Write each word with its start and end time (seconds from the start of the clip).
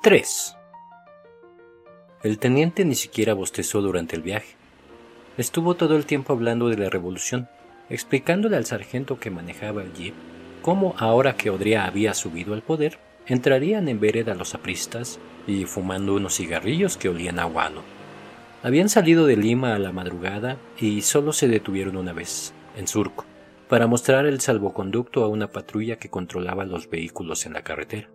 3. 0.00 0.54
El 2.22 2.38
teniente 2.38 2.84
ni 2.84 2.94
siquiera 2.94 3.34
bostezó 3.34 3.82
durante 3.82 4.14
el 4.14 4.22
viaje. 4.22 4.54
Estuvo 5.36 5.74
todo 5.74 5.96
el 5.96 6.06
tiempo 6.06 6.32
hablando 6.32 6.68
de 6.68 6.76
la 6.76 6.88
revolución, 6.88 7.48
explicándole 7.90 8.56
al 8.56 8.64
sargento 8.64 9.18
que 9.18 9.30
manejaba 9.30 9.82
el 9.82 9.92
jeep 9.92 10.14
cómo 10.62 10.94
ahora 10.98 11.36
que 11.36 11.50
Odrea 11.50 11.84
había 11.84 12.14
subido 12.14 12.54
al 12.54 12.62
poder, 12.62 13.00
entrarían 13.26 13.88
en 13.88 13.98
vereda 13.98 14.36
los 14.36 14.54
apristas 14.54 15.18
y 15.48 15.64
fumando 15.64 16.14
unos 16.14 16.36
cigarrillos 16.36 16.96
que 16.96 17.08
olían 17.08 17.40
a 17.40 17.44
guano. 17.44 17.82
Habían 18.62 18.88
salido 18.88 19.26
de 19.26 19.36
Lima 19.36 19.74
a 19.74 19.80
la 19.80 19.90
madrugada 19.90 20.58
y 20.78 21.02
solo 21.02 21.32
se 21.32 21.48
detuvieron 21.48 21.96
una 21.96 22.12
vez, 22.12 22.54
en 22.76 22.86
Surco, 22.86 23.24
para 23.68 23.88
mostrar 23.88 24.26
el 24.26 24.40
salvoconducto 24.40 25.24
a 25.24 25.28
una 25.28 25.48
patrulla 25.48 25.96
que 25.96 26.08
controlaba 26.08 26.64
los 26.64 26.88
vehículos 26.88 27.46
en 27.46 27.54
la 27.54 27.62
carretera. 27.62 28.08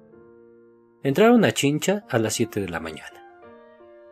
Entraron 1.04 1.44
a 1.44 1.52
Chincha 1.52 2.06
a 2.10 2.18
las 2.18 2.36
7 2.36 2.62
de 2.62 2.70
la 2.70 2.80
mañana. 2.80 3.28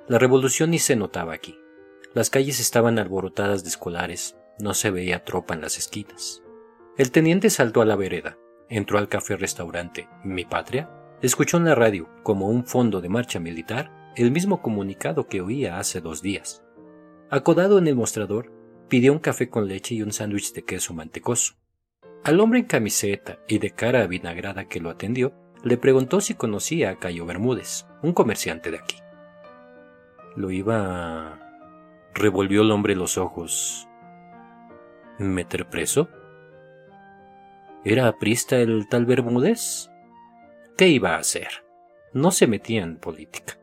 La 0.09 0.19
revolución 0.19 0.71
ni 0.71 0.79
se 0.79 0.97
notaba 0.97 1.33
aquí. 1.33 1.57
Las 2.13 2.29
calles 2.29 2.59
estaban 2.59 2.99
alborotadas 2.99 3.63
de 3.63 3.69
escolares, 3.69 4.35
no 4.59 4.73
se 4.73 4.91
veía 4.91 5.23
tropa 5.23 5.53
en 5.53 5.61
las 5.61 5.77
esquinas. 5.77 6.43
El 6.97 7.11
teniente 7.11 7.49
saltó 7.49 7.81
a 7.81 7.85
la 7.85 7.95
vereda, 7.95 8.37
entró 8.67 8.97
al 8.97 9.07
café-restaurante 9.07 10.09
Mi 10.25 10.43
Patria, 10.43 10.89
escuchó 11.21 11.55
en 11.55 11.63
la 11.63 11.75
radio, 11.75 12.09
como 12.23 12.49
un 12.49 12.65
fondo 12.65 12.99
de 12.99 13.07
marcha 13.07 13.39
militar, 13.39 14.11
el 14.17 14.31
mismo 14.31 14.61
comunicado 14.61 15.27
que 15.27 15.39
oía 15.39 15.79
hace 15.79 16.01
dos 16.01 16.21
días. 16.21 16.61
Acodado 17.29 17.77
en 17.77 17.87
el 17.87 17.95
mostrador, 17.95 18.51
pidió 18.89 19.13
un 19.13 19.19
café 19.19 19.49
con 19.49 19.69
leche 19.69 19.95
y 19.95 20.01
un 20.01 20.11
sándwich 20.11 20.51
de 20.51 20.65
queso 20.65 20.93
mantecoso. 20.93 21.53
Al 22.25 22.41
hombre 22.41 22.59
en 22.59 22.65
camiseta 22.65 23.39
y 23.47 23.59
de 23.59 23.71
cara 23.71 24.03
avinagrada 24.03 24.65
que 24.65 24.81
lo 24.81 24.89
atendió, 24.89 25.33
le 25.63 25.77
preguntó 25.77 26.21
si 26.21 26.33
conocía 26.33 26.89
a 26.89 26.95
Cayo 26.97 27.25
Bermúdez, 27.25 27.85
un 28.01 28.13
comerciante 28.13 28.71
de 28.71 28.79
aquí. 28.79 28.97
Lo 30.35 30.51
iba... 30.51 31.39
revolvió 32.13 32.61
el 32.61 32.71
hombre 32.71 32.95
los 32.95 33.17
ojos. 33.17 33.87
¿Meter 35.19 35.69
preso? 35.69 36.09
¿Era 37.83 38.07
aprista 38.07 38.57
el 38.57 38.87
tal 38.89 39.05
Bermúdez? 39.05 39.89
¿Qué 40.77 40.87
iba 40.87 41.15
a 41.15 41.19
hacer? 41.19 41.65
No 42.13 42.31
se 42.31 42.47
metía 42.47 42.83
en 42.83 42.97
política. 42.97 43.57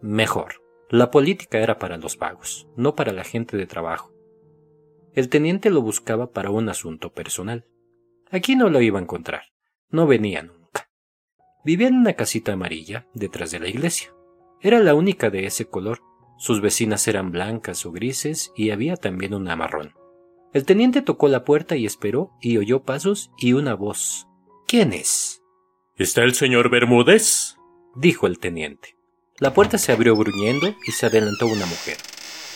Mejor, 0.00 0.62
la 0.90 1.10
política 1.10 1.58
era 1.58 1.78
para 1.78 1.96
los 1.96 2.18
vagos, 2.18 2.68
no 2.76 2.94
para 2.94 3.12
la 3.12 3.24
gente 3.24 3.56
de 3.56 3.66
trabajo. 3.66 4.12
El 5.14 5.28
teniente 5.28 5.70
lo 5.70 5.82
buscaba 5.82 6.32
para 6.32 6.50
un 6.50 6.68
asunto 6.68 7.12
personal. 7.12 7.66
Aquí 8.30 8.56
no 8.56 8.68
lo 8.68 8.80
iba 8.80 8.98
a 8.98 9.02
encontrar, 9.02 9.44
no 9.90 10.06
venía 10.06 10.42
Vivía 11.64 11.88
en 11.88 11.96
una 11.96 12.14
casita 12.14 12.52
amarilla 12.52 13.06
detrás 13.14 13.50
de 13.50 13.58
la 13.58 13.68
iglesia. 13.68 14.12
Era 14.60 14.80
la 14.80 14.94
única 14.94 15.30
de 15.30 15.46
ese 15.46 15.66
color. 15.66 16.00
Sus 16.38 16.60
vecinas 16.60 17.06
eran 17.08 17.30
blancas 17.30 17.84
o 17.84 17.92
grises 17.92 18.52
y 18.56 18.70
había 18.70 18.96
también 18.96 19.34
una 19.34 19.56
marrón. 19.56 19.94
El 20.52 20.64
teniente 20.64 21.02
tocó 21.02 21.28
la 21.28 21.44
puerta 21.44 21.76
y 21.76 21.84
esperó 21.84 22.30
y 22.40 22.56
oyó 22.56 22.82
pasos 22.82 23.30
y 23.38 23.52
una 23.52 23.74
voz. 23.74 24.26
¿Quién 24.66 24.92
es? 24.92 25.42
¿Está 25.96 26.22
el 26.22 26.34
señor 26.34 26.70
Bermúdez? 26.70 27.56
dijo 27.96 28.26
el 28.26 28.38
teniente. 28.38 28.96
La 29.38 29.52
puerta 29.52 29.78
se 29.78 29.92
abrió 29.92 30.16
gruñendo 30.16 30.74
y 30.86 30.92
se 30.92 31.06
adelantó 31.06 31.46
una 31.46 31.66
mujer. 31.66 31.96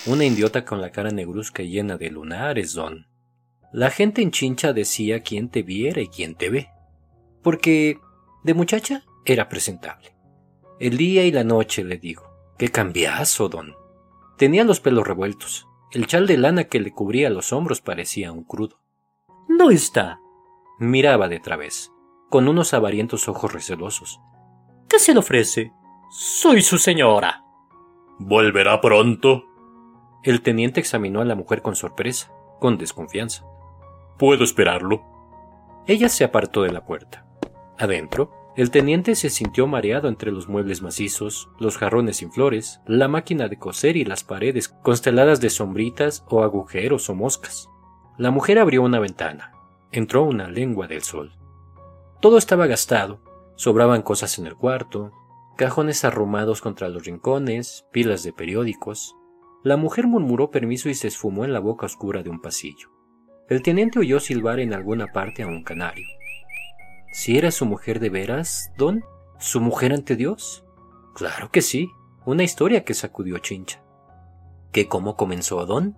Una 0.07 0.25
idiota 0.25 0.65
con 0.65 0.81
la 0.81 0.91
cara 0.91 1.11
negruzca 1.11 1.63
y 1.63 1.71
llena 1.71 1.97
de 1.97 2.11
lunares, 2.11 2.73
don. 2.73 3.07
La 3.73 3.91
gente 3.91 4.21
en 4.21 4.31
Chincha 4.31 4.73
decía 4.73 5.23
quién 5.23 5.49
te 5.49 5.63
viera 5.63 6.01
y 6.01 6.09
quién 6.09 6.35
te 6.35 6.51
ve. 6.51 6.69
Porque 7.43 7.99
de 8.43 8.55
muchacha 8.55 9.05
era 9.25 9.49
presentable. 9.49 10.15
El 10.81 10.97
día 10.97 11.25
y 11.25 11.33
la 11.33 11.45
noche, 11.45 11.85
le 11.85 11.99
digo. 11.99 12.25
Qué 12.59 12.71
cambiazo, 12.71 13.49
don. 13.49 13.75
Tenía 14.37 14.65
los 14.65 14.81
pelos 14.81 15.07
revueltos. 15.07 15.69
El 15.93 16.07
chal 16.07 16.27
de 16.27 16.39
lana 16.39 16.65
que 16.65 16.81
le 16.81 16.93
cubría 16.93 17.31
los 17.31 17.53
hombros 17.53 17.81
parecía 17.81 18.33
un 18.33 18.45
crudo. 18.45 18.81
No 19.49 19.71
está. 19.71 20.19
Miraba 20.79 21.29
de 21.29 21.39
través, 21.39 21.93
con 22.31 22.49
unos 22.49 22.75
avarientos 22.75 23.29
ojos 23.29 23.53
recelosos. 23.53 24.21
¿Qué 24.89 24.99
se 24.99 25.13
le 25.13 25.21
ofrece? 25.21 25.73
Soy 26.11 26.63
su 26.63 26.79
señora. 26.79 27.45
¿Volverá 28.19 28.81
pronto? 28.81 29.45
El 30.23 30.43
teniente 30.43 30.81
examinó 30.81 31.21
a 31.21 31.25
la 31.25 31.35
mujer 31.35 31.63
con 31.63 31.77
sorpresa, 31.77 32.33
con 32.61 32.79
desconfianza. 32.79 33.45
¿Puedo 34.19 34.45
esperarlo? 34.45 35.03
Ella 35.87 36.09
se 36.09 36.25
apartó 36.25 36.63
de 36.63 36.73
la 36.73 36.85
puerta. 36.85 37.27
Adentro, 37.79 38.31
el 38.55 38.71
teniente 38.71 39.15
se 39.15 39.31
sintió 39.31 39.67
mareado 39.67 40.09
entre 40.09 40.31
los 40.31 40.47
muebles 40.47 40.83
macizos, 40.83 41.49
los 41.59 41.79
jarrones 41.79 42.19
sin 42.19 42.31
flores, 42.31 42.81
la 42.87 43.09
máquina 43.09 43.49
de 43.49 43.59
coser 43.59 43.97
y 43.97 44.05
las 44.05 44.25
paredes 44.25 44.69
consteladas 44.69 45.41
de 45.41 45.49
sombritas 45.49 46.25
o 46.29 46.43
agujeros 46.43 47.09
o 47.09 47.15
moscas. 47.15 47.71
La 48.19 48.31
mujer 48.31 48.59
abrió 48.59 48.83
una 48.83 49.01
ventana. 49.01 49.53
Entró 49.91 50.25
una 50.25 50.49
lengua 50.49 50.87
del 50.87 51.03
sol. 51.03 51.33
Todo 52.21 52.37
estaba 52.37 52.67
gastado. 52.67 53.21
Sobraban 53.57 54.03
cosas 54.03 54.39
en 54.39 54.47
el 54.47 54.55
cuarto, 54.55 55.13
cajones 55.57 56.05
arrumados 56.05 56.61
contra 56.61 56.89
los 56.89 57.05
rincones, 57.05 57.87
pilas 57.91 58.23
de 58.23 58.33
periódicos. 58.33 59.17
La 59.63 59.77
mujer 59.77 60.07
murmuró 60.07 60.51
permiso 60.51 60.89
y 60.89 60.95
se 60.95 61.09
esfumó 61.09 61.45
en 61.45 61.53
la 61.53 61.61
boca 61.61 61.87
oscura 61.87 62.23
de 62.23 62.31
un 62.31 62.41
pasillo. 62.41 62.91
El 63.49 63.63
teniente 63.63 63.99
oyó 63.99 64.21
silbar 64.21 64.61
en 64.61 64.75
alguna 64.75 65.07
parte 65.07 65.43
a 65.43 65.47
un 65.47 65.63
canario. 65.63 66.07
¿Si 67.13 67.37
era 67.37 67.51
su 67.51 67.67
mujer 67.67 68.01
de 68.01 68.09
veras, 68.09 68.73
don? 68.79 69.05
¿Su 69.39 69.61
mujer 69.61 69.93
ante 69.93 70.17
Dios? 70.17 70.65
Claro 71.15 71.51
que 71.51 71.61
sí, 71.61 71.91
una 72.25 72.43
historia 72.43 72.85
que 72.85 72.95
sacudió 72.95 73.37
Chincha. 73.37 73.85
¿Que 74.73 74.89
cómo 74.89 75.15
comenzó, 75.15 75.67
don? 75.67 75.95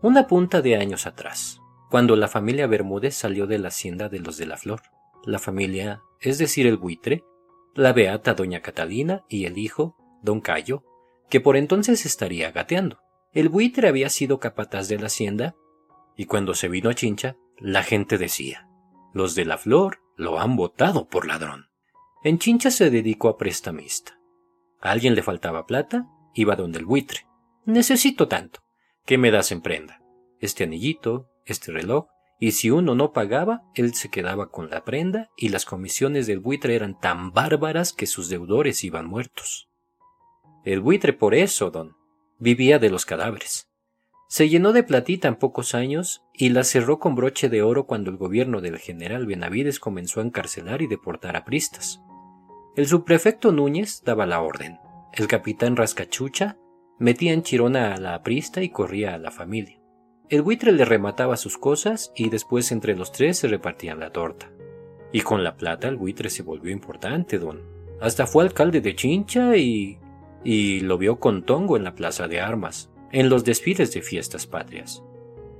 Una 0.00 0.26
punta 0.26 0.62
de 0.62 0.76
años 0.76 1.06
atrás, 1.06 1.60
cuando 1.90 2.16
la 2.16 2.26
familia 2.26 2.66
Bermúdez 2.66 3.14
salió 3.14 3.46
de 3.46 3.58
la 3.58 3.68
hacienda 3.68 4.08
de 4.08 4.18
los 4.18 4.38
de 4.38 4.46
la 4.46 4.56
Flor. 4.56 4.80
La 5.26 5.38
familia, 5.38 6.00
es 6.20 6.38
decir, 6.38 6.66
el 6.66 6.78
buitre, 6.78 7.22
la 7.74 7.92
beata 7.92 8.32
doña 8.32 8.62
Catalina 8.62 9.26
y 9.28 9.44
el 9.44 9.58
hijo, 9.58 9.94
don 10.22 10.40
Cayo, 10.40 10.84
que 11.28 11.40
por 11.42 11.58
entonces 11.58 12.06
estaría 12.06 12.50
gateando. 12.50 13.00
El 13.34 13.50
buitre 13.50 13.88
había 13.88 14.08
sido 14.08 14.40
capataz 14.40 14.88
de 14.88 14.98
la 14.98 15.08
hacienda, 15.08 15.54
y 16.16 16.24
cuando 16.24 16.54
se 16.54 16.68
vino 16.68 16.88
a 16.88 16.94
Chincha, 16.94 17.36
la 17.58 17.82
gente 17.82 18.16
decía, 18.16 18.70
los 19.12 19.34
de 19.34 19.44
la 19.44 19.58
Flor 19.58 19.98
lo 20.16 20.40
han 20.40 20.56
votado 20.56 21.08
por 21.08 21.26
ladrón. 21.26 21.66
En 22.24 22.38
Chincha 22.38 22.70
se 22.70 22.90
dedicó 22.90 23.28
a 23.28 23.36
prestamista. 23.36 24.18
A 24.80 24.90
alguien 24.90 25.14
le 25.14 25.22
faltaba 25.22 25.66
plata, 25.66 26.06
iba 26.34 26.56
donde 26.56 26.78
el 26.78 26.84
buitre. 26.84 27.26
Necesito 27.64 28.26
tanto. 28.26 28.60
¿Qué 29.04 29.18
me 29.18 29.30
das 29.30 29.52
en 29.52 29.60
prenda? 29.60 30.00
Este 30.40 30.64
anillito, 30.64 31.28
este 31.44 31.70
reloj, 31.70 32.06
y 32.38 32.52
si 32.52 32.70
uno 32.70 32.94
no 32.94 33.12
pagaba, 33.12 33.62
él 33.74 33.94
se 33.94 34.10
quedaba 34.10 34.50
con 34.50 34.68
la 34.68 34.84
prenda 34.84 35.30
y 35.36 35.48
las 35.48 35.64
comisiones 35.64 36.26
del 36.26 36.40
buitre 36.40 36.74
eran 36.74 36.98
tan 36.98 37.32
bárbaras 37.32 37.92
que 37.92 38.06
sus 38.06 38.28
deudores 38.28 38.84
iban 38.84 39.06
muertos. 39.06 39.68
El 40.64 40.80
buitre 40.80 41.12
por 41.12 41.34
eso, 41.34 41.70
don, 41.70 41.96
vivía 42.38 42.78
de 42.78 42.90
los 42.90 43.06
cadáveres. 43.06 43.68
Se 44.28 44.48
llenó 44.48 44.72
de 44.72 44.82
platita 44.82 45.28
en 45.28 45.36
pocos 45.36 45.74
años 45.76 46.24
y 46.32 46.48
la 46.48 46.64
cerró 46.64 46.98
con 46.98 47.14
broche 47.14 47.48
de 47.48 47.62
oro 47.62 47.86
cuando 47.86 48.10
el 48.10 48.16
gobierno 48.16 48.60
del 48.60 48.78
general 48.78 49.24
Benavides 49.24 49.78
comenzó 49.78 50.20
a 50.20 50.24
encarcelar 50.24 50.82
y 50.82 50.88
deportar 50.88 51.36
a 51.36 51.44
pristas. 51.44 52.02
El 52.74 52.86
subprefecto 52.86 53.52
Núñez 53.52 54.02
daba 54.04 54.26
la 54.26 54.40
orden. 54.42 54.80
El 55.12 55.28
capitán 55.28 55.76
Rascachucha 55.76 56.58
metía 56.98 57.32
en 57.32 57.44
chirona 57.44 57.94
a 57.94 57.98
la 57.98 58.14
aprista 58.14 58.62
y 58.62 58.70
corría 58.70 59.14
a 59.14 59.18
la 59.18 59.30
familia. 59.30 59.80
El 60.28 60.42
buitre 60.42 60.72
le 60.72 60.84
remataba 60.84 61.36
sus 61.36 61.56
cosas 61.56 62.12
y 62.16 62.28
después 62.28 62.72
entre 62.72 62.96
los 62.96 63.12
tres 63.12 63.38
se 63.38 63.46
repartían 63.46 64.00
la 64.00 64.10
torta. 64.10 64.50
Y 65.12 65.20
con 65.20 65.44
la 65.44 65.56
plata 65.56 65.86
el 65.86 65.96
buitre 65.96 66.30
se 66.30 66.42
volvió 66.42 66.72
importante, 66.72 67.38
don. 67.38 67.62
Hasta 68.00 68.26
fue 68.26 68.42
alcalde 68.42 68.80
de 68.80 68.96
Chincha 68.96 69.56
y... 69.56 70.00
y 70.42 70.80
lo 70.80 70.98
vio 70.98 71.20
con 71.20 71.44
Tongo 71.44 71.76
en 71.76 71.84
la 71.84 71.94
plaza 71.94 72.26
de 72.26 72.40
armas 72.40 72.90
en 73.12 73.28
los 73.28 73.44
desfiles 73.44 73.92
de 73.92 74.02
fiestas 74.02 74.46
patrias. 74.46 75.02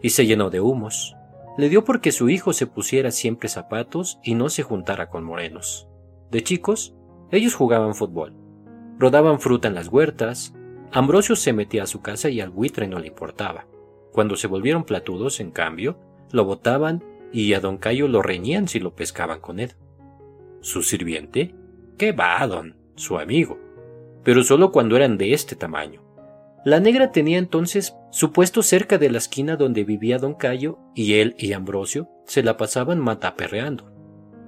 Y 0.03 0.11
se 0.11 0.27
llenó 0.27 0.51
de 0.51 0.61
humos. 0.61 1.17
Le 1.57 1.69
dio 1.69 1.85
porque 1.85 2.13
su 2.13 2.29
hijo 2.29 2.53
se 2.53 2.67
pusiera 2.67 3.11
siempre 3.11 3.49
zapatos 3.49 4.19
y 4.23 4.35
no 4.35 4.49
se 4.49 4.63
juntara 4.63 5.09
con 5.09 5.25
morenos. 5.25 5.89
De 6.31 6.43
chicos, 6.43 6.95
ellos 7.31 7.55
jugaban 7.55 7.95
fútbol. 7.95 8.35
Rodaban 8.99 9.41
fruta 9.41 9.69
en 9.69 9.75
las 9.75 9.89
huertas. 9.89 10.55
Ambrosio 10.93 11.37
se 11.37 11.53
metía 11.53 11.85
a 11.85 11.87
su 11.87 12.03
casa 12.03 12.29
y 12.29 12.41
al 12.41 12.51
buitre 12.51 12.89
no 12.89 12.99
le 12.99 13.09
importaba. 13.09 13.67
Cuando 14.13 14.37
se 14.37 14.47
volvieron 14.47 14.85
platudos, 14.85 15.41
en 15.41 15.51
cambio, 15.51 15.99
lo 16.31 16.45
botaban 16.45 17.05
y 17.33 17.53
a 17.55 17.61
don 17.61 17.79
Cayo 17.79 18.09
lo 18.09 18.23
reñían 18.23 18.69
si 18.69 18.81
lo 18.81 18.95
pescaban 18.95 19.41
con 19.41 19.61
él. 19.61 19.73
¿Su 20.61 20.83
sirviente? 20.83 21.55
¿Qué 21.99 22.13
va, 22.13 22.47
don? 22.47 22.77
Su 22.95 23.19
amigo. 23.19 23.59
Pero 24.25 24.43
solo 24.43 24.73
cuando 24.73 24.97
eran 24.97 25.19
de 25.19 25.33
este 25.33 25.57
tamaño. 25.57 26.06
La 26.67 26.81
negra 26.81 27.13
tenía 27.13 27.39
entonces 27.39 27.95
su 28.11 28.33
puesto 28.33 28.61
cerca 28.61 28.99
de 28.99 29.09
la 29.09 29.19
esquina 29.19 29.55
donde 29.55 29.85
vivía 29.85 30.19
don 30.19 30.35
Cayo 30.35 30.81
y 30.97 31.21
él 31.21 31.37
y 31.39 31.53
Ambrosio 31.53 32.09
se 32.25 32.43
la 32.43 32.57
pasaban 32.57 32.99
mataperreando. 32.99 33.93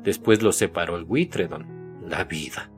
Después 0.02 0.42
los 0.42 0.56
separó 0.56 0.96
el 0.96 1.04
buitre, 1.04 1.46
don. 1.46 2.00
La 2.04 2.24
vida. 2.24 2.72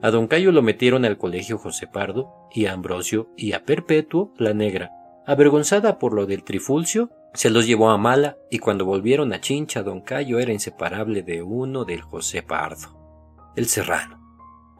A 0.00 0.10
don 0.10 0.26
Cayo 0.26 0.52
lo 0.52 0.62
metieron 0.62 1.04
al 1.04 1.18
colegio 1.18 1.58
José 1.58 1.86
Pardo 1.86 2.48
y 2.50 2.64
a 2.64 2.72
Ambrosio 2.72 3.28
y 3.36 3.52
a 3.52 3.62
Perpetuo 3.62 4.32
la 4.38 4.54
negra. 4.54 4.90
Avergonzada 5.26 5.98
por 5.98 6.14
lo 6.14 6.24
del 6.24 6.42
trifulcio, 6.42 7.10
se 7.34 7.50
los 7.50 7.66
llevó 7.66 7.90
a 7.90 7.98
Mala 7.98 8.38
y 8.50 8.58
cuando 8.58 8.86
volvieron 8.86 9.34
a 9.34 9.40
Chincha 9.42 9.82
don 9.82 10.00
Cayo 10.00 10.38
era 10.38 10.54
inseparable 10.54 11.22
de 11.22 11.42
uno 11.42 11.84
del 11.84 12.00
José 12.00 12.42
Pardo, 12.42 13.52
el 13.54 13.66
serrano. 13.66 14.18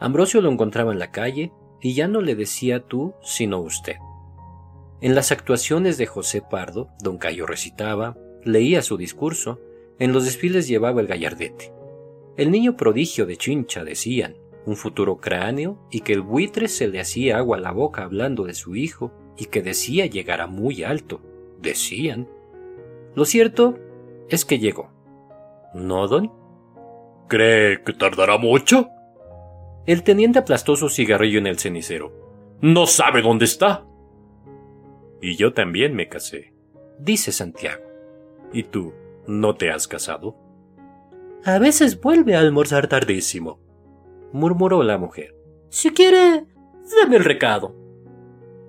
Ambrosio 0.00 0.40
lo 0.40 0.50
encontraba 0.50 0.92
en 0.92 0.98
la 0.98 1.10
calle 1.10 1.52
y 1.80 1.94
ya 1.94 2.08
no 2.08 2.20
le 2.20 2.34
decía 2.34 2.80
tú, 2.80 3.14
sino 3.22 3.60
usted. 3.60 3.96
En 5.00 5.14
las 5.14 5.30
actuaciones 5.30 5.96
de 5.96 6.06
José 6.06 6.42
Pardo, 6.42 6.88
don 7.00 7.18
Cayo 7.18 7.46
recitaba, 7.46 8.16
leía 8.44 8.82
su 8.82 8.96
discurso, 8.96 9.60
en 9.98 10.12
los 10.12 10.24
desfiles 10.24 10.66
llevaba 10.66 11.00
el 11.00 11.06
gallardete. 11.06 11.72
El 12.36 12.50
niño 12.50 12.76
prodigio 12.76 13.26
de 13.26 13.36
Chincha, 13.36 13.84
decían, 13.84 14.36
un 14.66 14.76
futuro 14.76 15.18
cráneo, 15.18 15.78
y 15.90 16.00
que 16.00 16.12
el 16.12 16.22
buitre 16.22 16.68
se 16.68 16.88
le 16.88 17.00
hacía 17.00 17.38
agua 17.38 17.56
a 17.56 17.60
la 17.60 17.72
boca 17.72 18.02
hablando 18.02 18.44
de 18.44 18.54
su 18.54 18.76
hijo, 18.76 19.12
y 19.36 19.46
que 19.46 19.62
decía 19.62 20.06
llegar 20.06 20.40
a 20.40 20.46
muy 20.46 20.82
alto, 20.82 21.20
decían. 21.60 22.28
Lo 23.14 23.24
cierto 23.24 23.78
es 24.28 24.44
que 24.44 24.58
llegó. 24.58 24.90
¿No, 25.74 26.08
don? 26.08 26.32
¿Cree 27.28 27.82
que 27.82 27.92
tardará 27.92 28.36
mucho? 28.38 28.88
El 29.88 30.02
teniente 30.02 30.38
aplastó 30.38 30.76
su 30.76 30.90
cigarrillo 30.90 31.38
en 31.38 31.46
el 31.46 31.58
cenicero. 31.58 32.12
¿No 32.60 32.86
sabe 32.86 33.22
dónde 33.22 33.46
está? 33.46 33.86
Y 35.22 35.36
yo 35.36 35.54
también 35.54 35.96
me 35.96 36.10
casé, 36.10 36.52
dice 36.98 37.32
Santiago. 37.32 37.84
¿Y 38.52 38.64
tú, 38.64 38.92
no 39.26 39.54
te 39.54 39.70
has 39.70 39.88
casado? 39.88 40.36
A 41.42 41.58
veces 41.58 42.02
vuelve 42.02 42.36
a 42.36 42.40
almorzar 42.40 42.86
tardísimo, 42.86 43.60
murmuró 44.30 44.82
la 44.82 44.98
mujer. 44.98 45.34
Si 45.70 45.88
quiere, 45.92 46.44
dame 47.00 47.16
el 47.16 47.24
recado. 47.24 47.74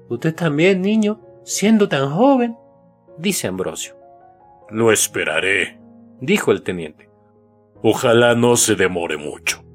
Usted 0.08 0.34
también, 0.34 0.82
niño, 0.82 1.20
siendo 1.44 1.90
tan 1.90 2.12
joven, 2.12 2.56
dice 3.18 3.48
Ambrosio. 3.48 3.94
Lo 4.70 4.90
esperaré, 4.90 5.82
dijo 6.22 6.54
el 6.54 6.64
teniente. 6.64 7.10
Ojalá 7.84 8.36
no 8.36 8.56
se 8.56 8.76
demore 8.76 9.18
mucho. 9.18 9.69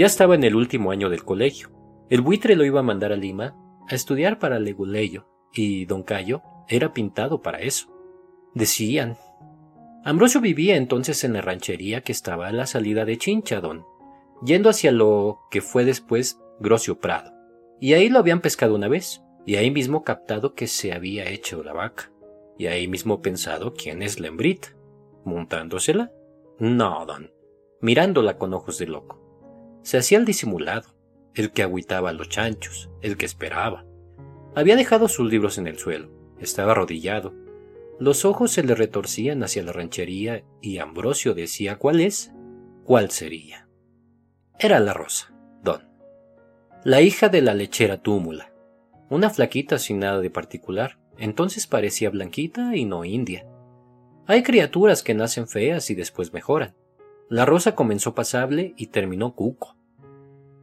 Ya 0.00 0.06
estaba 0.06 0.34
en 0.34 0.44
el 0.44 0.56
último 0.56 0.92
año 0.92 1.10
del 1.10 1.26
colegio. 1.26 1.68
El 2.08 2.22
buitre 2.22 2.56
lo 2.56 2.64
iba 2.64 2.80
a 2.80 2.82
mandar 2.82 3.12
a 3.12 3.16
Lima 3.16 3.54
a 3.86 3.94
estudiar 3.94 4.38
para 4.38 4.58
Leguleyo, 4.58 5.26
y 5.52 5.84
don 5.84 6.04
Cayo 6.04 6.40
era 6.68 6.94
pintado 6.94 7.42
para 7.42 7.60
eso. 7.60 7.92
Decían. 8.54 9.18
Ambrosio 10.02 10.40
vivía 10.40 10.76
entonces 10.76 11.22
en 11.22 11.34
la 11.34 11.42
ranchería 11.42 12.00
que 12.00 12.12
estaba 12.12 12.48
a 12.48 12.52
la 12.52 12.64
salida 12.64 13.04
de 13.04 13.18
Chinchadón, 13.18 13.84
yendo 14.42 14.70
hacia 14.70 14.90
lo 14.90 15.40
que 15.50 15.60
fue 15.60 15.84
después 15.84 16.40
Grocio 16.60 16.98
Prado. 16.98 17.34
Y 17.78 17.92
ahí 17.92 18.08
lo 18.08 18.20
habían 18.20 18.40
pescado 18.40 18.76
una 18.76 18.88
vez, 18.88 19.22
y 19.44 19.56
ahí 19.56 19.70
mismo 19.70 20.02
captado 20.02 20.54
que 20.54 20.66
se 20.66 20.94
había 20.94 21.28
hecho 21.28 21.62
la 21.62 21.74
vaca, 21.74 22.10
y 22.56 22.68
ahí 22.68 22.88
mismo 22.88 23.20
pensado 23.20 23.74
quién 23.74 24.02
es 24.02 24.18
la 24.18 24.28
hembrita, 24.28 24.68
montándosela. 25.26 26.10
No, 26.58 27.04
don, 27.04 27.30
mirándola 27.82 28.38
con 28.38 28.54
ojos 28.54 28.78
de 28.78 28.86
loco. 28.86 29.29
Se 29.82 29.98
hacía 29.98 30.18
el 30.18 30.24
disimulado, 30.24 30.94
el 31.34 31.52
que 31.52 31.62
agüitaba 31.62 32.12
los 32.12 32.28
chanchos, 32.28 32.90
el 33.02 33.16
que 33.16 33.26
esperaba. 33.26 33.84
Había 34.54 34.76
dejado 34.76 35.08
sus 35.08 35.30
libros 35.30 35.58
en 35.58 35.66
el 35.66 35.78
suelo, 35.78 36.10
estaba 36.38 36.72
arrodillado. 36.72 37.34
Los 37.98 38.24
ojos 38.24 38.50
se 38.50 38.62
le 38.62 38.74
retorcían 38.74 39.42
hacia 39.42 39.62
la 39.62 39.72
ranchería 39.72 40.44
y 40.60 40.78
Ambrosio 40.78 41.34
decía 41.34 41.76
cuál 41.76 42.00
es, 42.00 42.32
cuál 42.84 43.10
sería. 43.10 43.68
Era 44.58 44.80
la 44.80 44.92
Rosa, 44.92 45.32
don. 45.62 45.88
La 46.84 47.02
hija 47.02 47.28
de 47.28 47.42
la 47.42 47.54
lechera 47.54 48.02
túmula. 48.02 48.52
Una 49.10 49.30
flaquita 49.30 49.78
sin 49.78 50.00
nada 50.00 50.20
de 50.20 50.30
particular, 50.30 50.98
entonces 51.18 51.66
parecía 51.66 52.10
blanquita 52.10 52.74
y 52.74 52.84
no 52.84 53.04
india. 53.04 53.46
Hay 54.26 54.42
criaturas 54.42 55.02
que 55.02 55.14
nacen 55.14 55.48
feas 55.48 55.90
y 55.90 55.94
después 55.94 56.32
mejoran. 56.32 56.74
La 57.30 57.46
rosa 57.46 57.76
comenzó 57.76 58.12
pasable 58.12 58.74
y 58.76 58.88
terminó 58.88 59.36
cuco. 59.36 59.76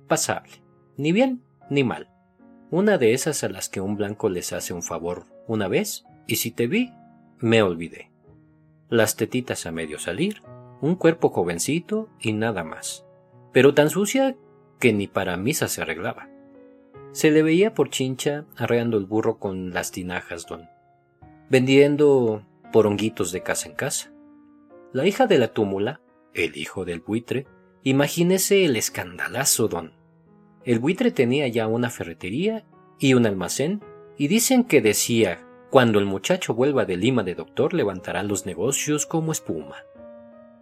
Pasable. 0.09 0.51
Ni 0.97 1.13
bien 1.13 1.41
ni 1.69 1.85
mal. 1.85 2.09
Una 2.71 2.97
de 2.97 3.13
esas 3.13 3.45
a 3.45 3.49
las 3.49 3.69
que 3.69 3.79
un 3.79 3.95
blanco 3.95 4.27
les 4.27 4.51
hace 4.51 4.73
un 4.73 4.83
favor 4.83 5.27
una 5.47 5.69
vez, 5.69 6.03
y 6.27 6.35
si 6.35 6.51
te 6.51 6.67
vi, 6.67 6.91
me 7.39 7.61
olvidé. 7.61 8.11
Las 8.89 9.15
tetitas 9.15 9.65
a 9.65 9.71
medio 9.71 9.97
salir, 9.97 10.43
un 10.81 10.95
cuerpo 10.95 11.29
jovencito 11.29 12.09
y 12.19 12.33
nada 12.33 12.65
más. 12.65 13.05
Pero 13.53 13.73
tan 13.73 13.89
sucia 13.89 14.35
que 14.77 14.91
ni 14.91 15.07
para 15.07 15.37
misa 15.37 15.69
se 15.69 15.83
arreglaba. 15.83 16.27
Se 17.13 17.31
le 17.31 17.43
veía 17.43 17.73
por 17.73 17.89
chincha 17.89 18.43
arreando 18.57 18.97
el 18.97 19.05
burro 19.05 19.39
con 19.39 19.73
las 19.73 19.93
tinajas, 19.93 20.45
don. 20.45 20.67
Vendiendo 21.49 22.43
poronguitos 22.73 23.31
de 23.31 23.41
casa 23.41 23.69
en 23.69 23.75
casa. 23.75 24.11
La 24.91 25.07
hija 25.07 25.27
de 25.27 25.37
la 25.37 25.47
túmula 25.47 26.01
el 26.45 26.57
hijo 26.57 26.85
del 26.85 26.99
buitre, 26.99 27.47
imagínese 27.83 28.65
el 28.65 28.75
escandalazo, 28.75 29.67
don. 29.67 29.93
El 30.63 30.79
buitre 30.79 31.11
tenía 31.11 31.47
ya 31.47 31.67
una 31.67 31.89
ferretería 31.89 32.65
y 32.99 33.13
un 33.13 33.25
almacén, 33.25 33.81
y 34.17 34.27
dicen 34.27 34.63
que 34.63 34.81
decía, 34.81 35.47
cuando 35.69 35.99
el 35.99 36.05
muchacho 36.05 36.53
vuelva 36.53 36.85
de 36.85 36.97
Lima 36.97 37.23
de 37.23 37.35
doctor 37.35 37.73
levantarán 37.73 38.27
los 38.27 38.45
negocios 38.45 39.05
como 39.05 39.31
espuma. 39.31 39.75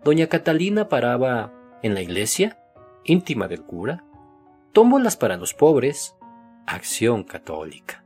Doña 0.03 0.27
Catalina 0.27 0.89
paraba 0.89 1.53
en 1.81 1.93
la 1.93 2.01
iglesia, 2.01 2.59
íntima 3.03 3.47
del 3.47 3.63
cura, 3.63 4.03
tómbolas 4.73 5.15
para 5.15 5.37
los 5.37 5.53
pobres, 5.53 6.15
acción 6.67 7.23
católica. 7.23 8.05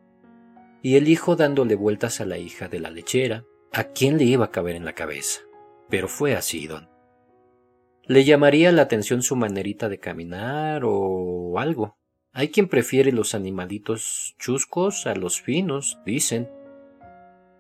Y 0.82 0.96
el 0.96 1.08
hijo 1.08 1.36
dándole 1.36 1.76
vueltas 1.76 2.22
a 2.22 2.26
la 2.26 2.38
hija 2.38 2.68
de 2.68 2.80
la 2.80 2.90
lechera, 2.90 3.44
¿a 3.74 3.86
quién 3.86 4.18
le 4.18 4.26
iba 4.26 4.46
a 4.46 4.52
caber 4.52 4.76
en 4.76 4.86
la 4.86 4.94
cabeza? 4.94 5.42
Pero 5.90 6.08
fue 6.08 6.36
así, 6.36 6.68
don. 6.68 6.90
Le 8.10 8.26
llamaría 8.26 8.72
la 8.72 8.82
atención 8.82 9.22
su 9.22 9.36
manerita 9.36 9.88
de 9.88 10.00
caminar 10.00 10.82
o 10.84 11.60
algo. 11.60 12.00
Hay 12.34 12.50
quien 12.50 12.68
prefiere 12.68 13.12
los 13.12 13.36
animalitos 13.36 14.36
chuscos 14.40 15.06
a 15.06 15.14
los 15.14 15.40
finos, 15.40 16.00
dicen. 16.08 16.50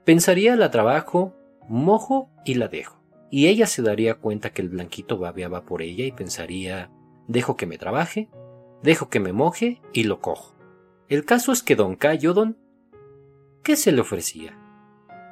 Pensaría 0.05 0.55
la 0.55 0.71
trabajo, 0.71 1.35
mojo 1.67 2.31
y 2.45 2.55
la 2.55 2.67
dejo. 2.67 2.99
Y 3.29 3.45
ella 3.45 3.67
se 3.67 3.83
daría 3.83 4.15
cuenta 4.15 4.49
que 4.49 4.63
el 4.63 4.69
blanquito 4.69 5.19
babeaba 5.19 5.65
por 5.65 5.83
ella 5.83 6.03
y 6.03 6.11
pensaría, 6.11 6.89
dejo 7.27 7.55
que 7.55 7.67
me 7.67 7.77
trabaje, 7.77 8.27
dejo 8.81 9.07
que 9.07 9.19
me 9.19 9.33
moje 9.33 9.83
y 9.93 10.05
lo 10.05 10.19
cojo. 10.19 10.55
El 11.09 11.25
caso 11.25 11.51
es 11.51 11.61
que 11.61 11.75
don 11.75 11.95
Cayo, 11.95 12.33
don... 12.33 12.57
¿Qué 13.61 13.75
se 13.75 13.91
le 13.91 14.01
ofrecía? 14.01 14.57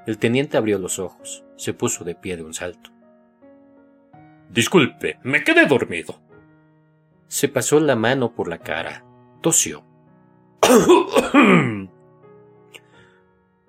El 0.06 0.20
teniente 0.20 0.58
abrió 0.58 0.78
los 0.78 1.00
ojos, 1.00 1.44
se 1.56 1.74
puso 1.74 2.04
de 2.04 2.14
pie 2.14 2.38
de 2.38 2.44
un 2.44 2.54
salto. 2.54 2.92
Disculpe, 4.50 5.20
me 5.24 5.44
quedé 5.44 5.66
dormido. 5.66 6.22
Se 7.28 7.50
pasó 7.50 7.80
la 7.80 7.96
mano 7.96 8.34
por 8.34 8.48
la 8.48 8.60
cara. 8.60 9.04
Tosió. 9.42 9.84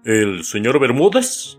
¿El 0.05 0.45
señor 0.45 0.81
Bermúdez? 0.81 1.59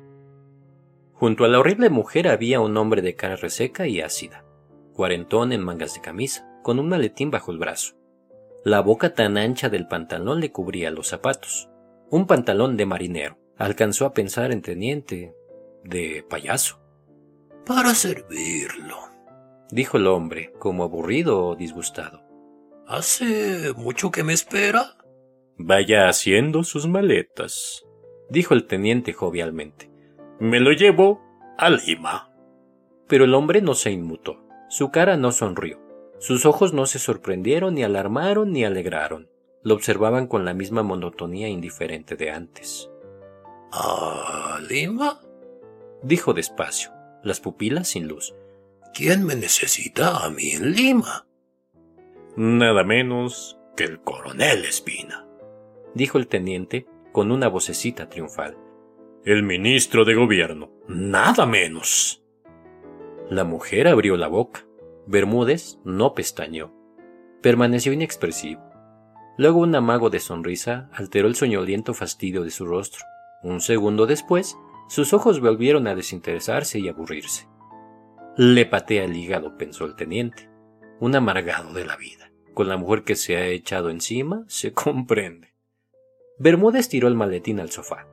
Junto 1.13 1.43
a 1.43 1.49
la 1.49 1.59
horrible 1.59 1.89
mujer 1.89 2.27
había 2.29 2.61
un 2.61 2.77
hombre 2.77 3.01
de 3.01 3.15
cara 3.15 3.35
reseca 3.35 3.87
y 3.87 3.99
ácida, 3.99 4.45
cuarentón 4.93 5.51
en 5.51 5.61
mangas 5.61 5.93
de 5.93 6.01
camisa, 6.01 6.49
con 6.63 6.79
un 6.79 6.87
maletín 6.87 7.29
bajo 7.29 7.51
el 7.51 7.57
brazo. 7.57 7.95
La 8.63 8.81
boca 8.81 9.13
tan 9.13 9.37
ancha 9.37 9.69
del 9.69 9.87
pantalón 9.87 10.39
le 10.39 10.51
cubría 10.51 10.91
los 10.91 11.07
zapatos. 11.07 11.69
Un 12.09 12.25
pantalón 12.27 12.77
de 12.77 12.85
marinero. 12.85 13.37
Alcanzó 13.57 14.05
a 14.05 14.13
pensar 14.13 14.51
en 14.51 14.61
teniente 14.61 15.35
de 15.83 16.25
payaso. 16.29 16.79
Para 17.65 17.93
servirlo, 17.93 18.97
dijo 19.71 19.97
el 19.97 20.07
hombre, 20.07 20.53
como 20.59 20.83
aburrido 20.83 21.45
o 21.45 21.55
disgustado. 21.55 22.21
¿Hace 22.87 23.73
mucho 23.75 24.11
que 24.11 24.23
me 24.23 24.33
espera? 24.33 24.97
Vaya 25.57 26.07
haciendo 26.09 26.63
sus 26.63 26.87
maletas, 26.87 27.85
dijo 28.29 28.53
el 28.53 28.65
teniente 28.65 29.13
jovialmente. 29.13 29.91
Me 30.39 30.59
lo 30.59 30.71
llevo 30.71 31.21
a 31.57 31.69
Lima. 31.69 32.33
Pero 33.07 33.25
el 33.25 33.33
hombre 33.33 33.61
no 33.61 33.73
se 33.73 33.91
inmutó. 33.91 34.39
Su 34.69 34.91
cara 34.91 35.17
no 35.17 35.31
sonrió. 35.31 35.79
Sus 36.19 36.45
ojos 36.45 36.73
no 36.73 36.85
se 36.85 36.99
sorprendieron, 36.99 37.75
ni 37.75 37.83
alarmaron, 37.83 38.51
ni 38.51 38.63
alegraron. 38.63 39.29
Lo 39.63 39.73
observaban 39.73 40.27
con 40.27 40.45
la 40.45 40.53
misma 40.53 40.83
monotonía 40.83 41.49
indiferente 41.49 42.15
de 42.15 42.31
antes. 42.31 42.89
¿A 43.71 44.59
Lima? 44.67 45.19
dijo 46.01 46.33
despacio, 46.33 46.91
las 47.23 47.39
pupilas 47.39 47.89
sin 47.89 48.07
luz. 48.07 48.33
¿Quién 48.93 49.25
me 49.25 49.35
necesita 49.35 50.25
a 50.25 50.29
mí 50.29 50.51
en 50.51 50.73
Lima? 50.73 51.27
Nada 52.35 52.83
menos 52.83 53.57
que 53.75 53.83
el 53.83 54.01
coronel 54.01 54.65
Espina, 54.65 55.25
dijo 55.93 56.17
el 56.17 56.27
teniente 56.27 56.87
con 57.11 57.31
una 57.31 57.47
vocecita 57.47 58.09
triunfal. 58.09 58.57
El 59.25 59.43
ministro 59.43 60.05
de 60.05 60.15
gobierno, 60.15 60.71
nada 60.87 61.45
menos. 61.45 62.23
La 63.29 63.43
mujer 63.43 63.87
abrió 63.87 64.15
la 64.15 64.27
boca. 64.27 64.65
Bermúdez 65.05 65.79
no 65.83 66.13
pestañeó. 66.13 66.73
Permaneció 67.41 67.91
inexpresivo. 67.91 68.61
Luego 69.37 69.59
un 69.59 69.75
amago 69.75 70.09
de 70.09 70.19
sonrisa 70.19 70.89
alteró 70.93 71.27
el 71.27 71.35
soñoliento 71.35 71.93
fastidio 71.93 72.43
de 72.43 72.51
su 72.51 72.65
rostro. 72.65 73.03
Un 73.43 73.59
segundo 73.59 74.05
después, 74.05 74.57
sus 74.87 75.13
ojos 75.13 75.41
volvieron 75.41 75.87
a 75.87 75.95
desinteresarse 75.95 76.79
y 76.79 76.87
aburrirse. 76.87 77.48
Le 78.41 78.65
patea 78.65 79.03
el 79.03 79.17
hígado, 79.17 79.57
pensó 79.57 79.83
el 79.83 79.97
teniente. 79.97 80.49
Un 81.01 81.13
amargado 81.13 81.73
de 81.73 81.83
la 81.83 81.97
vida. 81.97 82.31
Con 82.53 82.69
la 82.69 82.77
mujer 82.77 83.03
que 83.03 83.17
se 83.17 83.35
ha 83.35 83.45
echado 83.47 83.89
encima, 83.89 84.45
se 84.47 84.71
comprende. 84.73 85.53
Bermúdez 86.37 86.87
tiró 86.87 87.09
el 87.09 87.15
maletín 87.15 87.59
al 87.59 87.69
sofá. 87.69 88.07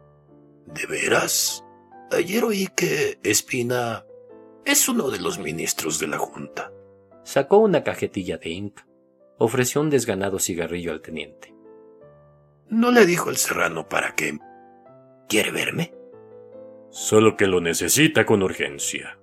¿De 0.67 0.85
veras? 0.87 1.65
Ayer 2.11 2.43
oí 2.43 2.67
que 2.75 3.21
Espina 3.23 4.05
es 4.65 4.89
uno 4.89 5.11
de 5.11 5.21
los 5.21 5.39
ministros 5.39 6.01
de 6.01 6.09
la 6.09 6.19
Junta. 6.19 6.73
Sacó 7.23 7.59
una 7.59 7.85
cajetilla 7.85 8.37
de 8.37 8.51
inca. 8.51 8.85
Ofreció 9.39 9.81
un 9.81 9.91
desganado 9.91 10.41
cigarrillo 10.41 10.91
al 10.91 11.03
teniente. 11.03 11.55
¿No 12.69 12.91
le 12.91 13.07
dijo 13.07 13.31
el 13.31 13.37
serrano 13.37 13.89
para 13.89 14.17
qué? 14.17 14.37
¿Quiere 15.29 15.53
verme? 15.53 15.95
Solo 16.91 17.37
que 17.37 17.47
lo 17.47 17.61
necesita 17.61 18.27
con 18.27 18.43
urgencia. 18.43 19.21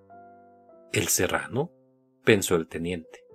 ¿El 0.93 1.07
serrano? 1.07 1.71
pensó 2.23 2.55
el 2.55 2.67
teniente. 2.67 3.25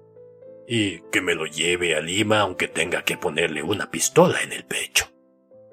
Y 0.68 1.00
que 1.10 1.20
me 1.20 1.34
lo 1.34 1.44
lleve 1.44 1.96
a 1.96 2.00
Lima 2.00 2.40
aunque 2.40 2.68
tenga 2.68 3.02
que 3.02 3.18
ponerle 3.18 3.64
una 3.64 3.90
pistola 3.90 4.40
en 4.42 4.52
el 4.52 4.64
pecho. 4.64 5.06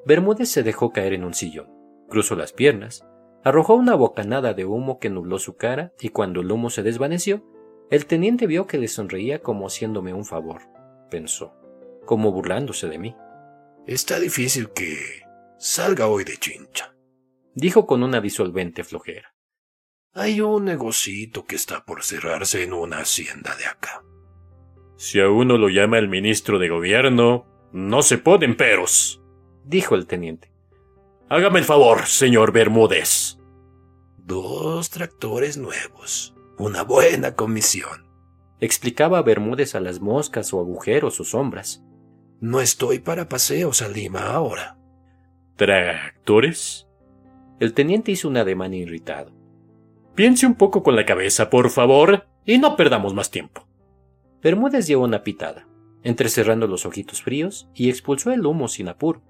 Bermúdez 0.04 0.50
se 0.50 0.64
dejó 0.64 0.92
caer 0.92 1.14
en 1.14 1.24
un 1.24 1.36
sillón, 1.36 1.70
cruzó 2.10 2.36
las 2.36 2.54
piernas, 2.54 3.06
arrojó 3.44 3.76
una 3.76 3.94
bocanada 3.94 4.56
de 4.56 4.66
humo 4.66 4.98
que 4.98 5.12
nubló 5.12 5.38
su 5.38 5.58
cara 5.58 5.94
y 6.00 6.10
cuando 6.10 6.42
el 6.42 6.52
humo 6.52 6.72
se 6.72 6.82
desvaneció, 6.82 7.46
el 7.92 8.08
teniente 8.08 8.48
vio 8.48 8.66
que 8.66 8.80
le 8.80 8.88
sonreía 8.88 9.44
como 9.44 9.68
haciéndome 9.68 10.12
un 10.12 10.26
favor, 10.26 10.64
pensó, 11.12 11.54
como 12.06 12.32
burlándose 12.32 12.88
de 12.88 12.98
mí. 12.98 13.16
Está 13.86 14.20
difícil 14.20 14.70
que 14.72 14.98
salga 15.60 16.08
hoy 16.08 16.24
de 16.24 16.38
chincha, 16.38 16.96
dijo 17.54 17.86
con 17.86 18.02
una 18.02 18.22
disolvente 18.22 18.84
flojera. 18.84 19.35
Hay 20.18 20.40
un 20.40 20.64
negocito 20.64 21.46
que 21.46 21.58
está 21.58 21.84
por 21.84 22.02
cerrarse 22.02 22.64
en 22.64 22.72
una 22.72 23.00
hacienda 23.00 23.54
de 23.58 23.66
acá. 23.66 24.02
Si 24.96 25.20
a 25.20 25.30
uno 25.30 25.58
lo 25.58 25.68
llama 25.68 25.98
el 25.98 26.08
ministro 26.08 26.58
de 26.58 26.70
gobierno, 26.70 27.46
no 27.74 28.02
se 28.02 28.18
ponen 28.18 28.56
peros, 28.56 29.22
dijo 29.66 29.94
el 29.94 30.08
teniente. 30.08 30.54
Hágame 31.28 31.60
el 31.60 31.66
favor, 31.66 32.06
señor 32.06 32.54
Bermúdez. 32.54 33.40
Dos 34.18 34.90
tractores 34.90 35.58
nuevos, 35.58 36.34
una 36.58 36.84
buena 36.84 37.36
comisión. 37.36 38.08
Explicaba 38.62 39.22
Bermúdez 39.22 39.76
a 39.76 39.82
las 39.82 40.00
moscas 40.00 40.54
o 40.54 40.62
agujeros 40.62 41.20
o 41.20 41.26
sombras. 41.26 41.84
No 42.40 42.62
estoy 42.62 43.00
para 43.00 43.28
paseos 43.28 43.82
a 43.82 43.90
Lima 43.90 44.32
ahora. 44.32 44.78
¿Tractores? 45.58 46.88
El 47.60 47.74
teniente 47.74 48.14
hizo 48.14 48.30
un 48.30 48.38
ademán 48.38 48.74
irritado. 48.74 49.35
Piense 50.16 50.48
un 50.48 50.56
poco 50.56 50.82
con 50.82 50.96
la 50.96 51.06
cabeza, 51.06 51.50
por 51.50 51.70
favor, 51.70 52.26
y 52.46 52.58
no 52.58 52.78
perdamos 52.78 53.14
más 53.14 53.32
tiempo. 53.32 53.68
Bermúdez 54.42 54.88
dio 54.88 55.02
una 55.02 55.24
pitada, 55.24 55.68
entrecerrando 56.04 56.68
los 56.68 56.86
ojitos 56.86 57.22
fríos, 57.22 57.68
y 57.74 57.90
expulsó 57.90 58.32
el 58.32 58.46
humo 58.46 58.70
sin 58.70 58.88
apuro. 58.88 59.22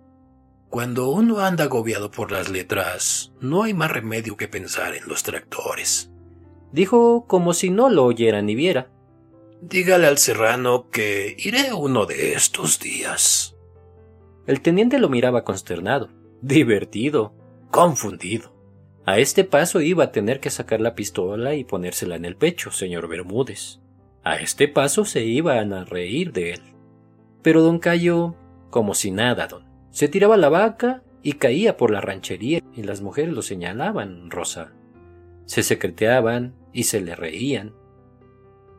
Cuando 0.69 1.09
uno 1.09 1.39
anda 1.39 1.63
agobiado 1.63 2.11
por 2.11 2.31
las 2.31 2.49
letras, 2.49 3.33
no 3.39 3.63
hay 3.63 3.73
más 3.73 3.91
remedio 3.91 4.37
que 4.37 4.47
pensar 4.47 4.93
en 4.93 5.07
los 5.07 5.23
tractores. 5.23 6.11
Dijo 6.71 7.25
como 7.27 7.53
si 7.53 7.69
no 7.69 7.89
lo 7.89 8.03
oyera 8.05 8.41
ni 8.41 8.55
viera. 8.55 8.91
Dígale 9.61 10.05
al 10.05 10.17
serrano 10.17 10.89
que 10.89 11.35
iré 11.39 11.73
uno 11.73 12.05
de 12.05 12.33
estos 12.33 12.79
días. 12.79 13.55
El 14.45 14.61
teniente 14.61 14.99
lo 14.99 15.09
miraba 15.09 15.43
consternado, 15.43 16.09
divertido, 16.41 17.33
confundido. 17.71 18.54
A 19.07 19.19
este 19.19 19.43
paso 19.43 19.81
iba 19.81 20.05
a 20.05 20.11
tener 20.11 20.39
que 20.39 20.49
sacar 20.49 20.81
la 20.81 20.95
pistola 20.95 21.53
y 21.53 21.63
ponérsela 21.63 22.15
en 22.15 22.25
el 22.25 22.35
pecho, 22.35 22.71
señor 22.71 23.07
Bermúdez. 23.07 23.79
A 24.23 24.37
este 24.37 24.67
paso 24.67 25.05
se 25.05 25.23
iban 25.23 25.73
a 25.73 25.85
reír 25.85 26.31
de 26.33 26.53
él. 26.53 26.61
Pero 27.43 27.61
don 27.61 27.77
Cayo, 27.77 28.35
como 28.71 28.95
si 28.95 29.11
nada, 29.11 29.45
don. 29.45 29.63
Se 29.91 30.07
tiraba 30.07 30.37
la 30.37 30.49
vaca 30.49 31.03
y 31.21 31.33
caía 31.33 31.77
por 31.77 31.91
la 31.91 32.01
ranchería 32.01 32.61
y 32.73 32.81
las 32.81 33.01
mujeres 33.01 33.31
lo 33.31 33.43
señalaban, 33.43 34.31
Rosa. 34.31 34.73
Se 35.45 35.61
secreteaban 35.61 36.55
y 36.73 36.83
se 36.83 36.99
le 36.99 37.15
reían. 37.15 37.75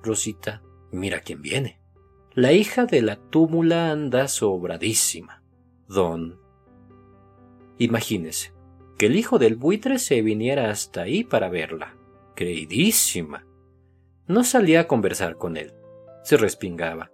Rosita, 0.02 0.61
mira 0.90 1.21
quién 1.21 1.40
viene. 1.40 1.78
La 2.35 2.52
hija 2.52 2.87
de 2.87 3.00
la 3.00 3.14
túmula 3.14 3.92
anda 3.92 4.26
sobradísima. 4.26 5.45
Don. 5.87 6.40
Imagínese 7.78 8.56
que 8.97 9.07
el 9.07 9.17
hijo 9.17 9.38
del 9.38 9.57
buitre 9.57 9.99
se 9.99 10.23
viniera 10.23 10.71
hasta 10.71 11.03
ahí 11.03 11.25
para 11.25 11.49
verla. 11.49 11.97
Creidísima. 12.35 13.47
No 14.26 14.45
salía 14.45 14.81
a 14.81 14.87
conversar 14.87 15.37
con 15.37 15.57
él. 15.57 15.73
Se 16.23 16.37
respingaba. 16.37 17.11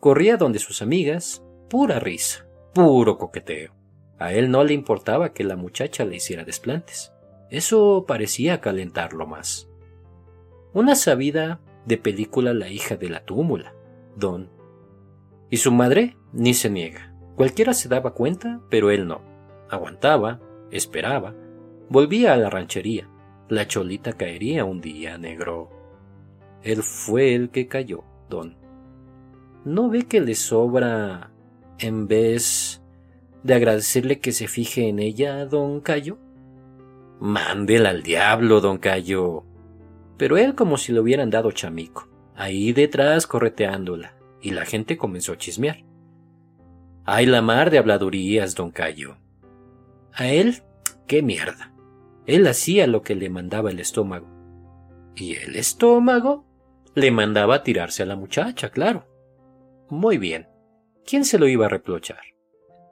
Corría 0.00 0.36
donde 0.36 0.58
sus 0.58 0.82
amigas, 0.82 1.42
pura 1.68 1.98
risa, 1.98 2.46
puro 2.74 3.18
coqueteo. 3.18 3.74
A 4.18 4.32
él 4.32 4.50
no 4.50 4.64
le 4.64 4.72
importaba 4.72 5.32
que 5.32 5.44
la 5.44 5.56
muchacha 5.56 6.04
le 6.04 6.16
hiciera 6.16 6.44
desplantes. 6.44 7.12
Eso 7.50 8.04
parecía 8.06 8.60
calentarlo 8.60 9.26
más. 9.26 9.68
Una 10.72 10.94
sabida 10.94 11.60
de 11.84 11.98
película 11.98 12.54
la 12.54 12.68
hija 12.68 12.96
de 12.96 13.08
la 13.08 13.24
túmula, 13.24 13.74
Don. 14.16 14.50
Y 15.50 15.58
su 15.58 15.70
madre 15.70 16.16
ni 16.32 16.54
se 16.54 16.70
niega. 16.70 17.14
Cualquiera 17.36 17.74
se 17.74 17.88
daba 17.88 18.14
cuenta, 18.14 18.60
pero 18.70 18.90
él 18.90 19.06
no. 19.06 19.20
Aguantaba, 19.70 20.40
esperaba, 20.70 21.34
volvía 21.88 22.32
a 22.32 22.36
la 22.36 22.50
ranchería. 22.50 23.08
La 23.48 23.66
cholita 23.66 24.12
caería 24.14 24.64
un 24.64 24.80
día, 24.80 25.18
negro. 25.18 25.70
Él 26.62 26.82
fue 26.82 27.34
el 27.34 27.50
que 27.50 27.68
cayó, 27.68 28.02
don. 28.28 28.56
¿No 29.64 29.88
ve 29.88 30.02
que 30.02 30.20
le 30.20 30.34
sobra 30.34 31.30
en 31.78 32.08
vez 32.08 32.82
de 33.42 33.54
agradecerle 33.54 34.18
que 34.18 34.32
se 34.32 34.48
fije 34.48 34.88
en 34.88 34.98
ella, 34.98 35.46
don 35.46 35.80
Cayo? 35.80 36.18
Mándela 37.20 37.90
al 37.90 38.02
diablo, 38.02 38.60
don 38.60 38.78
Cayo. 38.78 39.44
Pero 40.16 40.36
él 40.36 40.54
como 40.54 40.76
si 40.76 40.92
le 40.92 41.00
hubieran 41.00 41.30
dado 41.30 41.52
chamico, 41.52 42.08
ahí 42.34 42.72
detrás 42.72 43.26
correteándola, 43.26 44.16
y 44.42 44.50
la 44.50 44.64
gente 44.64 44.96
comenzó 44.96 45.32
a 45.32 45.38
chismear. 45.38 45.84
Hay 47.04 47.26
la 47.26 47.42
mar 47.42 47.70
de 47.70 47.78
habladurías, 47.78 48.54
don 48.56 48.72
Cayo. 48.72 49.18
A 50.16 50.28
él, 50.28 50.62
qué 51.06 51.22
mierda. 51.22 51.74
Él 52.26 52.46
hacía 52.46 52.86
lo 52.86 53.02
que 53.02 53.14
le 53.14 53.28
mandaba 53.28 53.70
el 53.70 53.78
estómago. 53.78 54.26
Y 55.14 55.36
el 55.36 55.56
estómago 55.56 56.46
le 56.94 57.10
mandaba 57.10 57.62
tirarse 57.62 58.02
a 58.02 58.06
la 58.06 58.16
muchacha, 58.16 58.70
claro. 58.70 59.06
Muy 59.90 60.16
bien. 60.16 60.48
¿Quién 61.04 61.26
se 61.26 61.38
lo 61.38 61.46
iba 61.46 61.66
a 61.66 61.68
reprochar? 61.68 62.20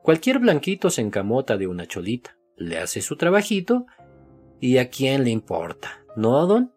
Cualquier 0.03 0.39
blanquito 0.39 0.91
se 0.91 1.01
encamota 1.01 1.57
de 1.57 1.67
una 1.67 1.87
cholita, 1.87 2.37
le 2.57 2.77
hace 2.79 3.01
su 3.01 3.17
trabajito, 3.17 3.87
y 4.61 4.77
a 4.77 4.91
quién 4.91 5.25
le 5.25 5.31
importa, 5.31 6.05
¿no, 6.17 6.47
don? 6.47 6.73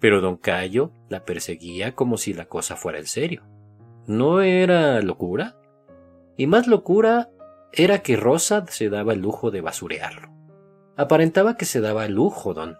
Pero 0.00 0.22
don 0.22 0.38
Cayo 0.38 0.92
la 1.10 1.26
perseguía 1.26 1.94
como 1.94 2.16
si 2.16 2.32
la 2.32 2.46
cosa 2.46 2.74
fuera 2.74 2.98
en 2.98 3.06
serio. 3.06 3.44
¿No 4.06 4.40
era 4.40 5.02
locura? 5.02 5.60
Y 6.38 6.46
más 6.46 6.66
locura 6.66 7.30
era 7.72 8.02
que 8.02 8.16
Rosa 8.16 8.66
se 8.68 8.88
daba 8.88 9.12
el 9.12 9.20
lujo 9.20 9.50
de 9.50 9.60
basurearlo. 9.60 10.28
Aparentaba 10.96 11.56
que 11.56 11.64
se 11.64 11.80
daba 11.80 12.06
el 12.06 12.14
lujo, 12.14 12.54
don. 12.54 12.76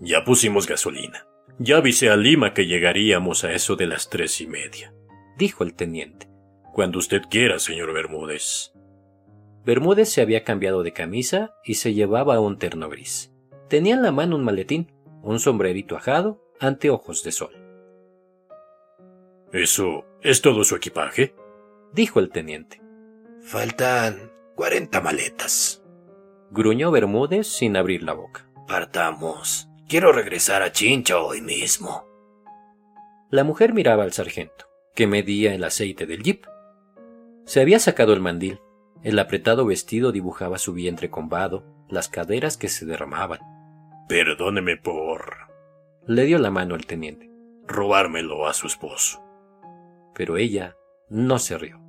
Ya 0.00 0.24
pusimos 0.24 0.66
gasolina. 0.66 1.26
Ya 1.58 1.76
avisé 1.76 2.08
a 2.08 2.16
Lima 2.16 2.54
que 2.54 2.66
llegaríamos 2.66 3.44
a 3.44 3.52
eso 3.52 3.76
de 3.76 3.86
las 3.86 4.08
tres 4.08 4.40
y 4.40 4.46
media, 4.46 4.94
dijo 5.36 5.62
el 5.62 5.74
teniente. 5.74 6.26
Cuando 6.72 6.98
usted 6.98 7.22
quiera, 7.28 7.58
señor 7.58 7.92
Bermúdez. 7.92 8.72
Bermúdez 9.64 10.08
se 10.08 10.22
había 10.22 10.42
cambiado 10.42 10.82
de 10.82 10.92
camisa 10.92 11.54
y 11.64 11.74
se 11.74 11.92
llevaba 11.92 12.40
un 12.40 12.56
terno 12.56 12.88
gris. 12.88 13.34
Tenía 13.68 13.94
en 13.94 14.02
la 14.02 14.10
mano 14.10 14.36
un 14.36 14.44
maletín, 14.44 14.92
un 15.22 15.38
sombrerito 15.38 15.96
ajado, 15.96 16.42
anteojos 16.60 17.22
de 17.24 17.32
sol. 17.32 17.52
¿Eso 19.52 20.06
es 20.22 20.40
todo 20.40 20.64
su 20.64 20.76
equipaje? 20.76 21.34
dijo 21.92 22.20
el 22.20 22.30
teniente. 22.30 22.80
Faltan 23.42 24.32
cuarenta 24.54 25.00
maletas. 25.00 25.82
Gruñó 26.50 26.90
Bermúdez 26.90 27.46
sin 27.46 27.76
abrir 27.76 28.02
la 28.02 28.12
boca. 28.12 28.48
Partamos. 28.68 29.68
Quiero 29.88 30.12
regresar 30.12 30.62
a 30.62 30.72
Chincha 30.72 31.18
hoy 31.18 31.40
mismo. 31.40 32.06
La 33.30 33.44
mujer 33.44 33.72
miraba 33.72 34.04
al 34.04 34.12
sargento, 34.12 34.66
que 34.94 35.06
medía 35.06 35.54
el 35.54 35.64
aceite 35.64 36.06
del 36.06 36.22
jeep. 36.22 36.44
Se 37.44 37.60
había 37.60 37.78
sacado 37.78 38.12
el 38.12 38.20
mandil. 38.20 38.60
El 39.02 39.18
apretado 39.18 39.64
vestido 39.64 40.12
dibujaba 40.12 40.58
su 40.58 40.74
vientre 40.74 41.10
combado, 41.10 41.64
las 41.88 42.08
caderas 42.08 42.56
que 42.56 42.68
se 42.68 42.84
derramaban. 42.84 43.40
Perdóneme 44.08 44.76
por... 44.76 45.48
Le 46.06 46.24
dio 46.24 46.38
la 46.38 46.50
mano 46.50 46.74
al 46.74 46.86
teniente. 46.86 47.30
Robármelo 47.66 48.46
a 48.46 48.52
su 48.52 48.66
esposo. 48.66 49.22
pero 50.14 50.36
ella 50.36 50.76
no 51.08 51.38
se 51.38 51.56
rió. 51.56 51.79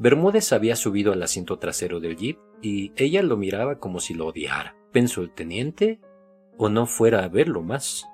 Bermúdez 0.00 0.52
había 0.52 0.76
subido 0.76 1.12
al 1.12 1.22
asiento 1.24 1.58
trasero 1.58 1.98
del 1.98 2.16
jeep 2.16 2.38
y 2.62 2.92
ella 2.96 3.20
lo 3.22 3.36
miraba 3.36 3.80
como 3.80 3.98
si 3.98 4.14
lo 4.14 4.28
odiara. 4.28 4.76
Pensó 4.92 5.22
el 5.22 5.32
teniente 5.32 6.00
o 6.56 6.68
no 6.68 6.86
fuera 6.86 7.24
a 7.24 7.28
verlo 7.28 7.62
más. 7.62 8.06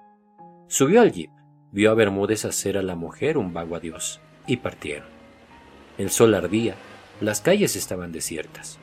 Subió 0.66 1.02
al 1.02 1.12
jeep, 1.12 1.30
vio 1.72 1.90
a 1.90 1.94
Bermúdez 1.94 2.46
hacer 2.46 2.78
a 2.78 2.82
la 2.82 2.94
mujer 2.94 3.36
un 3.36 3.52
vago 3.52 3.76
adiós 3.76 4.20
y 4.46 4.56
partieron. 4.56 5.08
El 5.98 6.08
sol 6.08 6.34
ardía, 6.34 6.74
las 7.20 7.42
calles 7.42 7.76
estaban 7.76 8.12
desiertas. 8.12 8.78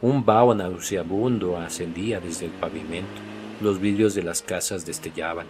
Un 0.00 0.24
vaho 0.24 0.54
nauseabundo 0.54 1.56
ascendía 1.56 2.20
desde 2.20 2.46
el 2.46 2.52
pavimento. 2.52 3.20
Los 3.60 3.80
vidrios 3.80 4.14
de 4.14 4.22
las 4.22 4.42
casas 4.42 4.86
destellaban. 4.86 5.46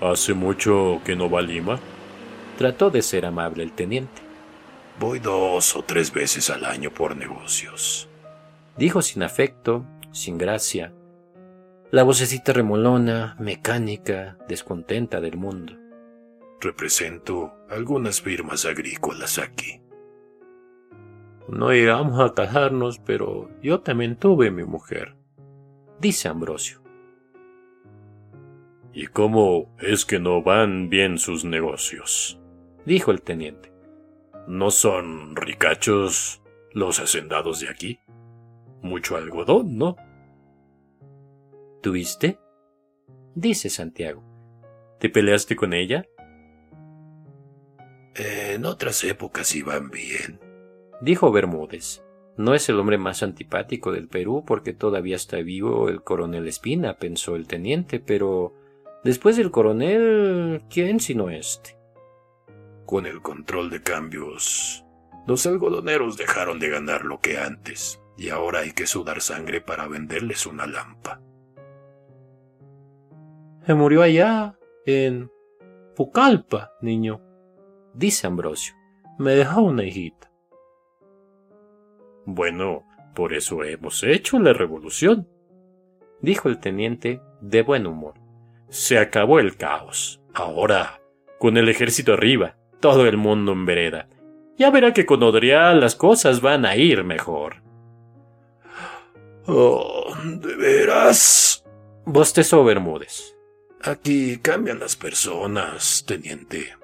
¿Hace 0.00 0.34
mucho 0.34 1.00
que 1.04 1.16
no 1.16 1.28
va 1.28 1.40
a 1.40 1.42
Lima? 1.42 1.80
Trató 2.58 2.90
de 2.90 3.02
ser 3.02 3.26
amable 3.26 3.64
el 3.64 3.72
teniente. 3.72 4.25
Voy 4.98 5.18
dos 5.18 5.76
o 5.76 5.82
tres 5.82 6.10
veces 6.10 6.48
al 6.48 6.64
año 6.64 6.90
por 6.90 7.16
negocios. 7.16 8.08
Dijo 8.78 9.02
sin 9.02 9.22
afecto, 9.22 9.84
sin 10.10 10.38
gracia. 10.38 10.94
La 11.90 12.02
vocecita 12.02 12.54
remolona, 12.54 13.36
mecánica, 13.38 14.38
descontenta 14.48 15.20
del 15.20 15.36
mundo. 15.36 15.74
Represento 16.62 17.52
algunas 17.68 18.22
firmas 18.22 18.64
agrícolas 18.64 19.38
aquí. 19.38 19.82
No 21.46 21.70
llegamos 21.72 22.18
a 22.18 22.32
casarnos, 22.32 22.98
pero 22.98 23.50
yo 23.62 23.80
también 23.80 24.16
tuve 24.16 24.50
mi 24.50 24.64
mujer, 24.64 25.14
dice 26.00 26.28
Ambrosio. 26.28 26.82
¿Y 28.94 29.08
cómo 29.08 29.76
es 29.78 30.06
que 30.06 30.18
no 30.18 30.42
van 30.42 30.88
bien 30.88 31.18
sus 31.18 31.44
negocios? 31.44 32.40
dijo 32.86 33.10
el 33.10 33.20
teniente. 33.20 33.75
¿No 34.46 34.70
son 34.70 35.34
ricachos 35.34 36.42
los 36.72 37.00
hacendados 37.00 37.60
de 37.60 37.68
aquí? 37.68 37.98
Mucho 38.82 39.16
algodón, 39.16 39.76
¿no? 39.76 39.96
¿Tuviste? 41.82 42.38
dice 43.36 43.70
Santiago. 43.70 44.24
¿Te 44.98 45.10
peleaste 45.10 45.54
con 45.54 45.72
ella? 45.74 46.06
En 48.14 48.64
otras 48.64 49.04
épocas 49.04 49.54
iban 49.54 49.90
bien, 49.90 50.40
dijo 51.02 51.30
Bermúdez. 51.30 52.02
No 52.38 52.54
es 52.54 52.68
el 52.68 52.78
hombre 52.78 52.98
más 52.98 53.22
antipático 53.22 53.92
del 53.92 54.08
Perú 54.08 54.44
porque 54.46 54.72
todavía 54.72 55.16
está 55.16 55.36
vivo 55.38 55.88
el 55.88 56.02
coronel 56.02 56.46
Espina, 56.48 56.98
pensó 56.98 57.36
el 57.36 57.46
teniente, 57.46 58.00
pero 58.00 58.54
después 59.04 59.36
del 59.36 59.50
coronel, 59.50 60.62
¿quién 60.70 61.00
sino 61.00 61.30
este? 61.30 61.75
Con 62.86 63.04
el 63.04 63.20
control 63.20 63.68
de 63.68 63.82
cambios, 63.82 64.84
los 65.26 65.44
algodoneros 65.44 66.16
dejaron 66.16 66.60
de 66.60 66.68
ganar 66.68 67.04
lo 67.04 67.18
que 67.18 67.36
antes, 67.36 68.00
y 68.16 68.28
ahora 68.28 68.60
hay 68.60 68.72
que 68.72 68.86
sudar 68.86 69.20
sangre 69.20 69.60
para 69.60 69.88
venderles 69.88 70.46
una 70.46 70.68
lampa. 70.68 71.20
Se 73.66 73.74
murió 73.74 74.02
allá, 74.02 74.56
en 74.84 75.32
Pucallpa, 75.96 76.70
niño, 76.80 77.20
dice 77.92 78.28
Ambrosio. 78.28 78.74
Me 79.18 79.34
dejó 79.34 79.62
una 79.62 79.82
hijita. 79.82 80.30
Bueno, 82.24 82.86
por 83.16 83.32
eso 83.32 83.64
hemos 83.64 84.04
hecho 84.04 84.38
la 84.38 84.52
revolución, 84.52 85.28
dijo 86.20 86.48
el 86.48 86.60
teniente 86.60 87.20
de 87.40 87.62
buen 87.62 87.88
humor. 87.88 88.14
Se 88.68 88.98
acabó 89.00 89.40
el 89.40 89.56
caos. 89.56 90.22
Ahora, 90.34 91.00
con 91.40 91.56
el 91.56 91.68
ejército 91.68 92.12
arriba, 92.12 92.56
todo 92.86 93.04
el 93.08 93.16
mundo 93.16 93.50
en 93.50 93.66
vereda. 93.66 94.08
Ya 94.56 94.70
verá 94.70 94.92
que 94.92 95.04
con 95.06 95.20
Odrial 95.20 95.80
las 95.80 95.96
cosas 95.96 96.40
van 96.40 96.64
a 96.64 96.76
ir 96.76 97.02
mejor. 97.02 97.64
Oh, 99.48 100.14
¿de 100.24 100.54
veras? 100.54 101.64
Bostezó 102.04 102.62
Bermúdez. 102.62 103.36
Aquí 103.82 104.38
cambian 104.38 104.78
las 104.78 104.94
personas, 104.94 106.04
teniente. 106.06 106.76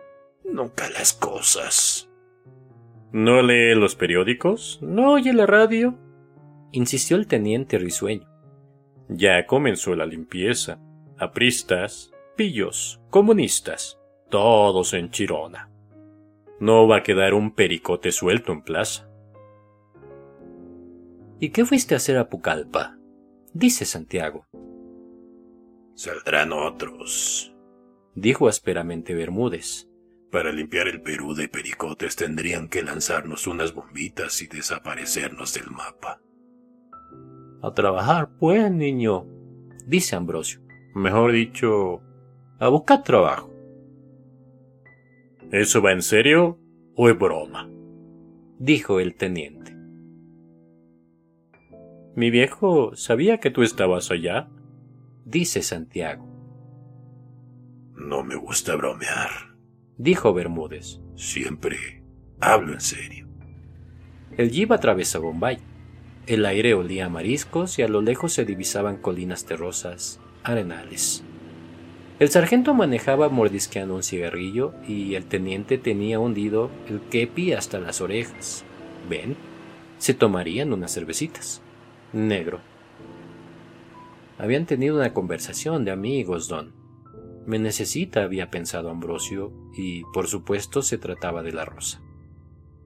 Nunca 0.45 0.91
las 0.91 1.13
cosas. 1.13 2.11
¿No 3.13 3.41
lee 3.41 3.77
los 3.77 3.95
periódicos? 3.95 4.81
¿No 4.83 5.13
oye 5.13 5.33
la 5.33 5.47
radio? 5.47 5.97
insistió 6.73 7.17
el 7.17 7.29
teniente 7.29 7.79
risueño. 7.79 8.27
Ya 9.09 9.47
comenzó 9.47 9.95
la 9.95 10.07
limpieza. 10.07 10.81
Apristas, 11.17 12.11
pillos, 12.37 13.01
comunistas, 13.09 14.01
todos 14.31 14.95
en 14.95 15.13
Chirona. 15.13 15.72
No 16.61 16.87
va 16.87 16.99
a 16.99 17.03
quedar 17.03 17.35
un 17.35 17.55
pericote 17.55 18.13
suelto 18.13 18.53
en 18.53 18.63
plaza. 18.63 19.09
¿Y 21.41 21.51
qué 21.51 21.65
fuiste 21.65 21.95
a 21.95 21.97
hacer 21.97 22.19
a 22.19 22.29
Pucallpa? 22.29 22.97
dice 23.53 23.85
Santiago. 23.85 24.47
Saldrán 25.95 26.53
otros, 26.53 27.55
dijo 28.15 28.49
ásperamente 28.49 29.15
Bermúdez. 29.15 29.89
Para 30.31 30.51
limpiar 30.51 30.89
el 30.89 31.03
Perú 31.03 31.35
de 31.35 31.49
pericotes 31.49 32.17
tendrían 32.17 32.69
que 32.69 32.83
lanzarnos 32.83 33.47
unas 33.47 33.75
bombitas 33.75 34.41
y 34.41 34.47
desaparecernos 34.47 35.53
del 35.53 35.71
mapa. 35.71 36.23
A 37.63 37.73
trabajar, 37.75 38.31
pues, 38.39 38.73
niño, 38.73 39.27
dice 39.87 40.17
Ambrosio. 40.17 40.61
Mejor 40.95 41.33
dicho, 41.33 42.01
a 42.59 42.69
buscar 42.69 43.03
trabajo. 43.03 43.52
¿Eso 45.53 45.83
va 45.83 45.93
en 45.93 46.01
serio 46.01 46.59
o 46.97 47.11
es 47.11 47.19
broma? 47.19 47.69
dijo 48.59 49.01
el 49.01 49.15
teniente. 49.17 49.77
Mi 52.17 52.31
viejo 52.31 52.97
sabía 52.97 53.39
que 53.39 53.51
tú 53.51 53.63
estabas 53.63 54.11
allá, 54.11 54.49
dice 55.27 55.61
Santiago. 55.63 56.27
No 57.95 58.25
me 58.25 58.37
gusta 58.37 58.77
bromear, 58.77 59.55
dijo 59.99 60.33
Bermúdez. 60.33 61.01
Siempre 61.17 62.03
hablo 62.41 62.73
en 62.73 62.81
serio. 62.81 63.29
El 64.39 64.51
jeep 64.51 64.73
atravesó 64.73 65.21
Bombay. 65.21 65.59
El 66.27 66.47
aire 66.47 66.73
olía 66.73 67.07
a 67.07 67.11
mariscos 67.11 67.79
y 67.79 67.83
a 67.83 67.89
lo 67.89 68.01
lejos 68.01 68.33
se 68.33 68.47
divisaban 68.47 68.97
colinas 68.97 69.45
terrosas, 69.45 70.19
arenales. 70.45 71.25
El 72.23 72.29
sargento 72.29 72.73
manejaba 72.73 73.29
mordisqueando 73.31 73.97
un 73.97 74.05
cigarrillo 74.05 74.75
y 74.87 75.17
el 75.17 75.25
teniente 75.25 75.77
tenía 75.77 76.21
hundido 76.21 76.71
el 76.89 77.01
kepi 77.01 77.53
hasta 77.53 77.81
las 77.81 78.01
orejas. 78.01 78.65
¿Ven? 79.11 79.35
Se 79.99 80.15
tomarían 80.15 80.73
unas 80.73 80.95
cervecitas. 80.95 81.63
Negro. 82.13 82.61
Habían 84.39 84.67
tenido 84.67 84.95
una 84.99 85.13
conversación 85.13 85.85
de 85.85 85.91
amigos, 85.91 86.47
don. 86.47 86.73
Me 87.45 87.59
necesita, 87.59 88.23
había 88.23 88.53
pensado 88.53 88.89
Ambrosio, 88.91 89.53
y 89.77 90.05
por 90.15 90.29
supuesto 90.29 90.83
se 90.83 90.99
trataba 90.99 91.43
de 91.43 91.51
la 91.51 91.65
rosa. 91.65 92.01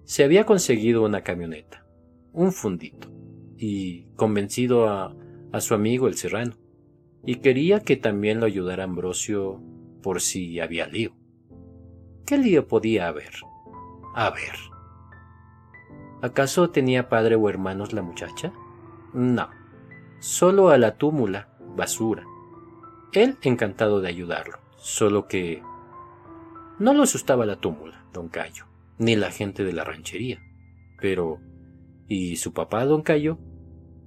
Se 0.04 0.24
había 0.24 0.46
conseguido 0.46 1.04
una 1.04 1.20
camioneta, 1.20 1.84
un 2.32 2.52
fundito, 2.52 3.12
y 3.58 4.06
convencido 4.16 4.88
a, 4.88 5.14
a 5.52 5.60
su 5.60 5.74
amigo 5.74 6.08
el 6.08 6.16
serrano, 6.16 6.56
y 7.26 7.36
quería 7.36 7.80
que 7.80 7.96
también 7.96 8.40
lo 8.40 8.46
ayudara 8.46 8.84
Ambrosio 8.84 9.60
por 10.02 10.20
si 10.20 10.60
había 10.60 10.86
lío. 10.86 11.12
¿Qué 12.24 12.38
lío 12.38 12.68
podía 12.68 13.08
haber? 13.08 13.32
A 14.14 14.30
ver. 14.30 14.54
¿Acaso 16.22 16.70
tenía 16.70 17.08
padre 17.08 17.34
o 17.34 17.48
hermanos 17.48 17.92
la 17.92 18.02
muchacha? 18.02 18.52
No, 19.12 19.50
solo 20.20 20.70
a 20.70 20.78
la 20.78 20.96
túmula, 20.96 21.48
basura. 21.76 22.24
Él 23.12 23.36
encantado 23.42 24.00
de 24.00 24.08
ayudarlo, 24.08 24.58
solo 24.76 25.26
que 25.26 25.62
no 26.78 26.94
lo 26.94 27.02
asustaba 27.02 27.46
la 27.46 27.56
túmula, 27.56 28.04
don 28.12 28.28
Cayo, 28.28 28.66
ni 28.98 29.16
la 29.16 29.30
gente 29.30 29.64
de 29.64 29.72
la 29.72 29.84
ranchería. 29.84 30.40
Pero, 31.00 31.40
¿y 32.06 32.36
su 32.36 32.52
papá, 32.52 32.84
don 32.84 33.02
Cayo? 33.02 33.38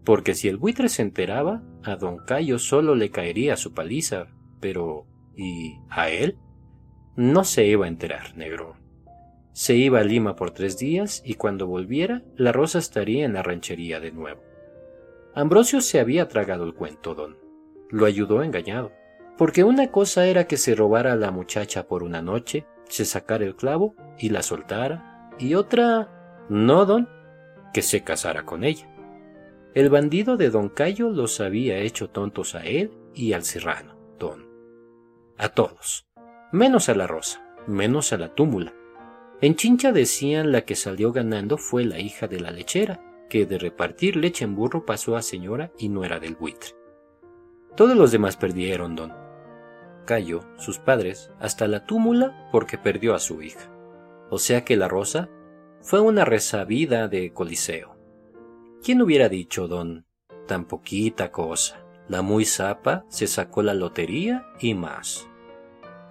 Porque 0.05 0.35
si 0.35 0.47
el 0.47 0.57
buitre 0.57 0.89
se 0.89 1.01
enteraba, 1.01 1.63
a 1.83 1.95
don 1.95 2.17
Cayo 2.17 2.59
solo 2.59 2.95
le 2.95 3.11
caería 3.11 3.57
su 3.57 3.73
paliza, 3.73 4.27
pero 4.59 5.05
¿y 5.35 5.79
a 5.89 6.09
él? 6.09 6.37
No 7.15 7.43
se 7.43 7.65
iba 7.65 7.85
a 7.85 7.89
enterar, 7.89 8.35
negro. 8.35 8.77
Se 9.51 9.75
iba 9.75 9.99
a 9.99 10.03
Lima 10.03 10.35
por 10.35 10.51
tres 10.51 10.77
días 10.77 11.21
y 11.25 11.33
cuando 11.35 11.67
volviera, 11.67 12.23
la 12.35 12.51
rosa 12.51 12.79
estaría 12.79 13.25
en 13.25 13.33
la 13.33 13.43
ranchería 13.43 13.99
de 13.99 14.11
nuevo. 14.11 14.41
Ambrosio 15.35 15.81
se 15.81 15.99
había 15.99 16.27
tragado 16.27 16.63
el 16.63 16.73
cuento, 16.73 17.15
don. 17.15 17.37
Lo 17.89 18.05
ayudó 18.05 18.43
engañado. 18.43 18.91
Porque 19.37 19.63
una 19.63 19.91
cosa 19.91 20.27
era 20.27 20.47
que 20.47 20.57
se 20.57 20.75
robara 20.75 21.13
a 21.13 21.17
la 21.17 21.31
muchacha 21.31 21.87
por 21.87 22.03
una 22.03 22.21
noche, 22.21 22.65
se 22.89 23.05
sacara 23.05 23.45
el 23.45 23.55
clavo 23.55 23.95
y 24.17 24.29
la 24.29 24.43
soltara, 24.43 25.29
y 25.39 25.55
otra, 25.55 26.45
no, 26.49 26.85
don, 26.85 27.07
que 27.73 27.81
se 27.81 28.03
casara 28.03 28.43
con 28.43 28.63
ella. 28.63 28.88
El 29.75 29.89
bandido 29.89 30.35
de 30.35 30.49
don 30.49 30.69
Cayo 30.69 31.09
los 31.09 31.39
había 31.39 31.77
hecho 31.77 32.09
tontos 32.09 32.55
a 32.55 32.65
él 32.65 32.91
y 33.13 33.33
al 33.33 33.43
serrano, 33.43 33.95
don. 34.17 34.47
A 35.37 35.49
todos. 35.49 36.07
Menos 36.51 36.89
a 36.89 36.95
la 36.95 37.05
rosa, 37.05 37.55
menos 37.67 38.11
a 38.11 38.17
la 38.17 38.33
túmula. 38.33 38.73
En 39.41 39.55
Chincha 39.55 39.91
decían 39.91 40.51
la 40.51 40.61
que 40.61 40.75
salió 40.75 41.11
ganando 41.11 41.57
fue 41.57 41.85
la 41.85 41.99
hija 41.99 42.27
de 42.27 42.39
la 42.39 42.49
lechera, 42.49 43.27
que 43.29 43.45
de 43.45 43.59
repartir 43.59 44.15
leche 44.15 44.43
en 44.43 44.55
burro 44.55 44.87
pasó 44.87 45.15
a 45.15 45.21
señora 45.21 45.71
y 45.77 45.89
no 45.89 46.03
era 46.03 46.19
del 46.19 46.35
buitre. 46.35 46.71
Todos 47.75 47.95
los 47.95 48.11
demás 48.11 48.37
perdieron, 48.37 48.95
don. 48.95 49.13
Cayo, 50.05 50.41
sus 50.57 50.79
padres, 50.79 51.31
hasta 51.39 51.67
la 51.67 51.85
túmula 51.85 52.49
porque 52.51 52.79
perdió 52.79 53.13
a 53.13 53.19
su 53.19 53.43
hija. 53.43 53.69
O 54.31 54.39
sea 54.39 54.65
que 54.65 54.75
la 54.75 54.87
rosa 54.87 55.29
fue 55.81 55.99
una 55.99 56.25
resabida 56.25 57.07
de 57.07 57.31
Coliseo. 57.31 57.98
¿Quién 58.83 59.01
hubiera 59.01 59.27
dicho, 59.27 59.67
don? 59.67 60.05
Tan 60.47 60.65
poquita 60.65 61.31
cosa. 61.31 61.83
La 62.07 62.21
muy 62.21 62.45
zapa 62.45 63.05
se 63.09 63.27
sacó 63.27 63.61
la 63.61 63.73
lotería 63.73 64.47
y 64.59 64.73
más. 64.73 65.27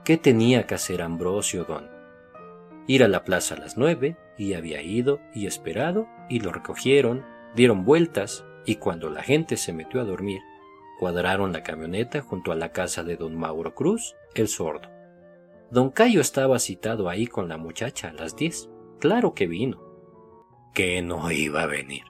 ¿Qué 0.05 0.19
tenía 0.19 0.67
que 0.67 0.75
hacer 0.75 1.03
Ambrosio, 1.03 1.65
don? 1.65 1.89
Ir 2.87 3.05
a 3.05 3.09
la 3.09 3.25
plaza 3.25 3.55
a 3.55 3.59
las 3.59 3.77
nueve, 3.77 4.17
y 4.37 4.53
había 4.53 4.83
ido 4.83 5.19
y 5.35 5.47
esperado, 5.47 6.09
y 6.29 6.41
lo 6.41 6.53
recogieron, 6.53 7.25
dieron 7.55 7.85
vueltas, 7.85 8.45
y 8.67 8.77
cuando 8.77 9.09
la 9.09 9.23
gente 9.23 9.57
se 9.57 9.73
metió 9.73 10.01
a 10.01 10.05
dormir, 10.05 10.41
cuadraron 10.99 11.53
la 11.53 11.63
camioneta 11.63 12.21
junto 12.21 12.53
a 12.53 12.57
la 12.57 12.73
casa 12.73 13.03
de 13.03 13.17
don 13.17 13.35
Mauro 13.35 13.75
Cruz, 13.75 14.15
el 14.35 14.49
sordo. 14.49 14.89
Don 15.71 15.91
Cayo 15.91 16.21
estaba 16.21 16.59
citado 16.59 17.09
ahí 17.09 17.27
con 17.27 17.49
la 17.49 17.57
muchacha 17.57 18.09
a 18.09 18.13
las 18.13 18.37
diez. 18.37 18.71
Claro 19.01 19.35
que 19.35 19.47
vino. 19.47 19.83
Que 20.75 21.03
no 21.03 21.31
iba 21.31 21.63
a 21.63 21.67
venir. 21.67 22.05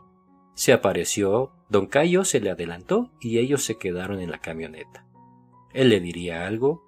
Se 0.59 0.73
apareció, 0.73 1.53
don 1.68 1.87
Cayo 1.87 2.25
se 2.25 2.40
le 2.40 2.51
adelantó 2.51 3.12
y 3.21 3.38
ellos 3.38 3.62
se 3.62 3.79
quedaron 3.79 4.18
en 4.18 4.33
la 4.33 4.38
camioneta. 4.38 5.07
Él 5.73 5.88
le 5.88 6.01
diría 6.01 6.49
algo, 6.49 6.83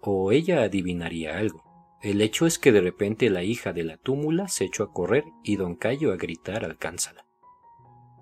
o 0.00 0.32
ella 0.32 0.62
adivinaría 0.62 1.36
algo. 1.36 1.62
El 2.00 2.22
hecho 2.22 2.46
es 2.46 2.58
que 2.58 2.72
de 2.72 2.80
repente 2.80 3.28
la 3.28 3.42
hija 3.42 3.74
de 3.74 3.84
la 3.84 3.98
túmula 3.98 4.48
se 4.48 4.64
echó 4.64 4.84
a 4.84 4.92
correr 4.94 5.24
y 5.44 5.56
don 5.56 5.74
Cayo 5.76 6.14
a 6.14 6.16
gritar 6.16 6.64
alcánzala. 6.64 7.26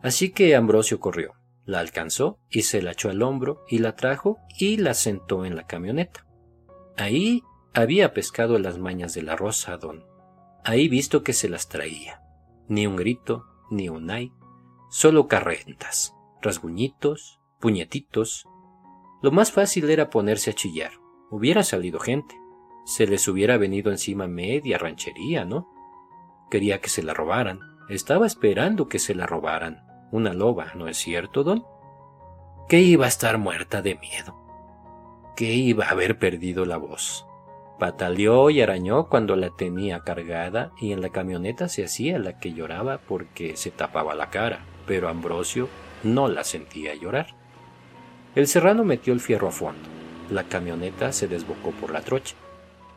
Así 0.03 0.33
que 0.33 0.57
Ambrosio 0.57 0.99
corrió, 0.99 1.35
la 1.65 1.79
alcanzó 1.79 2.41
y 2.51 2.63
se 2.63 2.83
la 2.83 2.91
echó 2.91 3.09
al 3.09 3.23
hombro 3.23 3.63
y 3.69 3.79
la 3.79 3.95
trajo 3.95 4.39
y 4.59 4.79
la 4.79 4.95
sentó 4.95 5.45
en 5.45 5.55
la 5.55 5.69
camioneta. 5.69 6.27
Ahí 6.97 7.45
había 7.73 8.15
pescado 8.15 8.59
las 8.59 8.79
mañas 8.79 9.15
de 9.15 9.23
la 9.23 9.37
rosa, 9.37 9.77
don. 9.77 10.05
Ahí 10.65 10.89
visto 10.89 11.23
que 11.23 11.35
se 11.35 11.49
las 11.49 11.69
traía. 11.69 12.21
Ni 12.67 12.89
un 12.89 12.97
grito, 12.97 13.45
ni 13.71 13.89
un 13.89 14.11
ay, 14.11 14.33
solo 14.88 15.29
carrentas, 15.29 16.14
rasguñitos, 16.42 17.40
puñetitos. 17.61 18.46
Lo 19.22 19.31
más 19.31 19.53
fácil 19.53 19.90
era 19.90 20.11
ponerse 20.11 20.51
a 20.51 20.55
chillar. 20.55 20.92
Hubiera 21.31 21.62
salido 21.62 22.01
gente 22.01 22.35
se 22.88 23.07
les 23.07 23.29
hubiera 23.29 23.59
venido 23.59 23.90
encima 23.90 24.27
media 24.29 24.79
ranchería, 24.79 25.44
¿no? 25.44 25.68
Quería 26.51 26.81
que 26.81 26.88
se 26.88 27.03
la 27.03 27.12
robaran. 27.12 27.61
Estaba 27.90 28.27
esperando 28.27 28.88
que 28.88 28.98
se 28.98 29.14
la 29.14 29.27
robaran. 29.27 29.85
Una 30.11 30.33
loba, 30.33 30.72
¿no 30.74 30.88
es 30.88 30.96
cierto, 30.96 31.44
don? 31.44 31.66
Que 32.66 32.81
iba 32.81 33.05
a 33.05 33.09
estar 33.09 33.37
muerta 33.37 33.83
de 33.83 33.96
miedo. 33.96 34.35
Que 35.37 35.53
iba 35.53 35.85
a 35.85 35.90
haber 35.90 36.18
perdido 36.18 36.64
la 36.64 36.79
voz. 36.79 37.27
Pataleó 37.79 38.48
y 38.48 38.62
arañó 38.62 39.11
cuando 39.11 39.37
la 39.37 39.51
tenía 39.55 40.01
cargada 40.01 40.72
y 40.81 40.92
en 40.92 41.03
la 41.03 41.11
camioneta 41.11 41.68
se 41.68 41.85
hacía 41.85 42.18
la 42.18 42.38
que 42.38 42.55
lloraba 42.55 43.03
porque 43.07 43.59
se 43.59 43.70
tapaba 43.70 44.14
la 44.14 44.31
cara, 44.31 44.64
pero 44.88 45.09
Ambrosio 45.09 45.68
no 46.03 46.27
la 46.27 46.42
sentía 46.42 46.94
llorar. 46.94 47.37
El 48.35 48.48
serrano 48.48 48.85
metió 48.85 49.12
el 49.12 49.20
fierro 49.20 49.48
a 49.48 49.53
fondo. 49.53 49.88
La 50.31 50.44
camioneta 50.44 51.12
se 51.12 51.29
desbocó 51.29 51.70
por 51.72 51.92
la 51.92 52.01
trocha. 52.01 52.35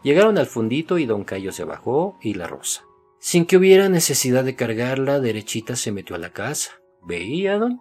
Llegaron 0.02 0.38
al 0.38 0.48
fundito 0.48 0.98
y 0.98 1.06
don 1.06 1.24
Cayo 1.24 1.52
se 1.52 1.66
bajó 1.66 2.18
y 2.22 2.34
la 2.34 2.48
rosa. 2.48 2.84
Sin 3.20 3.46
que 3.46 3.58
hubiera 3.58 3.90
necesidad 3.90 4.44
de 4.44 4.56
cargarla, 4.56 5.20
derechita 5.20 5.76
se 5.76 5.92
metió 5.92 6.16
a 6.16 6.20
la 6.20 6.32
casa. 6.32 6.72
¿Veía, 7.04 7.60
don? 7.60 7.80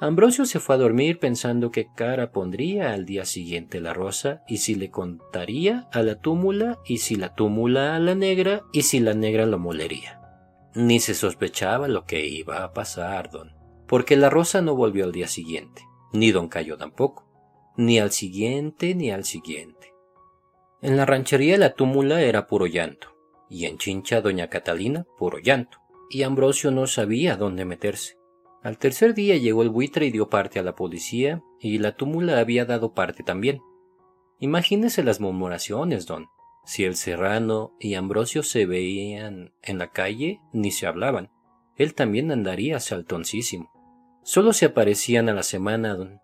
Ambrosio 0.00 0.44
se 0.44 0.60
fue 0.60 0.74
a 0.74 0.78
dormir 0.78 1.18
pensando 1.18 1.72
qué 1.72 1.88
cara 1.94 2.30
pondría 2.30 2.92
al 2.92 3.04
día 3.04 3.24
siguiente 3.24 3.80
la 3.80 3.94
rosa 3.94 4.42
y 4.46 4.58
si 4.58 4.74
le 4.74 4.90
contaría 4.90 5.88
a 5.92 6.02
la 6.02 6.20
túmula 6.20 6.78
y 6.86 6.98
si 6.98 7.16
la 7.16 7.34
túmula 7.34 7.96
a 7.96 7.98
la 7.98 8.14
negra 8.14 8.62
y 8.72 8.82
si 8.82 9.00
la 9.00 9.14
negra 9.14 9.44
lo 9.46 9.58
molería. 9.58 10.17
Ni 10.78 11.00
se 11.00 11.14
sospechaba 11.14 11.88
lo 11.88 12.04
que 12.04 12.24
iba 12.24 12.62
a 12.62 12.72
pasar, 12.72 13.32
don, 13.32 13.50
porque 13.88 14.16
la 14.16 14.30
rosa 14.30 14.62
no 14.62 14.76
volvió 14.76 15.04
al 15.06 15.10
día 15.10 15.26
siguiente, 15.26 15.82
ni 16.12 16.30
don 16.30 16.46
Cayo 16.46 16.76
tampoco, 16.76 17.26
ni 17.76 17.98
al 17.98 18.12
siguiente 18.12 18.94
ni 18.94 19.10
al 19.10 19.24
siguiente. 19.24 19.92
En 20.80 20.96
la 20.96 21.04
ranchería 21.04 21.58
la 21.58 21.74
túmula 21.74 22.22
era 22.22 22.46
puro 22.46 22.66
llanto, 22.66 23.08
y 23.50 23.66
en 23.66 23.76
Chincha 23.78 24.20
doña 24.20 24.50
Catalina 24.50 25.04
puro 25.18 25.40
llanto, 25.40 25.78
y 26.10 26.22
Ambrosio 26.22 26.70
no 26.70 26.86
sabía 26.86 27.36
dónde 27.36 27.64
meterse. 27.64 28.16
Al 28.62 28.78
tercer 28.78 29.14
día 29.14 29.36
llegó 29.36 29.64
el 29.64 29.70
buitre 29.70 30.06
y 30.06 30.12
dio 30.12 30.28
parte 30.28 30.60
a 30.60 30.62
la 30.62 30.76
policía, 30.76 31.42
y 31.58 31.78
la 31.78 31.96
túmula 31.96 32.38
había 32.38 32.66
dado 32.66 32.94
parte 32.94 33.24
también. 33.24 33.60
Imagínese 34.38 35.02
las 35.02 35.18
murmuraciones, 35.18 36.06
don. 36.06 36.28
Si 36.68 36.84
el 36.84 36.94
serrano 36.94 37.74
y 37.80 37.94
Ambrosio 37.94 38.44
se 38.44 38.64
veían 38.64 39.52
en 39.62 39.78
la 39.78 39.90
calle, 39.90 40.38
ni 40.52 40.70
se 40.70 40.86
hablaban. 40.86 41.30
Él 41.74 41.94
también 41.94 42.30
andaría 42.30 42.78
saltoncísimo. 42.78 43.72
Solo 44.22 44.52
se 44.52 44.66
aparecían 44.66 45.28
a 45.28 45.34
la 45.34 45.42
semana, 45.42 45.94
don. 45.94 46.20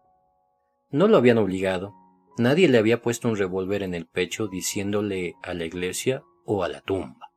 No 0.90 1.08
lo 1.08 1.16
habían 1.16 1.38
obligado, 1.38 1.94
Nadie 2.36 2.68
le 2.68 2.78
había 2.78 3.00
puesto 3.00 3.28
un 3.28 3.36
revólver 3.36 3.84
en 3.84 3.94
el 3.94 4.06
pecho 4.06 4.48
diciéndole 4.48 5.36
a 5.44 5.54
la 5.54 5.64
iglesia 5.66 6.24
o 6.44 6.64
a 6.64 6.68
la 6.68 6.80
tumba. 6.80 7.30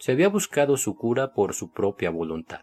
Se 0.00 0.10
había 0.10 0.28
buscado 0.28 0.76
su 0.76 0.96
cura 0.96 1.32
por 1.32 1.54
su 1.54 1.70
propia 1.72 2.10
voluntad. 2.10 2.62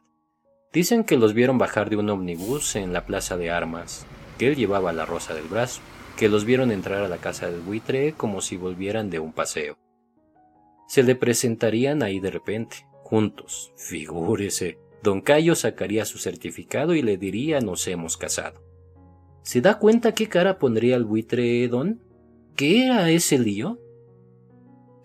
Dicen 0.73 1.05
que 1.05 1.15
los 1.15 1.33
vieron 1.33 1.57
bajar 1.57 1.89
de 1.89 1.95
un 1.95 2.09
omnibus 2.09 2.75
en 2.75 2.91
la 2.91 3.05
plaza 3.05 3.37
de 3.37 3.49
armas, 3.49 4.05
que 4.37 4.47
él 4.47 4.57
llevaba 4.57 4.91
la 4.91 5.05
rosa 5.05 5.33
del 5.33 5.45
brazo, 5.45 5.79
que 6.19 6.27
los 6.27 6.43
vieron 6.43 6.69
entrar 6.71 7.01
a 7.01 7.07
la 7.07 7.19
casa 7.19 7.49
del 7.49 7.61
buitre 7.61 8.11
como 8.11 8.41
si 8.41 8.57
volvieran 8.57 9.09
de 9.09 9.19
un 9.19 9.31
paseo. 9.31 9.77
Se 10.85 11.01
le 11.01 11.15
presentarían 11.15 12.03
ahí 12.03 12.19
de 12.19 12.29
repente, 12.29 12.85
juntos, 13.03 13.71
figúrese. 13.77 14.77
Don 15.01 15.21
Cayo 15.21 15.55
sacaría 15.55 16.03
su 16.03 16.17
certificado 16.17 16.93
y 16.93 17.01
le 17.03 17.15
diría 17.15 17.61
nos 17.61 17.87
hemos 17.87 18.17
casado. 18.17 18.61
¿Se 19.43 19.61
da 19.61 19.79
cuenta 19.79 20.13
qué 20.13 20.27
cara 20.27 20.59
pondría 20.59 20.97
el 20.97 21.05
buitre 21.05 21.65
Don? 21.69 22.03
¿Qué 22.57 22.87
era 22.87 23.09
ese 23.09 23.39
lío? 23.39 23.79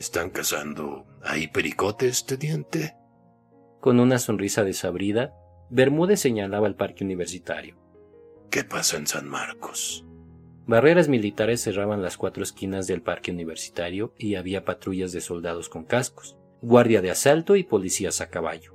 ¿Están 0.01 0.31
cazando 0.31 1.07
ahí 1.23 1.47
pericotes, 1.47 2.27
teniente? 2.27 2.97
Con 3.81 4.01
una 4.01 4.19
sonrisa 4.19 4.65
desabrida, 4.65 5.33
Bermúdez 5.71 6.19
señalaba 6.19 6.67
el 6.67 6.75
parque 6.75 7.05
universitario. 7.05 7.79
¿Qué 8.51 8.65
pasa 8.65 8.97
en 8.97 9.07
San 9.07 9.29
Marcos? 9.29 10.05
Barreras 10.67 11.09
militares 11.09 11.61
cerraban 11.61 12.01
las 12.01 12.17
cuatro 12.17 12.43
esquinas 12.43 12.87
del 12.87 13.03
parque 13.03 13.31
universitario 13.31 14.15
y 14.19 14.37
había 14.37 14.65
patrullas 14.65 15.13
de 15.13 15.21
soldados 15.21 15.69
con 15.69 15.85
cascos, 15.85 16.39
guardia 16.63 17.03
de 17.03 17.11
asalto 17.11 17.57
y 17.57 17.65
policías 17.65 18.23
a 18.23 18.31
caballo. 18.31 18.73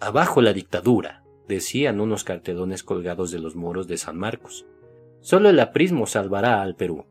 Abajo 0.00 0.42
la 0.42 0.52
dictadura, 0.52 1.22
decían 1.46 2.00
unos 2.00 2.24
cartelones 2.24 2.82
colgados 2.82 3.30
de 3.30 3.38
los 3.38 3.54
muros 3.54 3.86
de 3.86 3.98
San 3.98 4.16
Marcos. 4.18 4.66
Solo 5.20 5.48
el 5.48 5.60
aprismo 5.60 6.06
salvará 6.06 6.60
al 6.60 6.74
Perú. 6.74 7.06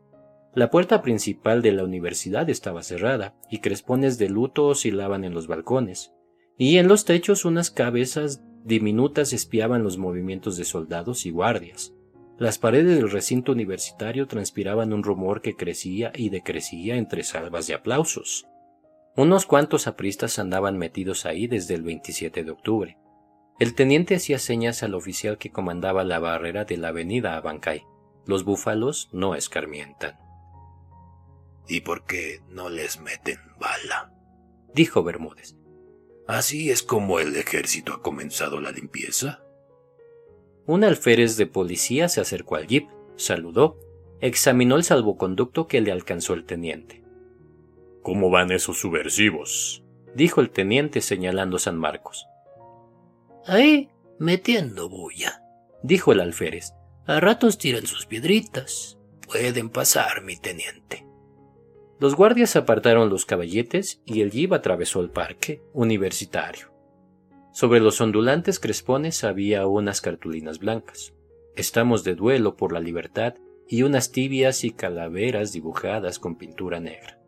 La 0.54 0.68
puerta 0.68 1.00
principal 1.00 1.62
de 1.62 1.72
la 1.72 1.82
universidad 1.82 2.50
estaba 2.50 2.82
cerrada, 2.82 3.34
y 3.50 3.60
crespones 3.60 4.18
de 4.18 4.28
luto 4.28 4.66
oscilaban 4.66 5.24
en 5.24 5.32
los 5.32 5.46
balcones, 5.46 6.12
y 6.58 6.76
en 6.76 6.88
los 6.88 7.06
techos 7.06 7.46
unas 7.46 7.70
cabezas 7.70 8.42
diminutas 8.62 9.32
espiaban 9.32 9.82
los 9.82 9.96
movimientos 9.96 10.58
de 10.58 10.64
soldados 10.64 11.24
y 11.24 11.30
guardias. 11.30 11.94
Las 12.42 12.58
paredes 12.58 12.96
del 12.96 13.08
recinto 13.08 13.52
universitario 13.52 14.26
transpiraban 14.26 14.92
un 14.92 15.04
rumor 15.04 15.42
que 15.42 15.54
crecía 15.54 16.10
y 16.12 16.28
decrecía 16.28 16.96
entre 16.96 17.22
salvas 17.22 17.68
de 17.68 17.74
aplausos. 17.74 18.48
Unos 19.14 19.46
cuantos 19.46 19.86
apristas 19.86 20.40
andaban 20.40 20.76
metidos 20.76 21.24
ahí 21.24 21.46
desde 21.46 21.74
el 21.74 21.82
27 21.84 22.42
de 22.42 22.50
octubre. 22.50 22.98
El 23.60 23.76
teniente 23.76 24.16
hacía 24.16 24.40
señas 24.40 24.82
al 24.82 24.94
oficial 24.94 25.38
que 25.38 25.52
comandaba 25.52 26.02
la 26.02 26.18
barrera 26.18 26.64
de 26.64 26.78
la 26.78 26.88
avenida 26.88 27.36
Abancay. 27.36 27.84
Los 28.26 28.42
búfalos 28.42 29.08
no 29.12 29.36
escarmientan. 29.36 30.18
¿Y 31.68 31.82
por 31.82 32.06
qué 32.06 32.40
no 32.48 32.70
les 32.70 33.00
meten 33.00 33.38
bala? 33.60 34.12
dijo 34.74 35.04
Bermúdez. 35.04 35.54
¿Así 36.26 36.72
es 36.72 36.82
como 36.82 37.20
el 37.20 37.36
ejército 37.36 37.92
ha 37.92 38.02
comenzado 38.02 38.60
la 38.60 38.72
limpieza? 38.72 39.41
Un 40.66 40.84
alférez 40.84 41.36
de 41.36 41.46
policía 41.46 42.08
se 42.08 42.20
acercó 42.20 42.56
al 42.56 42.66
jeep, 42.66 42.88
saludó, 43.16 43.78
examinó 44.20 44.76
el 44.76 44.84
salvoconducto 44.84 45.66
que 45.66 45.80
le 45.80 45.90
alcanzó 45.90 46.34
el 46.34 46.44
teniente. 46.44 47.02
¿Cómo 48.02 48.30
van 48.30 48.52
esos 48.52 48.78
subversivos? 48.78 49.82
dijo 50.14 50.40
el 50.40 50.50
teniente 50.50 51.00
señalando 51.00 51.58
San 51.58 51.78
Marcos. 51.78 52.26
Ahí, 53.46 53.88
metiendo 54.18 54.88
bulla, 54.88 55.42
dijo 55.82 56.12
el 56.12 56.20
alférez. 56.20 56.72
A 57.06 57.18
ratos 57.18 57.58
tiran 57.58 57.86
sus 57.86 58.06
piedritas. 58.06 58.98
Pueden 59.26 59.70
pasar, 59.70 60.22
mi 60.22 60.36
teniente. 60.36 61.04
Los 61.98 62.14
guardias 62.14 62.54
apartaron 62.56 63.08
los 63.08 63.24
caballetes 63.24 64.00
y 64.04 64.20
el 64.20 64.30
jeep 64.30 64.52
atravesó 64.52 65.00
el 65.00 65.10
parque 65.10 65.62
universitario. 65.72 66.71
Sobre 67.52 67.80
los 67.80 68.00
ondulantes 68.00 68.58
crespones 68.58 69.24
había 69.24 69.66
unas 69.66 70.00
cartulinas 70.00 70.58
blancas. 70.58 71.14
Estamos 71.54 72.02
de 72.02 72.14
duelo 72.14 72.56
por 72.56 72.72
la 72.72 72.80
libertad 72.80 73.34
y 73.68 73.82
unas 73.82 74.10
tibias 74.10 74.64
y 74.64 74.72
calaveras 74.72 75.52
dibujadas 75.52 76.18
con 76.18 76.36
pintura 76.36 76.80
negra. 76.80 77.18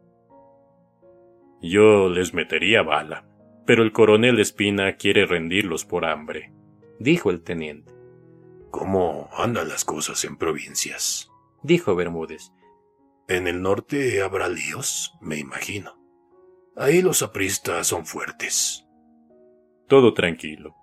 Yo 1.61 2.09
les 2.09 2.33
metería 2.33 2.83
bala, 2.83 3.27
pero 3.67 3.83
el 3.83 3.93
coronel 3.93 4.39
Espina 4.41 4.97
quiere 4.97 5.27
rendirlos 5.27 5.85
por 5.85 6.07
hambre, 6.07 6.53
dijo 6.99 7.31
el 7.31 7.43
teniente. 7.43 7.93
¿Cómo 8.71 9.29
andan 9.37 9.69
las 9.69 9.85
cosas 9.85 10.25
en 10.25 10.37
provincias? 10.37 11.31
dijo 11.63 11.95
Bermúdez. 11.95 12.51
En 13.29 13.47
el 13.47 13.63
norte 13.63 14.21
habrá 14.23 14.49
líos, 14.49 15.15
me 15.21 15.39
imagino. 15.39 15.99
Ahí 16.77 17.01
los 17.01 17.23
apristas 17.23 17.87
son 17.87 18.05
fuertes. 18.05 18.84
Todo 19.89 20.15
tranquilo. 20.15 20.75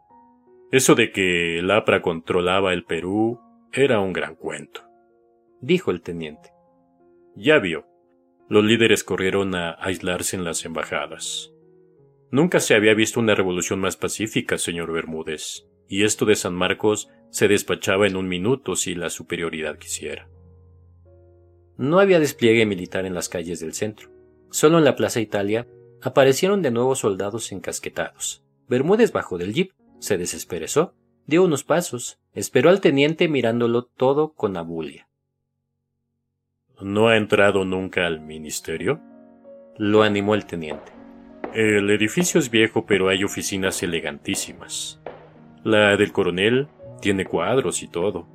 Eso 0.71 0.95
de 0.95 1.11
que 1.11 1.59
el 1.59 1.69
APRA 1.71 2.01
controlaba 2.01 2.73
el 2.73 2.85
Perú 2.85 3.39
era 3.73 3.99
un 3.99 4.13
gran 4.13 4.35
cuento, 4.35 4.81
dijo 5.59 5.91
el 5.91 6.01
teniente. 6.01 6.51
Ya 7.35 7.59
vio. 7.59 7.87
Los 8.49 8.65
líderes 8.65 9.03
corrieron 9.03 9.55
a 9.55 9.77
aislarse 9.79 10.35
en 10.35 10.43
las 10.43 10.65
embajadas. 10.65 11.51
Nunca 12.31 12.59
se 12.59 12.75
había 12.75 12.93
visto 12.93 13.19
una 13.19 13.35
revolución 13.35 13.79
más 13.79 13.97
pacífica, 13.97 14.57
señor 14.57 14.91
Bermúdez, 14.91 15.67
y 15.87 16.03
esto 16.03 16.25
de 16.25 16.35
San 16.35 16.53
Marcos 16.53 17.09
se 17.29 17.47
despachaba 17.47 18.07
en 18.07 18.15
un 18.15 18.27
minuto 18.27 18.75
si 18.75 18.95
la 18.95 19.09
superioridad 19.09 19.77
quisiera. 19.77 20.29
No 21.77 21.99
había 21.99 22.19
despliegue 22.19 22.65
militar 22.65 23.05
en 23.05 23.13
las 23.13 23.27
calles 23.27 23.59
del 23.59 23.73
centro. 23.73 24.09
Solo 24.51 24.77
en 24.77 24.85
la 24.85 24.95
Plaza 24.95 25.19
Italia 25.19 25.67
aparecieron 26.01 26.61
de 26.61 26.71
nuevo 26.71 26.95
soldados 26.95 27.51
encasquetados. 27.51 28.43
Bermúdez 28.71 29.11
bajó 29.11 29.37
del 29.37 29.53
jeep, 29.53 29.73
se 29.99 30.17
desesperezó, 30.17 30.95
dio 31.25 31.43
unos 31.43 31.65
pasos, 31.65 32.21
esperó 32.31 32.69
al 32.69 32.79
teniente 32.79 33.27
mirándolo 33.27 33.83
todo 33.83 34.31
con 34.31 34.55
abulia. 34.55 35.09
¿No 36.79 37.09
ha 37.09 37.17
entrado 37.17 37.65
nunca 37.65 38.07
al 38.07 38.21
ministerio? 38.21 39.01
Lo 39.77 40.03
animó 40.03 40.35
el 40.35 40.45
teniente. 40.45 40.93
El 41.53 41.89
edificio 41.89 42.39
es 42.39 42.49
viejo, 42.49 42.85
pero 42.85 43.09
hay 43.09 43.25
oficinas 43.25 43.83
elegantísimas. 43.83 45.01
La 45.65 45.97
del 45.97 46.13
coronel 46.13 46.69
tiene 47.01 47.25
cuadros 47.25 47.83
y 47.83 47.89
todo. 47.89 48.25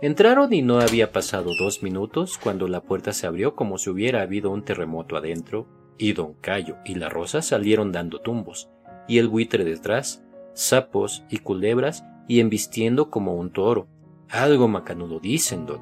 Entraron 0.00 0.52
y 0.52 0.62
no 0.62 0.78
había 0.78 1.10
pasado 1.10 1.50
dos 1.58 1.82
minutos 1.82 2.38
cuando 2.38 2.68
la 2.68 2.82
puerta 2.82 3.12
se 3.12 3.26
abrió 3.26 3.56
como 3.56 3.78
si 3.78 3.90
hubiera 3.90 4.22
habido 4.22 4.52
un 4.52 4.64
terremoto 4.64 5.16
adentro, 5.16 5.66
y 5.98 6.12
don 6.12 6.34
Cayo 6.34 6.76
y 6.84 6.94
la 6.94 7.08
Rosa 7.08 7.42
salieron 7.42 7.90
dando 7.90 8.20
tumbos, 8.20 8.70
y 9.08 9.18
el 9.18 9.28
buitre 9.28 9.64
detrás, 9.64 10.24
sapos 10.54 11.24
y 11.30 11.38
culebras, 11.38 12.04
y 12.28 12.40
embistiendo 12.40 13.10
como 13.10 13.34
un 13.34 13.52
toro. 13.52 13.88
Algo 14.28 14.68
macanudo 14.68 15.20
dicen, 15.20 15.66
don. 15.66 15.80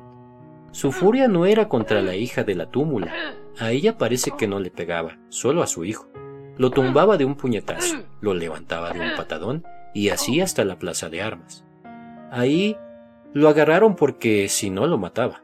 Su 0.73 0.93
furia 0.93 1.29
no 1.29 1.47
era 1.47 1.69
contra 1.69 2.03
la 2.03 2.17
hija 2.17 2.45
de 2.45 2.55
la 2.55 2.71
túmula. 2.71 3.13
A 3.59 3.71
ella 3.71 3.97
parece 3.97 4.33
que 4.33 4.49
no 4.49 4.59
le 4.59 4.71
pegaba, 4.71 5.19
solo 5.29 5.63
a 5.63 5.67
su 5.67 5.85
hijo. 5.85 6.09
Lo 6.57 6.71
tumbaba 6.71 7.17
de 7.17 7.25
un 7.25 7.37
puñetazo, 7.37 7.99
lo 8.21 8.35
levantaba 8.35 8.93
de 8.93 9.01
un 9.01 9.17
patadón 9.17 9.65
y 9.95 10.09
así 10.09 10.41
hasta 10.41 10.65
la 10.65 10.79
plaza 10.79 11.09
de 11.09 11.23
armas. 11.23 11.65
Ahí 12.31 12.77
lo 13.33 13.49
agarraron 13.49 13.97
porque 13.97 14.49
si 14.49 14.71
no 14.71 14.87
lo 14.87 14.99
mataba. 14.99 15.43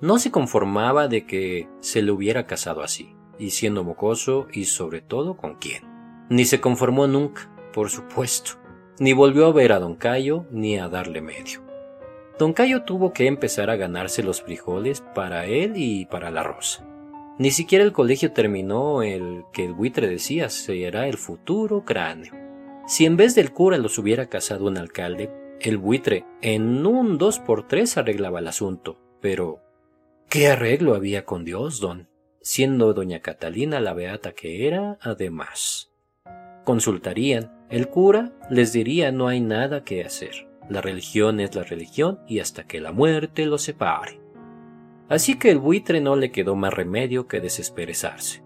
No 0.00 0.18
se 0.18 0.30
conformaba 0.30 1.08
de 1.08 1.24
que 1.24 1.68
se 1.80 2.02
le 2.02 2.10
hubiera 2.10 2.46
casado 2.46 2.82
así, 2.82 3.16
y 3.38 3.50
siendo 3.50 3.82
mocoso, 3.82 4.46
y 4.52 4.66
sobre 4.66 5.00
todo 5.00 5.36
con 5.36 5.54
quién. 5.54 5.95
Ni 6.28 6.44
se 6.44 6.60
conformó 6.60 7.06
nunca, 7.06 7.50
por 7.72 7.90
supuesto, 7.90 8.52
ni 8.98 9.12
volvió 9.12 9.46
a 9.46 9.52
ver 9.52 9.72
a 9.72 9.78
don 9.78 9.94
Cayo 9.94 10.46
ni 10.50 10.78
a 10.78 10.88
darle 10.88 11.20
medio. 11.20 11.62
Don 12.38 12.52
Cayo 12.52 12.82
tuvo 12.82 13.12
que 13.12 13.26
empezar 13.26 13.70
a 13.70 13.76
ganarse 13.76 14.22
los 14.22 14.42
frijoles 14.42 15.02
para 15.14 15.46
él 15.46 15.74
y 15.76 16.06
para 16.06 16.30
la 16.30 16.42
rosa. 16.42 16.86
Ni 17.38 17.50
siquiera 17.50 17.84
el 17.84 17.92
colegio 17.92 18.32
terminó 18.32 19.02
el 19.02 19.44
que 19.52 19.64
el 19.64 19.74
buitre 19.74 20.08
decía 20.08 20.48
será 20.48 21.06
el 21.06 21.16
futuro 21.16 21.84
cráneo. 21.84 22.32
Si 22.86 23.04
en 23.04 23.16
vez 23.16 23.34
del 23.34 23.52
cura 23.52 23.78
los 23.78 23.98
hubiera 23.98 24.28
casado 24.28 24.66
un 24.66 24.78
alcalde, 24.78 25.30
el 25.60 25.78
buitre, 25.78 26.24
en 26.42 26.86
un 26.86 27.18
dos 27.18 27.38
por 27.38 27.66
tres, 27.66 27.96
arreglaba 27.96 28.40
el 28.40 28.48
asunto. 28.48 28.98
Pero, 29.20 29.60
¿qué 30.28 30.48
arreglo 30.48 30.94
había 30.94 31.24
con 31.24 31.44
Dios, 31.44 31.80
don? 31.80 32.08
Siendo 32.40 32.92
doña 32.94 33.20
Catalina 33.20 33.80
la 33.80 33.94
beata 33.94 34.32
que 34.32 34.66
era, 34.66 34.98
además. 35.00 35.92
Consultarían, 36.66 37.50
el 37.70 37.88
cura 37.88 38.34
les 38.50 38.74
diría 38.74 39.10
no 39.10 39.28
hay 39.28 39.40
nada 39.40 39.84
que 39.84 40.04
hacer. 40.04 40.46
La 40.68 40.82
religión 40.82 41.40
es 41.40 41.54
la 41.54 41.62
religión 41.62 42.20
y 42.28 42.40
hasta 42.40 42.64
que 42.64 42.80
la 42.80 42.92
muerte 42.92 43.46
los 43.46 43.62
separe. 43.62 44.20
Así 45.08 45.38
que 45.38 45.50
el 45.50 45.58
buitre 45.58 46.02
no 46.02 46.16
le 46.16 46.30
quedó 46.30 46.56
más 46.56 46.74
remedio 46.74 47.26
que 47.26 47.40
desesperezarse. 47.40 48.42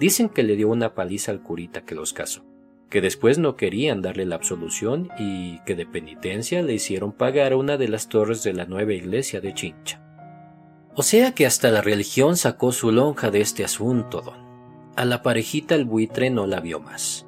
Dicen 0.00 0.30
que 0.30 0.42
le 0.44 0.56
dio 0.56 0.70
una 0.70 0.94
paliza 0.94 1.32
al 1.32 1.42
curita 1.42 1.84
que 1.84 1.94
los 1.94 2.14
casó 2.14 2.46
que 2.90 3.00
después 3.00 3.38
no 3.38 3.56
querían 3.56 4.00
darle 4.00 4.26
la 4.26 4.36
absolución 4.36 5.10
y 5.18 5.58
que 5.64 5.74
de 5.74 5.86
penitencia 5.86 6.62
le 6.62 6.74
hicieron 6.74 7.12
pagar 7.12 7.54
una 7.54 7.76
de 7.76 7.88
las 7.88 8.08
torres 8.08 8.42
de 8.42 8.52
la 8.52 8.64
nueva 8.66 8.92
iglesia 8.92 9.40
de 9.40 9.54
Chincha. 9.54 10.02
O 10.94 11.02
sea 11.02 11.32
que 11.32 11.46
hasta 11.46 11.70
la 11.70 11.82
religión 11.82 12.36
sacó 12.36 12.72
su 12.72 12.92
lonja 12.92 13.30
de 13.30 13.40
este 13.40 13.64
asunto, 13.64 14.22
don. 14.22 14.46
A 14.96 15.04
la 15.04 15.22
parejita 15.22 15.74
el 15.74 15.84
buitre 15.84 16.30
no 16.30 16.46
la 16.46 16.60
vio 16.60 16.80
más. 16.80 17.25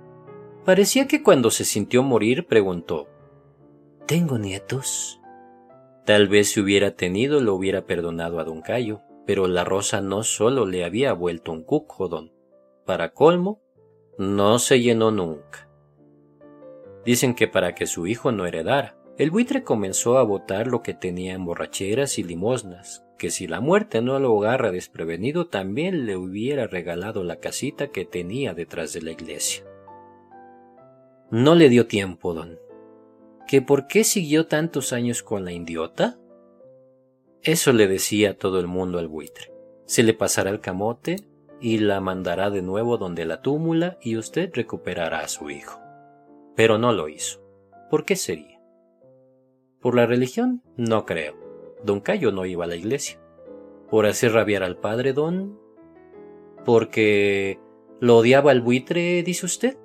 Parecía 0.68 1.08
que 1.08 1.22
cuando 1.22 1.50
se 1.50 1.64
sintió 1.64 2.02
morir 2.02 2.46
preguntó 2.46 3.08
¿Tengo 4.04 4.36
nietos? 4.36 5.18
Tal 6.04 6.28
vez 6.28 6.50
si 6.50 6.60
hubiera 6.60 6.90
tenido 6.90 7.40
lo 7.40 7.54
hubiera 7.54 7.86
perdonado 7.86 8.38
a 8.38 8.44
don 8.44 8.60
Cayo, 8.60 9.00
pero 9.24 9.48
la 9.48 9.64
rosa 9.64 10.02
no 10.02 10.24
solo 10.24 10.66
le 10.66 10.84
había 10.84 11.14
vuelto 11.14 11.52
un 11.52 11.62
cuco, 11.62 12.08
don. 12.08 12.34
Para 12.84 13.14
colmo, 13.14 13.62
no 14.18 14.58
se 14.58 14.82
llenó 14.82 15.10
nunca. 15.10 15.70
Dicen 17.02 17.34
que 17.34 17.48
para 17.48 17.74
que 17.74 17.86
su 17.86 18.06
hijo 18.06 18.30
no 18.30 18.44
heredara, 18.44 18.98
el 19.16 19.30
buitre 19.30 19.62
comenzó 19.62 20.18
a 20.18 20.22
botar 20.22 20.66
lo 20.66 20.82
que 20.82 20.92
tenía 20.92 21.32
en 21.32 21.46
borracheras 21.46 22.18
y 22.18 22.24
limosnas, 22.24 23.06
que 23.16 23.30
si 23.30 23.46
la 23.46 23.62
muerte 23.62 24.02
no 24.02 24.18
lo 24.18 24.38
agarra 24.38 24.70
desprevenido 24.70 25.46
también 25.46 26.04
le 26.04 26.18
hubiera 26.18 26.66
regalado 26.66 27.24
la 27.24 27.36
casita 27.36 27.88
que 27.88 28.04
tenía 28.04 28.52
detrás 28.52 28.92
de 28.92 29.00
la 29.00 29.12
iglesia. 29.12 29.64
No 31.30 31.54
le 31.54 31.68
dio 31.68 31.86
tiempo, 31.86 32.34
don. 32.34 32.58
¿Que 33.46 33.62
por 33.62 33.86
qué 33.86 34.04
siguió 34.04 34.46
tantos 34.46 34.92
años 34.92 35.22
con 35.22 35.44
la 35.44 35.52
indiota? 35.52 36.18
Eso 37.42 37.72
le 37.72 37.86
decía 37.86 38.36
todo 38.36 38.60
el 38.60 38.66
mundo 38.66 38.98
al 38.98 39.08
buitre. 39.08 39.52
Se 39.86 40.02
le 40.02 40.14
pasará 40.14 40.50
el 40.50 40.60
camote, 40.60 41.16
y 41.60 41.78
la 41.78 42.00
mandará 42.00 42.50
de 42.50 42.62
nuevo 42.62 42.98
donde 42.98 43.24
la 43.24 43.42
túmula 43.42 43.98
y 44.00 44.16
usted 44.16 44.50
recuperará 44.54 45.20
a 45.20 45.28
su 45.28 45.50
hijo. 45.50 45.80
Pero 46.54 46.78
no 46.78 46.92
lo 46.92 47.08
hizo. 47.08 47.40
¿Por 47.90 48.04
qué 48.04 48.16
sería? 48.16 48.60
¿Por 49.80 49.94
la 49.94 50.06
religión? 50.06 50.62
No 50.76 51.04
creo. 51.04 51.36
Don 51.84 52.00
Cayo 52.00 52.32
no 52.32 52.46
iba 52.46 52.64
a 52.64 52.68
la 52.68 52.76
iglesia. 52.76 53.20
¿Por 53.90 54.06
hacer 54.06 54.32
rabiar 54.32 54.62
al 54.62 54.76
padre 54.76 55.12
don? 55.12 55.58
¿Porque 56.64 57.58
lo 58.00 58.18
odiaba 58.18 58.50
al 58.50 58.60
buitre, 58.60 59.22
dice 59.22 59.46
usted? 59.46 59.78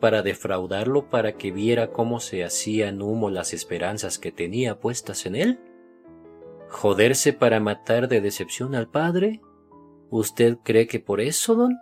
¿Para 0.00 0.22
defraudarlo 0.22 1.08
para 1.10 1.32
que 1.32 1.50
viera 1.50 1.90
cómo 1.90 2.20
se 2.20 2.44
hacían 2.44 3.02
humo 3.02 3.30
las 3.30 3.52
esperanzas 3.52 4.18
que 4.18 4.30
tenía 4.30 4.78
puestas 4.78 5.26
en 5.26 5.34
él? 5.34 5.60
¿Joderse 6.68 7.32
para 7.32 7.58
matar 7.60 8.08
de 8.08 8.20
decepción 8.20 8.74
al 8.74 8.88
padre? 8.88 9.40
¿Usted 10.10 10.58
cree 10.62 10.86
que 10.86 11.00
por 11.00 11.20
eso, 11.20 11.54
don? 11.54 11.76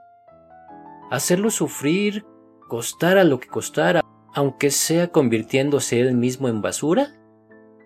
Hacerlo 1.10 1.50
sufrir, 1.50 2.24
costara 2.68 3.24
lo 3.24 3.38
que 3.38 3.48
costara, 3.48 4.00
aunque 4.34 4.70
sea 4.70 5.08
convirtiéndose 5.08 6.00
él 6.00 6.14
mismo 6.14 6.48
en 6.48 6.62
basura? 6.62 7.14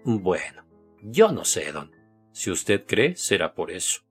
Bueno, 0.05 0.65
yo 1.03 1.33
no 1.33 1.45
sé, 1.45 1.73
don. 1.73 1.91
Si 2.33 2.51
usted 2.51 2.85
cree, 2.87 3.17
será 3.17 3.55
por 3.55 3.71
eso. 3.71 4.03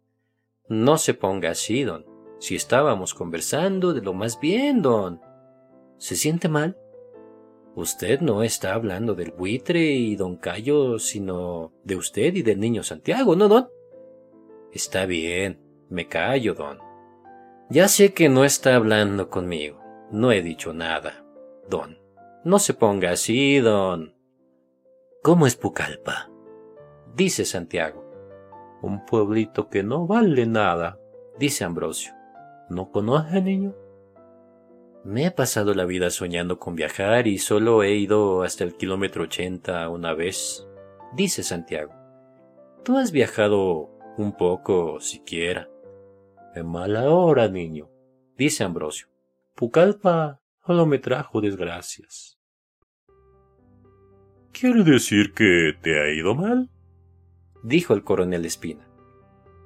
No 0.67 0.97
se 0.97 1.13
ponga 1.13 1.51
así, 1.51 1.83
don. 1.83 2.05
Si 2.39 2.55
estábamos 2.55 3.13
conversando 3.13 3.93
de 3.93 4.01
lo 4.01 4.13
más 4.13 4.39
bien, 4.39 4.81
don. 4.81 5.19
¿Se 5.99 6.15
siente 6.15 6.47
mal? 6.47 6.77
Usted 7.75 8.21
no 8.21 8.41
está 8.41 8.73
hablando 8.73 9.15
del 9.15 9.31
buitre 9.31 9.91
y 9.91 10.15
don 10.15 10.37
Cayo, 10.37 10.97
sino 10.97 11.73
de 11.83 11.95
usted 11.95 12.33
y 12.35 12.41
del 12.41 12.59
niño 12.59 12.83
Santiago, 12.83 13.35
¿no, 13.35 13.47
don? 13.47 13.69
Está 14.71 15.05
bien, 15.05 15.61
me 15.89 16.07
callo, 16.07 16.55
don. 16.55 16.79
Ya 17.69 17.87
sé 17.87 18.13
que 18.13 18.29
no 18.29 18.45
está 18.45 18.75
hablando 18.75 19.29
conmigo. 19.29 19.79
No 20.11 20.31
he 20.31 20.41
dicho 20.41 20.73
nada. 20.73 21.25
Don. 21.69 21.99
No 22.43 22.59
se 22.59 22.73
ponga 22.73 23.11
así, 23.11 23.59
don. 23.59 24.15
¿Cómo 25.21 25.45
es 25.45 25.55
Pucallpa? 25.55 26.31
Dice 27.13 27.45
Santiago. 27.45 28.05
Un 28.81 29.05
pueblito 29.05 29.69
que 29.69 29.83
no 29.83 30.07
vale 30.07 30.45
nada. 30.45 30.97
dice 31.37 31.65
Ambrosio. 31.65 32.13
¿No 32.69 32.89
conoce, 32.89 33.41
niño? 33.41 33.75
Me 35.03 35.25
he 35.25 35.31
pasado 35.31 35.73
la 35.73 35.85
vida 35.85 36.09
soñando 36.09 36.59
con 36.59 36.75
viajar 36.75 37.27
y 37.27 37.37
solo 37.37 37.83
he 37.83 37.95
ido 37.95 38.43
hasta 38.43 38.65
el 38.65 38.75
kilómetro 38.75 39.23
ochenta 39.23 39.87
una 39.87 40.13
vez, 40.13 40.67
dice 41.15 41.41
Santiago. 41.41 41.93
Tú 42.83 42.97
has 42.97 43.11
viajado 43.11 43.89
un 44.17 44.35
poco, 44.35 44.99
siquiera. 44.99 45.69
En 46.53 46.67
mala 46.67 47.09
hora, 47.09 47.47
niño, 47.47 47.89
dice 48.37 48.63
Ambrosio. 48.63 49.07
Pucalpa 49.55 50.41
solo 50.65 50.85
me 50.85 50.99
trajo 50.99 51.41
desgracias. 51.41 52.37
¿Quiere 54.51 54.83
decir 54.83 55.33
que 55.33 55.73
te 55.81 55.99
ha 56.01 56.13
ido 56.13 56.35
mal? 56.35 56.69
dijo 57.63 57.93
el 57.93 58.03
coronel 58.03 58.45
Espina. 58.45 58.87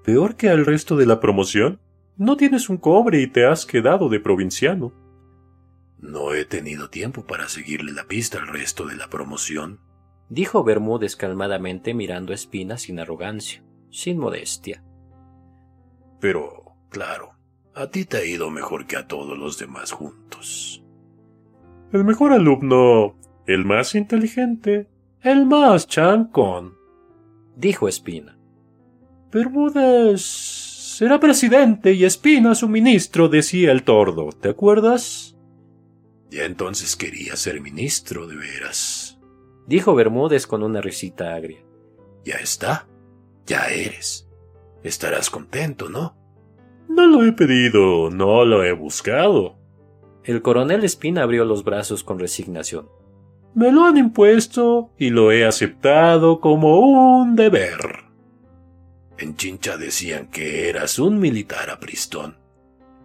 ¿Peor 0.04 0.36
que 0.36 0.50
al 0.50 0.66
resto 0.66 0.96
de 0.96 1.06
la 1.06 1.20
promoción? 1.20 1.80
No 2.18 2.38
tienes 2.38 2.70
un 2.70 2.78
cobre 2.78 3.22
y 3.22 3.28
te 3.28 3.46
has 3.46 3.66
quedado 3.66 4.10
de 4.10 4.20
provinciano. 4.20 4.94
No 6.04 6.34
he 6.34 6.44
tenido 6.44 6.90
tiempo 6.90 7.26
para 7.26 7.48
seguirle 7.48 7.94
la 7.94 8.04
pista 8.04 8.38
al 8.38 8.50
resto 8.50 8.86
de 8.86 8.98
la 8.98 9.10
promoción, 9.10 9.80
dijo 10.28 10.62
Bermúdez 10.62 11.16
calmadamente 11.16 11.94
mirando 11.94 12.34
a 12.34 12.36
Espina 12.36 12.78
sin 12.78 13.00
arrogancia, 13.00 13.64
sin 13.90 14.18
modestia. 14.18 14.84
Pero, 16.20 16.76
claro, 16.90 17.36
a 17.74 17.88
ti 17.88 18.04
te 18.04 18.18
ha 18.18 18.26
ido 18.26 18.50
mejor 18.50 18.86
que 18.86 18.98
a 18.98 19.08
todos 19.08 19.38
los 19.38 19.58
demás 19.58 19.94
juntos. 19.94 20.84
El 21.94 22.04
mejor 22.04 22.34
alumno, 22.34 23.16
el 23.48 23.64
más 23.64 23.96
inteligente, 23.96 24.90
el 25.22 25.46
más 25.46 25.88
chancón, 25.88 26.76
dijo 27.56 27.88
Espina. 27.88 28.38
Bermúdez 29.32 30.22
será 30.22 31.22
presidente 31.22 31.94
y 31.94 32.04
Espina 32.04 32.56
su 32.56 32.68
ministro, 32.68 33.30
decía 33.30 33.72
el 33.72 33.84
tordo, 33.84 34.32
¿te 34.34 34.50
acuerdas? 34.50 35.33
Ya 36.34 36.46
entonces 36.46 36.96
quería 36.96 37.36
ser 37.36 37.62
ministro 37.62 38.26
de 38.26 38.36
veras. 38.36 39.20
Dijo 39.68 39.94
Bermúdez 39.94 40.48
con 40.48 40.64
una 40.64 40.82
risita 40.82 41.36
agria. 41.36 41.64
Ya 42.26 42.38
está. 42.38 42.88
Ya 43.46 43.68
eres. 43.68 44.28
Estarás 44.82 45.30
contento, 45.30 45.90
¿no? 45.90 46.18
No 46.90 47.06
lo 47.06 47.24
he 47.24 47.34
pedido, 47.34 48.10
no 48.10 48.46
lo 48.46 48.64
he 48.64 48.72
buscado. 48.72 49.60
El 50.24 50.42
coronel 50.42 50.84
Espina 50.84 51.22
abrió 51.22 51.46
los 51.46 51.64
brazos 51.64 52.04
con 52.04 52.18
resignación. 52.18 52.90
Me 53.54 53.72
lo 53.72 53.86
han 53.86 53.98
impuesto 53.98 54.90
y 54.98 55.12
lo 55.12 55.32
he 55.32 55.46
aceptado 55.46 56.40
como 56.40 56.80
un 56.80 57.36
deber. 57.36 58.06
En 59.20 59.36
Chincha 59.36 59.78
decían 59.78 60.32
que 60.32 60.68
eras 60.68 60.98
un 60.98 61.20
militar 61.20 61.70
apristón, 61.70 62.38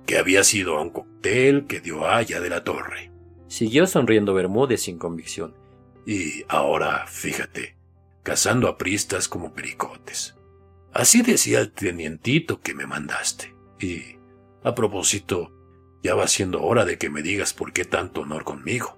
que 0.07 0.17
había 0.17 0.43
sido 0.45 0.79
a 0.79 0.83
un 0.83 0.89
cóctel 0.89 1.67
que 1.67 1.81
dio 1.81 2.09
Haya 2.09 2.41
de 2.41 2.49
la 2.49 2.65
Torre. 2.65 3.18
Siguió 3.49 3.87
sonriendo 3.87 4.35
Bermúdez 4.35 4.83
sin 4.83 4.99
convicción. 4.99 5.55
Y 6.07 6.45
ahora, 6.49 7.07
fíjate, 7.07 7.77
cazando 8.23 8.69
a 8.69 8.79
pristas 8.79 9.29
como 9.29 9.53
pericotes. 9.53 10.37
Así 10.93 11.23
decía 11.23 11.61
el 11.61 11.73
tenientito 11.73 12.61
que 12.61 12.75
me 12.75 12.87
mandaste. 12.87 13.55
Y, 13.81 14.19
a 14.63 14.75
propósito, 14.75 15.53
ya 16.03 16.15
va 16.15 16.29
siendo 16.29 16.63
hora 16.63 16.85
de 16.85 16.99
que 16.99 17.11
me 17.11 17.23
digas 17.23 17.55
por 17.55 17.73
qué 17.73 17.85
tanto 17.85 18.23
honor 18.23 18.45
conmigo. 18.45 18.97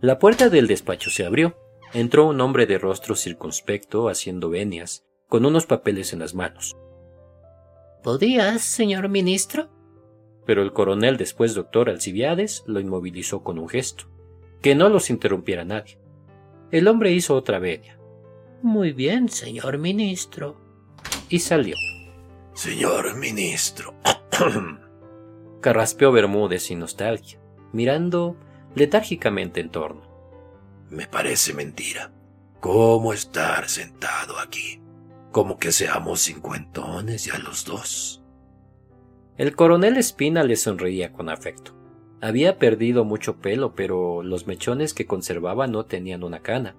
La 0.00 0.18
puerta 0.18 0.48
del 0.48 0.66
despacho 0.66 1.10
se 1.10 1.24
abrió. 1.24 1.56
Entró 1.92 2.26
un 2.26 2.40
hombre 2.40 2.66
de 2.66 2.78
rostro 2.78 3.14
circunspecto 3.14 4.08
haciendo 4.08 4.50
venias, 4.50 5.04
con 5.28 5.46
unos 5.46 5.66
papeles 5.66 6.12
en 6.12 6.18
las 6.18 6.34
manos. 6.34 6.76
¿Podías, 8.02 8.62
señor 8.62 9.08
ministro? 9.08 9.68
Pero 10.46 10.62
el 10.62 10.72
coronel, 10.72 11.16
después 11.16 11.54
doctor 11.54 11.90
Alcibiades, 11.90 12.62
lo 12.66 12.80
inmovilizó 12.80 13.42
con 13.42 13.58
un 13.58 13.68
gesto. 13.68 14.06
Que 14.62 14.74
no 14.74 14.88
los 14.88 15.10
interrumpiera 15.10 15.64
nadie. 15.64 15.98
El 16.70 16.88
hombre 16.88 17.12
hizo 17.12 17.34
otra 17.34 17.58
venia. 17.58 17.98
Muy 18.62 18.92
bien, 18.92 19.28
señor 19.28 19.78
ministro. 19.78 20.56
Y 21.28 21.40
salió. 21.40 21.76
Señor 22.54 23.16
ministro. 23.16 23.94
Carraspeó 25.60 26.12
Bermúdez 26.12 26.62
sin 26.62 26.78
nostalgia, 26.78 27.40
mirando 27.72 28.36
letárgicamente 28.74 29.60
en 29.60 29.70
torno. 29.70 30.02
Me 30.90 31.06
parece 31.06 31.52
mentira. 31.52 32.12
¿Cómo 32.60 33.12
estar 33.12 33.68
sentado 33.68 34.38
aquí? 34.38 34.80
Como 35.32 35.58
que 35.58 35.72
seamos 35.72 36.20
cincuentones 36.20 37.24
ya 37.24 37.38
los 37.38 37.64
dos. 37.64 38.22
El 39.38 39.54
coronel 39.54 39.98
Espina 39.98 40.44
le 40.44 40.56
sonreía 40.56 41.12
con 41.12 41.28
afecto. 41.28 41.72
Había 42.22 42.58
perdido 42.58 43.04
mucho 43.04 43.36
pelo, 43.36 43.74
pero 43.74 44.22
los 44.22 44.46
mechones 44.46 44.94
que 44.94 45.04
conservaba 45.04 45.66
no 45.66 45.84
tenían 45.84 46.24
una 46.24 46.40
cana, 46.40 46.74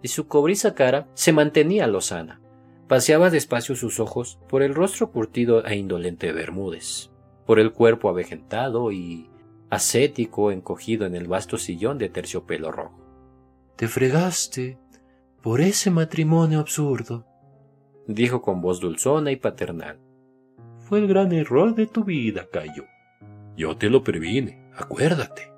y 0.00 0.08
su 0.08 0.26
cobriza 0.26 0.74
cara 0.74 1.08
se 1.12 1.34
mantenía 1.34 1.86
lozana. 1.86 2.40
Paseaba 2.88 3.28
despacio 3.28 3.76
sus 3.76 4.00
ojos 4.00 4.38
por 4.48 4.62
el 4.62 4.74
rostro 4.74 5.10
curtido 5.10 5.64
e 5.66 5.76
indolente 5.76 6.28
de 6.28 6.32
Bermúdez, 6.32 7.10
por 7.44 7.60
el 7.60 7.72
cuerpo 7.72 8.08
avejentado 8.08 8.90
y 8.90 9.28
ascético 9.68 10.52
encogido 10.52 11.04
en 11.04 11.14
el 11.14 11.26
vasto 11.26 11.58
sillón 11.58 11.98
de 11.98 12.08
terciopelo 12.08 12.72
rojo. 12.72 12.98
Te 13.76 13.88
fregaste 13.88 14.78
por 15.42 15.60
ese 15.60 15.90
matrimonio 15.90 16.60
absurdo, 16.60 17.26
dijo 18.06 18.40
con 18.40 18.62
voz 18.62 18.80
dulzona 18.80 19.32
y 19.32 19.36
paternal 19.36 19.98
fue 20.94 21.00
el 21.00 21.08
gran 21.08 21.32
error 21.32 21.74
de 21.74 21.88
tu 21.88 22.04
vida, 22.04 22.46
Cayo. 22.52 22.84
Yo 23.56 23.76
te 23.76 23.90
lo 23.90 24.04
previne, 24.04 24.70
acuérdate. 24.76 25.52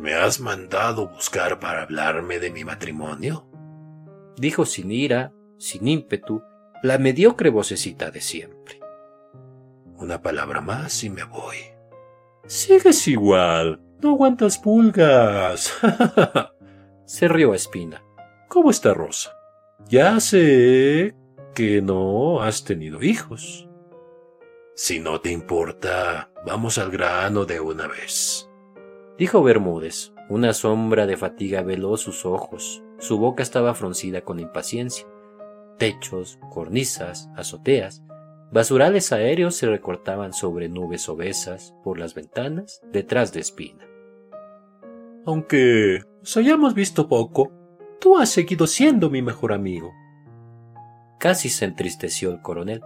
¿Me 0.00 0.14
has 0.14 0.40
mandado 0.40 1.06
buscar 1.06 1.60
para 1.60 1.82
hablarme 1.82 2.40
de 2.40 2.50
mi 2.50 2.64
matrimonio? 2.64 3.46
Dijo 4.36 4.66
sin 4.66 4.90
ira, 4.90 5.32
sin 5.58 5.86
ímpetu, 5.86 6.42
la 6.82 6.98
mediocre 6.98 7.50
vocecita 7.50 8.10
de 8.10 8.20
siempre. 8.20 8.80
Una 9.94 10.22
palabra 10.22 10.60
más 10.60 11.04
y 11.04 11.10
me 11.10 11.22
voy. 11.22 11.58
Sigues 12.48 13.06
igual. 13.06 13.80
No 14.02 14.10
aguantas 14.10 14.58
pulgas. 14.58 15.72
Se 17.04 17.28
rió 17.28 17.54
Espina. 17.54 18.02
¿Cómo 18.48 18.72
está 18.72 18.92
Rosa? 18.92 19.30
Ya 19.88 20.18
sé 20.18 21.14
que 21.54 21.80
no 21.80 22.42
has 22.42 22.64
tenido 22.64 23.04
hijos. 23.04 23.67
Si 24.80 25.00
no 25.00 25.20
te 25.20 25.32
importa, 25.32 26.30
vamos 26.46 26.78
al 26.78 26.92
grano 26.92 27.46
de 27.46 27.58
una 27.58 27.88
vez. 27.88 28.48
Dijo 29.18 29.42
Bermúdez. 29.42 30.12
Una 30.28 30.52
sombra 30.52 31.04
de 31.04 31.16
fatiga 31.16 31.62
veló 31.62 31.96
sus 31.96 32.24
ojos. 32.24 32.80
Su 33.00 33.18
boca 33.18 33.42
estaba 33.42 33.74
fruncida 33.74 34.20
con 34.20 34.38
impaciencia. 34.38 35.04
Techos, 35.78 36.38
cornisas, 36.52 37.28
azoteas, 37.34 38.04
basurales 38.52 39.10
aéreos 39.10 39.56
se 39.56 39.66
recortaban 39.66 40.32
sobre 40.32 40.68
nubes 40.68 41.08
obesas 41.08 41.74
por 41.82 41.98
las 41.98 42.14
ventanas 42.14 42.80
detrás 42.92 43.32
de 43.32 43.40
Espina. 43.40 43.84
Aunque 45.26 46.04
nos 46.20 46.36
hayamos 46.36 46.74
visto 46.74 47.08
poco, 47.08 47.50
tú 48.00 48.16
has 48.16 48.28
seguido 48.28 48.68
siendo 48.68 49.10
mi 49.10 49.22
mejor 49.22 49.52
amigo. 49.52 49.90
Casi 51.18 51.48
se 51.48 51.64
entristeció 51.64 52.30
el 52.30 52.40
coronel. 52.42 52.80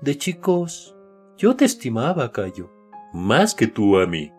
De 0.00 0.18
chicos, 0.18 0.96
yo 1.36 1.56
te 1.56 1.64
estimaba, 1.64 2.30
Cayo, 2.30 2.70
más 3.12 3.54
que 3.54 3.66
tú 3.66 3.98
a 3.98 4.06
mí. 4.06 4.32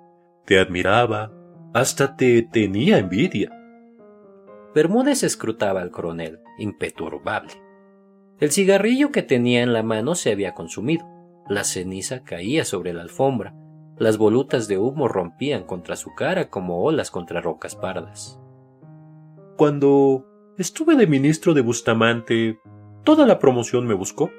Te 0.45 0.59
admiraba, 0.59 1.31
hasta 1.73 2.15
te 2.15 2.41
tenía 2.43 2.97
envidia. 2.97 3.51
Bermúdez 4.75 5.23
escrutaba 5.23 5.81
al 5.81 5.91
coronel, 5.91 6.39
imperturbable. 6.57 7.53
El 8.39 8.51
cigarrillo 8.51 9.11
que 9.11 9.23
tenía 9.23 9.61
en 9.61 9.73
la 9.73 9.83
mano 9.83 10.15
se 10.15 10.31
había 10.31 10.53
consumido. 10.53 11.05
La 11.47 11.63
ceniza 11.63 12.23
caía 12.23 12.65
sobre 12.65 12.93
la 12.93 13.01
alfombra. 13.01 13.55
Las 13.97 14.17
volutas 14.17 14.67
de 14.67 14.77
humo 14.77 15.07
rompían 15.07 15.63
contra 15.63 15.95
su 15.95 16.13
cara 16.15 16.49
como 16.49 16.83
olas 16.83 17.11
contra 17.11 17.41
rocas 17.41 17.75
pardas. 17.75 18.39
Cuando 19.55 20.25
estuve 20.57 20.95
de 20.95 21.07
ministro 21.07 21.53
de 21.53 21.61
Bustamante, 21.61 22.59
toda 23.03 23.27
la 23.27 23.39
promoción 23.39 23.85
me 23.85 23.93
buscó, 23.93 24.31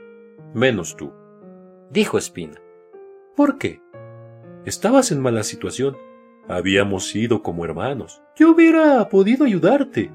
menos 0.54 0.96
tú 0.96 1.12
dijo 1.94 2.18
Espina. 2.18 2.60
¿Por 3.36 3.56
qué? 3.56 3.80
Estabas 4.64 5.12
en 5.12 5.20
mala 5.20 5.44
situación. 5.44 5.96
Habíamos 6.48 7.08
sido 7.08 7.42
como 7.42 7.64
hermanos. 7.64 8.20
Yo 8.36 8.50
hubiera 8.50 9.08
podido 9.08 9.44
ayudarte. 9.44 10.10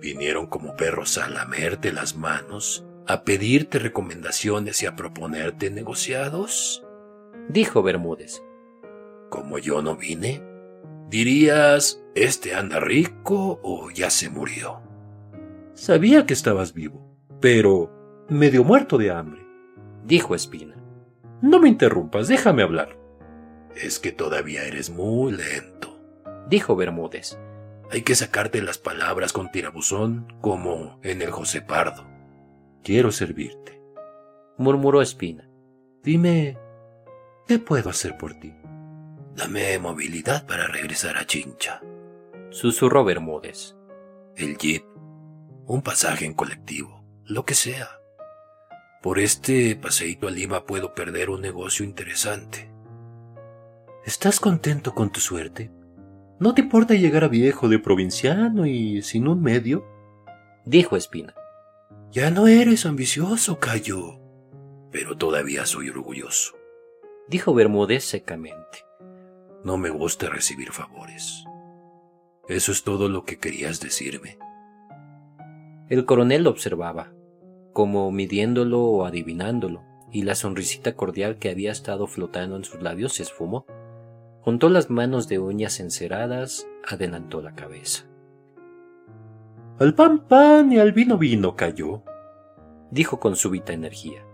Vinieron 0.00 0.46
como 0.46 0.76
perros 0.76 1.18
a 1.18 1.28
lamerte 1.28 1.92
las 1.92 2.16
manos, 2.16 2.86
a 3.08 3.24
pedirte 3.24 3.80
recomendaciones 3.80 4.82
y 4.82 4.86
a 4.86 4.94
proponerte 4.94 5.70
negociados. 5.70 6.86
Dijo 7.48 7.82
Bermúdez. 7.82 8.40
Como 9.30 9.58
yo 9.58 9.82
no 9.82 9.96
vine, 9.96 10.42
dirías, 11.08 12.00
este 12.14 12.54
anda 12.54 12.78
rico 12.78 13.58
o 13.64 13.90
ya 13.90 14.10
se 14.10 14.30
murió. 14.30 14.80
Sabía 15.74 16.24
que 16.24 16.34
estabas 16.34 16.72
vivo, 16.72 17.04
pero 17.40 17.90
medio 18.28 18.62
muerto 18.62 18.96
de 18.96 19.10
hambre. 19.10 19.44
Dijo 20.04 20.36
Espina. 20.36 20.79
No 21.42 21.58
me 21.58 21.68
interrumpas, 21.68 22.28
déjame 22.28 22.62
hablar. 22.62 22.98
Es 23.74 23.98
que 23.98 24.12
todavía 24.12 24.64
eres 24.64 24.90
muy 24.90 25.32
lento, 25.32 25.98
dijo 26.48 26.76
Bermúdez. 26.76 27.38
Hay 27.90 28.02
que 28.02 28.14
sacarte 28.14 28.62
las 28.62 28.78
palabras 28.78 29.32
con 29.32 29.50
tirabuzón 29.50 30.32
como 30.40 31.00
en 31.02 31.22
el 31.22 31.30
José 31.30 31.62
Pardo. 31.62 32.06
Quiero 32.82 33.10
servirte, 33.10 33.80
murmuró 34.58 35.02
Espina. 35.02 35.48
Dime, 36.02 36.58
¿qué 37.46 37.58
puedo 37.58 37.90
hacer 37.90 38.16
por 38.16 38.34
ti? 38.34 38.54
Dame 39.34 39.78
movilidad 39.78 40.46
para 40.46 40.66
regresar 40.66 41.16
a 41.16 41.26
Chincha. 41.26 41.80
Susurró 42.50 43.04
Bermúdez. 43.04 43.76
El 44.36 44.56
jeep, 44.56 44.84
un 45.66 45.82
pasaje 45.82 46.26
en 46.26 46.34
colectivo, 46.34 47.04
lo 47.24 47.44
que 47.44 47.54
sea. 47.54 47.99
Por 49.02 49.18
este 49.18 49.76
paseíto 49.76 50.28
a 50.28 50.30
Lima 50.30 50.66
puedo 50.66 50.94
perder 50.94 51.30
un 51.30 51.40
negocio 51.40 51.86
interesante. 51.86 52.70
¿Estás 54.04 54.40
contento 54.40 54.94
con 54.94 55.10
tu 55.10 55.20
suerte? 55.20 55.70
¿No 56.38 56.54
te 56.54 56.60
importa 56.60 56.94
llegar 56.94 57.24
a 57.24 57.28
viejo 57.28 57.68
de 57.68 57.78
provinciano 57.78 58.66
y 58.66 59.00
sin 59.00 59.26
un 59.26 59.42
medio? 59.42 59.86
Dijo 60.66 60.96
Espina. 60.96 61.34
Ya 62.10 62.30
no 62.30 62.46
eres 62.46 62.84
ambicioso, 62.84 63.58
Cayo. 63.58 64.18
Pero 64.90 65.16
todavía 65.16 65.64
soy 65.64 65.88
orgulloso. 65.88 66.54
Dijo 67.26 67.54
Bermúdez 67.54 68.04
secamente. 68.04 68.84
No 69.64 69.78
me 69.78 69.88
gusta 69.88 70.28
recibir 70.28 70.72
favores. 70.72 71.44
¿Eso 72.48 72.72
es 72.72 72.82
todo 72.82 73.08
lo 73.08 73.24
que 73.24 73.38
querías 73.38 73.80
decirme? 73.80 74.38
El 75.88 76.04
coronel 76.04 76.44
lo 76.44 76.50
observaba, 76.50 77.12
como 77.72 78.10
midiéndolo 78.10 78.82
o 78.82 79.04
adivinándolo, 79.04 79.82
y 80.12 80.22
la 80.22 80.34
sonrisita 80.34 80.94
cordial 80.96 81.38
que 81.38 81.50
había 81.50 81.70
estado 81.70 82.06
flotando 82.06 82.56
en 82.56 82.64
sus 82.64 82.82
labios 82.82 83.14
se 83.14 83.22
esfumó. 83.22 83.64
Juntó 84.42 84.68
las 84.68 84.90
manos 84.90 85.28
de 85.28 85.38
uñas 85.38 85.80
enceradas, 85.80 86.66
adelantó 86.86 87.42
la 87.42 87.54
cabeza. 87.54 88.06
Al 89.78 89.94
pan 89.94 90.26
pan 90.26 90.72
y 90.72 90.78
al 90.78 90.92
vino 90.92 91.16
vino 91.16 91.56
cayó, 91.56 92.02
dijo 92.90 93.20
con 93.20 93.36
súbita 93.36 93.72
energía. 93.72 94.24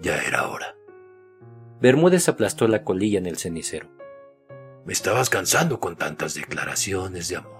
Ya 0.00 0.16
era 0.22 0.48
hora. 0.48 0.74
Bermúdez 1.80 2.28
aplastó 2.28 2.66
la 2.68 2.84
colilla 2.84 3.18
en 3.18 3.26
el 3.26 3.36
cenicero. 3.36 3.88
Me 4.84 4.92
estabas 4.92 5.30
cansando 5.30 5.80
con 5.80 5.96
tantas 5.96 6.34
declaraciones 6.34 7.28
de 7.28 7.36
amor. 7.36 7.52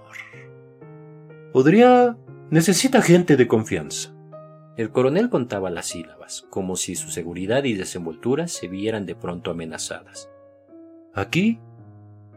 Podría... 1.52 2.16
necesita 2.50 3.02
gente 3.02 3.36
de 3.36 3.46
confianza. 3.46 4.15
El 4.76 4.90
coronel 4.90 5.30
contaba 5.30 5.70
las 5.70 5.86
sílabas, 5.86 6.46
como 6.50 6.76
si 6.76 6.96
su 6.96 7.08
seguridad 7.08 7.64
y 7.64 7.74
desenvoltura 7.74 8.46
se 8.46 8.68
vieran 8.68 9.06
de 9.06 9.14
pronto 9.14 9.50
amenazadas. 9.50 10.30
Aquí 11.14 11.60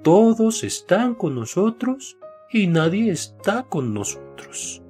todos 0.03 0.63
están 0.63 1.15
con 1.15 1.35
nosotros 1.35 2.17
y 2.49 2.67
nadie 2.67 3.11
está 3.11 3.63
con 3.63 3.93
nosotros. 3.93 4.81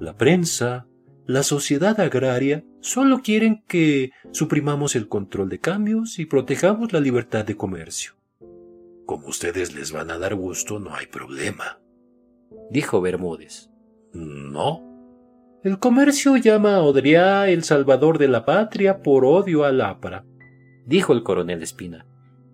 La 0.00 0.16
prensa, 0.16 0.86
la 1.26 1.42
sociedad 1.42 2.00
agraria, 2.00 2.64
solo 2.80 3.20
quieren 3.20 3.62
que 3.68 4.12
suprimamos 4.32 4.96
el 4.96 5.08
control 5.08 5.50
de 5.50 5.60
cambios 5.60 6.18
y 6.18 6.24
protejamos 6.24 6.94
la 6.94 7.00
libertad 7.00 7.44
de 7.44 7.56
comercio. 7.56 8.14
Como 9.04 9.28
ustedes 9.28 9.74
les 9.74 9.92
van 9.92 10.10
a 10.10 10.18
dar 10.18 10.34
gusto, 10.34 10.78
no 10.78 10.94
hay 10.94 11.06
problema, 11.06 11.80
dijo 12.70 13.02
Bermúdez. 13.02 13.70
No. 14.14 14.87
El 15.64 15.78
comercio 15.78 16.36
llama 16.36 16.76
a 16.76 16.82
Odriá 16.82 17.48
el 17.48 17.64
salvador 17.64 18.18
de 18.18 18.28
la 18.28 18.44
patria 18.44 19.02
por 19.02 19.24
odio 19.24 19.64
a 19.64 19.72
Lápara, 19.72 20.24
dijo 20.86 21.12
el 21.12 21.22
coronel 21.22 21.62
Espina. 21.62 22.06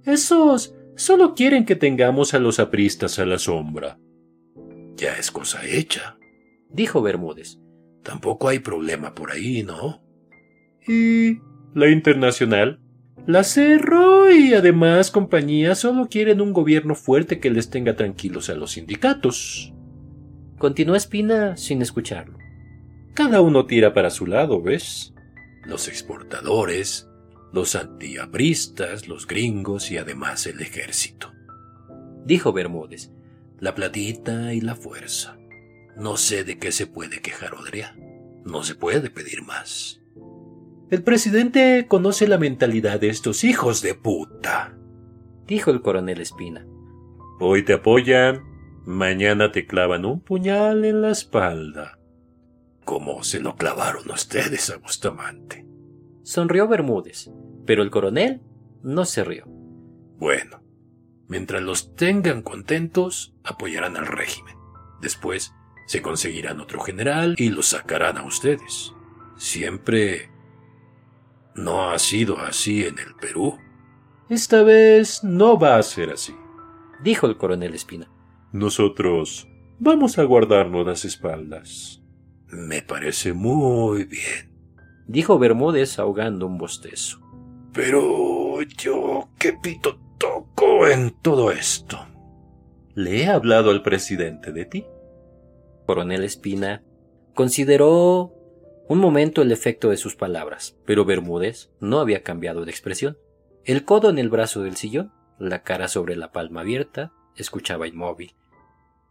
Esos 0.05 0.75
Solo 0.97 1.35
quieren 1.35 1.65
que 1.65 1.75
tengamos 1.75 2.35
a 2.35 2.39
los 2.39 2.61
apristas 2.61 3.19
a 3.19 3.27
la 3.27 3.39
sombra. 3.39 3.99
Ya 4.97 5.15
es 5.15 5.33
cosa 5.33 5.67
hecha, 5.67 6.17
dijo 6.71 7.03
Bermúdez. 7.03 7.59
Tampoco 8.05 8.49
hay 8.49 8.61
problema 8.61 9.13
por 9.15 9.33
ahí, 9.33 9.65
¿no? 9.65 10.03
¿Y 10.87 11.41
la 11.75 11.89
internacional? 11.91 12.81
La 13.27 13.43
Cerro 13.43 14.31
y 14.31 14.55
además 14.55 15.11
compañía 15.11 15.75
solo 15.75 16.07
quieren 16.09 16.41
un 16.41 16.53
gobierno 16.53 16.95
fuerte 16.95 17.41
que 17.41 17.51
les 17.51 17.71
tenga 17.71 17.97
tranquilos 17.97 18.49
a 18.51 18.55
los 18.55 18.73
sindicatos. 18.73 19.73
Continuó 20.59 20.95
Espina 20.95 21.57
sin 21.57 21.83
escucharlo. 21.83 22.39
Cada 23.15 23.41
uno 23.41 23.67
tira 23.67 23.95
para 23.95 24.11
su 24.11 24.27
lado, 24.27 24.61
¿ves? 24.61 25.15
Los 25.65 25.87
exportadores, 25.87 27.09
los 27.53 27.77
antiabristas, 27.77 29.07
los 29.07 29.29
gringos 29.29 29.93
y 29.93 29.99
además 29.99 30.47
el 30.47 30.61
ejército. 30.61 31.33
Dijo 32.25 32.53
Bermúdez. 32.53 33.13
La 33.61 33.75
platita 33.75 34.53
y 34.53 34.61
la 34.61 34.75
fuerza. 34.75 35.39
No 35.97 36.17
sé 36.17 36.43
de 36.43 36.59
qué 36.59 36.73
se 36.73 36.89
puede 36.89 37.21
quejar 37.21 37.55
Odrea. 37.55 37.97
No 38.45 38.65
se 38.65 38.75
puede 38.75 39.11
pedir 39.11 39.43
más. 39.43 40.03
El 40.91 41.05
presidente 41.05 41.87
conoce 41.89 42.27
la 42.27 42.37
mentalidad 42.37 42.99
de 42.99 43.09
estos 43.09 43.45
hijos 43.45 43.81
de 43.81 43.95
puta. 43.95 44.77
Dijo 45.47 45.71
el 45.71 45.83
coronel 45.83 46.21
Espina. 46.21 46.67
Hoy 47.39 47.65
te 47.65 47.75
apoyan, 47.75 48.43
mañana 48.85 49.53
te 49.53 49.67
clavan 49.67 50.05
un 50.05 50.21
puñal 50.21 50.85
en 50.85 51.01
la 51.01 51.11
espalda. 51.11 51.99
¿Cómo 52.85 53.23
se 53.23 53.41
lo 53.41 53.57
clavaron 53.57 54.11
ustedes 54.11 54.71
a 54.71 54.77
Bustamante? 54.77 55.67
Sonrió 56.23 56.69
Bermúdez. 56.69 57.31
Pero 57.67 57.83
el 57.83 57.91
coronel 57.91 58.43
no 58.83 59.05
se 59.07 59.25
rió. 59.25 59.45
Bueno, 60.19 60.63
mientras 61.29 61.63
los 61.63 61.95
tengan 61.95 62.43
contentos, 62.43 63.35
apoyarán 63.43 63.97
al 63.97 64.07
régimen. 64.07 64.55
Después 65.01 65.55
se 65.87 66.03
conseguirán 66.03 66.61
otro 66.61 66.81
general 66.81 67.35
y 67.39 67.51
los 67.51 67.69
sacarán 67.69 68.19
a 68.19 68.25
ustedes. 68.25 68.93
Siempre 69.37 70.31
no 71.55 71.91
ha 71.91 71.99
sido 71.99 72.39
así 72.39 72.85
en 72.85 72.99
el 72.99 73.15
Perú. 73.15 73.59
Esta 74.29 74.63
vez 74.63 75.25
no 75.25 75.59
va 75.59 75.77
a 75.77 75.83
ser 75.83 76.11
así, 76.11 76.35
dijo 77.03 77.27
el 77.27 77.37
coronel 77.37 77.75
Espina. 77.75 78.11
Nosotros 78.53 79.49
vamos 79.79 80.19
a 80.19 80.25
guardarnos 80.25 80.87
las 80.87 81.05
espaldas. 81.05 82.04
Me 82.55 82.83
parece 82.83 83.33
muy 83.33 84.05
bien, 84.05 84.53
dijo 85.09 85.41
Bermúdez 85.41 85.99
ahogando 85.99 86.47
un 86.47 86.57
bostezo. 86.57 87.19
Pero 87.73 88.63
yo, 88.63 89.29
¿qué 89.41 89.55
pito 89.55 89.99
toco 90.19 90.87
en 90.87 91.11
todo 91.21 91.51
esto? 91.51 91.99
¿Le 92.95 93.23
he 93.23 93.27
hablado 93.27 93.71
al 93.71 93.83
presidente 93.83 94.53
de 94.53 94.67
ti? 94.67 94.87
Coronel 95.85 96.23
Espina 96.23 96.85
consideró 97.35 98.33
un 98.89 98.99
momento 98.99 99.43
el 99.43 99.51
efecto 99.51 99.91
de 99.91 99.97
sus 99.97 100.15
palabras, 100.15 100.77
pero 100.87 101.05
Bermúdez 101.05 101.73
no 101.81 101.99
había 101.99 102.23
cambiado 102.23 102.65
de 102.65 102.71
expresión. 102.71 103.19
El 103.65 103.85
codo 103.85 104.11
en 104.11 104.19
el 104.19 104.29
brazo 104.29 104.63
del 104.63 104.77
sillón, 104.77 105.13
la 105.41 105.65
cara 105.65 105.89
sobre 105.89 106.15
la 106.15 106.31
palma 106.31 106.61
abierta, 106.61 107.13
escuchaba 107.35 107.89
inmóvil. 107.89 108.37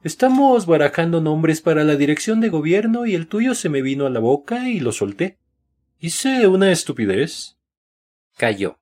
Estamos 0.03 0.65
barajando 0.65 1.21
nombres 1.21 1.61
para 1.61 1.85
la 1.85 1.95
dirección 1.95 2.41
de 2.41 2.49
gobierno 2.49 3.05
y 3.05 3.15
el 3.15 3.27
tuyo 3.27 3.55
se 3.55 3.69
me 3.69 3.81
vino 3.81 4.05
a 4.05 4.09
la 4.09 4.19
boca 4.19 4.67
y 4.67 4.81
lo 4.81 4.91
solté. 4.91 5.37
Hice 5.97 6.45
una 6.45 6.73
estupidez. 6.73 7.57
Cayó. 8.35 8.79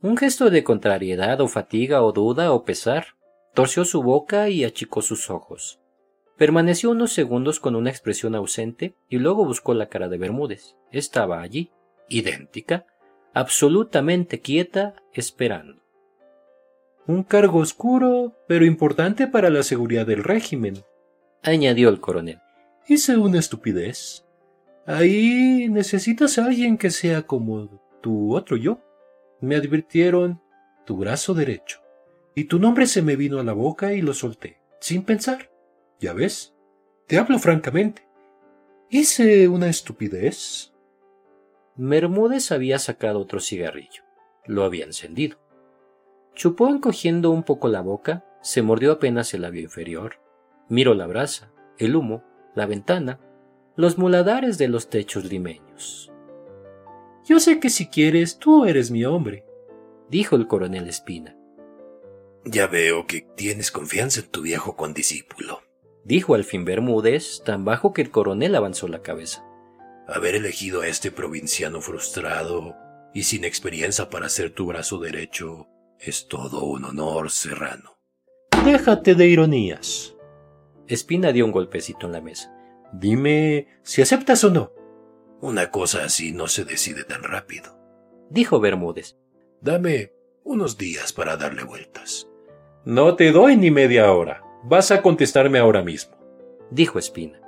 Un 0.00 0.16
gesto 0.16 0.50
de 0.50 0.64
contrariedad 0.64 1.40
o 1.40 1.46
fatiga 1.46 2.02
o 2.02 2.10
duda 2.10 2.50
o 2.50 2.64
pesar. 2.64 3.14
Torció 3.54 3.84
su 3.84 4.02
boca 4.02 4.48
y 4.48 4.64
achicó 4.64 5.00
sus 5.00 5.30
ojos. 5.30 5.78
Permaneció 6.36 6.90
unos 6.90 7.12
segundos 7.12 7.60
con 7.60 7.76
una 7.76 7.90
expresión 7.90 8.34
ausente 8.34 8.96
y 9.08 9.18
luego 9.18 9.44
buscó 9.44 9.74
la 9.74 9.88
cara 9.88 10.08
de 10.08 10.18
Bermúdez. 10.18 10.74
Estaba 10.90 11.40
allí, 11.40 11.70
idéntica, 12.08 12.84
absolutamente 13.32 14.40
quieta, 14.40 14.96
esperando. 15.12 15.85
Un 17.06 17.22
cargo 17.22 17.60
oscuro, 17.60 18.36
pero 18.48 18.64
importante 18.64 19.28
para 19.28 19.48
la 19.48 19.62
seguridad 19.62 20.06
del 20.06 20.24
régimen, 20.24 20.82
añadió 21.42 21.88
el 21.88 22.00
coronel. 22.00 22.40
Hice 22.88 23.16
una 23.16 23.38
estupidez. 23.38 24.26
Ahí 24.86 25.68
necesitas 25.68 26.38
a 26.38 26.46
alguien 26.46 26.78
que 26.78 26.90
sea 26.90 27.22
como 27.22 27.80
tu 28.00 28.34
otro 28.34 28.56
yo. 28.56 28.80
Me 29.40 29.54
advirtieron 29.54 30.40
tu 30.84 30.96
brazo 30.96 31.34
derecho, 31.34 31.80
y 32.34 32.44
tu 32.44 32.58
nombre 32.58 32.86
se 32.86 33.02
me 33.02 33.16
vino 33.16 33.38
a 33.38 33.44
la 33.44 33.52
boca 33.52 33.92
y 33.92 34.02
lo 34.02 34.14
solté, 34.14 34.60
sin 34.80 35.02
pensar. 35.04 35.50
Ya 36.00 36.12
ves, 36.12 36.54
te 37.06 37.18
hablo 37.18 37.38
francamente. 37.38 38.06
Hice 38.90 39.48
una 39.48 39.68
estupidez. 39.68 40.72
Bermúdez 41.76 42.52
había 42.52 42.78
sacado 42.78 43.20
otro 43.20 43.40
cigarrillo. 43.40 44.02
Lo 44.44 44.64
había 44.64 44.84
encendido. 44.84 45.38
Chupó 46.36 46.68
encogiendo 46.68 47.30
un 47.30 47.42
poco 47.42 47.66
la 47.68 47.80
boca, 47.80 48.22
se 48.42 48.60
mordió 48.60 48.92
apenas 48.92 49.32
el 49.32 49.40
labio 49.40 49.62
inferior, 49.62 50.20
miró 50.68 50.92
la 50.92 51.06
brasa, 51.06 51.50
el 51.78 51.96
humo, 51.96 52.22
la 52.54 52.66
ventana, 52.66 53.18
los 53.74 53.96
muladares 53.96 54.58
de 54.58 54.68
los 54.68 54.90
techos 54.90 55.24
limeños. 55.24 56.12
Yo 57.24 57.40
sé 57.40 57.58
que 57.58 57.70
si 57.70 57.88
quieres 57.88 58.38
tú 58.38 58.66
eres 58.66 58.90
mi 58.90 59.06
hombre, 59.06 59.46
dijo 60.10 60.36
el 60.36 60.46
coronel 60.46 60.88
Espina. 60.88 61.34
Ya 62.44 62.66
veo 62.66 63.06
que 63.06 63.22
tienes 63.34 63.70
confianza 63.70 64.20
en 64.20 64.30
tu 64.30 64.42
viejo 64.42 64.76
condiscípulo, 64.76 65.62
dijo 66.04 66.34
al 66.34 66.44
fin 66.44 66.66
Bermúdez, 66.66 67.42
tan 67.46 67.64
bajo 67.64 67.94
que 67.94 68.02
el 68.02 68.10
coronel 68.10 68.54
avanzó 68.56 68.88
la 68.88 69.00
cabeza. 69.00 69.42
Haber 70.06 70.34
elegido 70.34 70.82
a 70.82 70.88
este 70.88 71.10
provinciano 71.10 71.80
frustrado 71.80 72.76
y 73.14 73.22
sin 73.22 73.44
experiencia 73.44 74.10
para 74.10 74.28
ser 74.28 74.50
tu 74.50 74.66
brazo 74.66 74.98
derecho 74.98 75.66
es 76.00 76.28
todo 76.28 76.64
un 76.64 76.84
honor, 76.84 77.30
Serrano. 77.30 77.96
Déjate 78.64 79.14
de 79.14 79.26
ironías. 79.26 80.14
Espina 80.88 81.32
dio 81.32 81.44
un 81.44 81.52
golpecito 81.52 82.06
en 82.06 82.12
la 82.12 82.20
mesa. 82.20 82.52
Dime 82.92 83.68
si 83.82 84.02
aceptas 84.02 84.44
o 84.44 84.50
no. 84.50 84.72
Una 85.40 85.70
cosa 85.70 86.04
así 86.04 86.32
no 86.32 86.48
se 86.48 86.64
decide 86.64 87.04
tan 87.04 87.22
rápido, 87.22 87.78
dijo 88.30 88.60
Bermúdez. 88.60 89.16
Dame 89.60 90.12
unos 90.44 90.78
días 90.78 91.12
para 91.12 91.36
darle 91.36 91.64
vueltas. 91.64 92.28
No 92.84 93.16
te 93.16 93.32
doy 93.32 93.56
ni 93.56 93.70
media 93.70 94.12
hora. 94.12 94.42
Vas 94.64 94.90
a 94.90 95.02
contestarme 95.02 95.58
ahora 95.58 95.82
mismo, 95.82 96.16
dijo 96.70 96.98
Espina. 96.98 97.40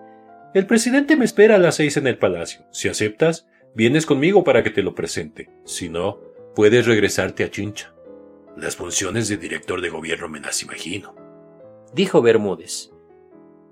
El 0.55 0.66
presidente 0.66 1.16
me 1.16 1.24
espera 1.24 1.57
a 1.57 1.59
las 1.59 1.76
seis 1.76 1.96
en 1.96 2.07
el 2.07 2.18
palacio. 2.18 2.64
Si 2.72 2.88
aceptas, 2.88 3.46
vienes 3.74 4.07
conmigo 4.07 4.44
para 4.44 4.62
que 4.62 4.70
te 4.70 4.82
lo 4.82 4.94
presente. 4.94 5.51
Si 5.64 5.88
no, 5.88 6.20
puedes 6.55 6.86
regresarte 6.86 7.44
a 7.44 7.51
Chincha. 7.51 7.94
Las 8.59 8.75
funciones 8.75 9.29
de 9.29 9.37
director 9.37 9.81
de 9.81 9.89
gobierno 9.89 10.29
me 10.29 10.41
las 10.41 10.65
imagino, 10.65 11.15
dijo 11.95 12.21
Bermúdez. 12.21 12.91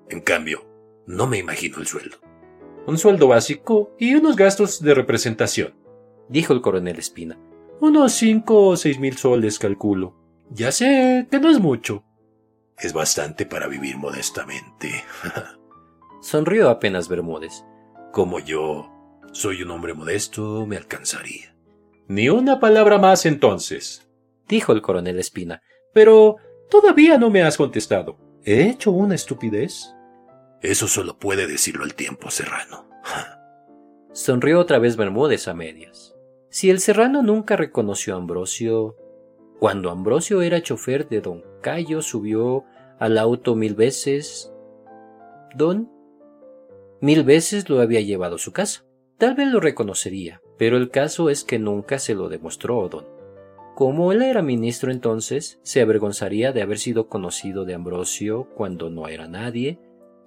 En 0.08 0.20
cambio, 0.20 0.64
no 1.06 1.26
me 1.26 1.38
imagino 1.38 1.78
el 1.78 1.88
sueldo. 1.88 2.18
Un 2.86 2.96
sueldo 2.96 3.26
básico 3.26 3.96
y 3.98 4.14
unos 4.14 4.36
gastos 4.36 4.80
de 4.80 4.94
representación, 4.94 5.74
dijo 6.28 6.52
el 6.52 6.60
coronel 6.60 7.00
Espina. 7.00 7.36
Unos 7.80 8.12
cinco 8.12 8.68
o 8.68 8.76
seis 8.76 9.00
mil 9.00 9.16
soles, 9.16 9.58
calculo. 9.58 10.14
Ya 10.50 10.70
sé 10.70 11.26
que 11.32 11.40
no 11.40 11.50
es 11.50 11.58
mucho. 11.58 12.04
Es 12.78 12.92
bastante 12.92 13.44
para 13.44 13.66
vivir 13.66 13.96
modestamente. 13.96 15.04
Sonrió 16.20 16.70
apenas 16.70 17.08
Bermúdez. 17.08 17.64
Como 18.12 18.38
yo 18.38 18.88
soy 19.32 19.64
un 19.64 19.72
hombre 19.72 19.94
modesto, 19.94 20.64
me 20.64 20.76
alcanzaría. 20.76 21.56
Ni 22.06 22.28
una 22.28 22.60
palabra 22.60 22.98
más 22.98 23.26
entonces, 23.26 24.05
dijo 24.48 24.72
el 24.72 24.82
coronel 24.82 25.18
Espina. 25.18 25.62
Pero 25.92 26.36
todavía 26.68 27.18
no 27.18 27.30
me 27.30 27.42
has 27.42 27.56
contestado. 27.56 28.16
¿He 28.44 28.68
hecho 28.68 28.90
una 28.90 29.14
estupidez? 29.14 29.92
Eso 30.62 30.88
solo 30.88 31.18
puede 31.18 31.46
decirlo 31.46 31.84
el 31.84 31.94
tiempo, 31.94 32.30
Serrano. 32.30 32.88
Sonrió 34.12 34.60
otra 34.60 34.78
vez 34.78 34.96
Bermúdez 34.96 35.48
a 35.48 35.54
medias. 35.54 36.14
Si 36.48 36.70
el 36.70 36.80
serrano 36.80 37.22
nunca 37.22 37.56
reconoció 37.56 38.14
a 38.14 38.18
Ambrosio, 38.18 38.96
cuando 39.58 39.90
Ambrosio 39.90 40.42
era 40.42 40.62
chofer 40.62 41.08
de 41.08 41.20
don 41.20 41.44
Cayo 41.60 42.02
subió 42.02 42.64
al 42.98 43.18
auto 43.18 43.54
mil 43.54 43.74
veces. 43.74 44.52
Don 45.54 45.90
mil 47.00 47.24
veces 47.24 47.68
lo 47.68 47.80
había 47.80 48.00
llevado 48.00 48.36
a 48.36 48.38
su 48.38 48.52
casa. 48.52 48.84
Tal 49.18 49.34
vez 49.34 49.48
lo 49.48 49.60
reconocería, 49.60 50.42
pero 50.58 50.76
el 50.76 50.90
caso 50.90 51.30
es 51.30 51.42
que 51.42 51.58
nunca 51.58 51.98
se 51.98 52.14
lo 52.14 52.28
demostró 52.28 52.88
Don. 52.88 53.15
Como 53.76 54.10
él 54.10 54.22
era 54.22 54.40
ministro 54.40 54.90
entonces, 54.90 55.60
se 55.62 55.82
avergonzaría 55.82 56.50
de 56.50 56.62
haber 56.62 56.78
sido 56.78 57.10
conocido 57.10 57.66
de 57.66 57.74
Ambrosio 57.74 58.48
cuando 58.54 58.88
no 58.88 59.06
era 59.06 59.28
nadie, 59.28 59.78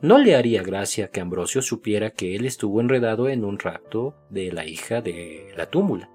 no 0.04 0.20
le 0.20 0.36
haría 0.36 0.62
gracia 0.62 1.08
que 1.08 1.20
Ambrosio 1.20 1.64
supiera 1.64 2.12
que 2.12 2.36
él 2.36 2.46
estuvo 2.46 2.80
enredado 2.80 3.28
en 3.28 3.44
un 3.44 3.58
rapto 3.58 4.16
de 4.30 4.52
la 4.52 4.68
hija 4.68 5.02
de 5.02 5.52
la 5.58 5.66
túmula. 5.66 6.12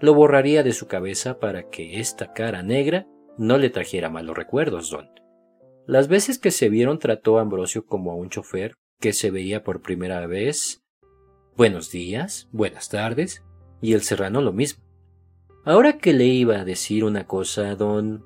Lo 0.00 0.14
borraría 0.14 0.62
de 0.62 0.72
su 0.72 0.88
cabeza 0.88 1.38
para 1.38 1.68
que 1.68 2.00
esta 2.00 2.32
cara 2.32 2.62
negra 2.62 3.06
no 3.36 3.58
le 3.58 3.68
trajera 3.68 4.08
malos 4.08 4.34
recuerdos, 4.34 4.88
don. 4.88 5.10
Las 5.86 6.08
veces 6.08 6.38
que 6.38 6.50
se 6.50 6.70
vieron 6.70 6.98
trató 6.98 7.36
a 7.36 7.42
Ambrosio 7.42 7.84
como 7.84 8.10
a 8.10 8.14
un 8.14 8.30
chofer 8.30 8.72
que 9.00 9.12
se 9.12 9.30
veía 9.30 9.64
por 9.64 9.82
primera 9.82 10.26
vez. 10.26 10.82
Buenos 11.58 11.90
días, 11.90 12.48
buenas 12.52 12.88
tardes, 12.88 13.44
y 13.82 13.92
el 13.92 14.00
serrano 14.00 14.40
lo 14.40 14.54
mismo. 14.54 14.82
Ahora 15.64 15.98
que 15.98 16.12
le 16.12 16.26
iba 16.26 16.56
a 16.56 16.64
decir 16.64 17.04
una 17.04 17.26
cosa, 17.26 17.74
don, 17.74 18.22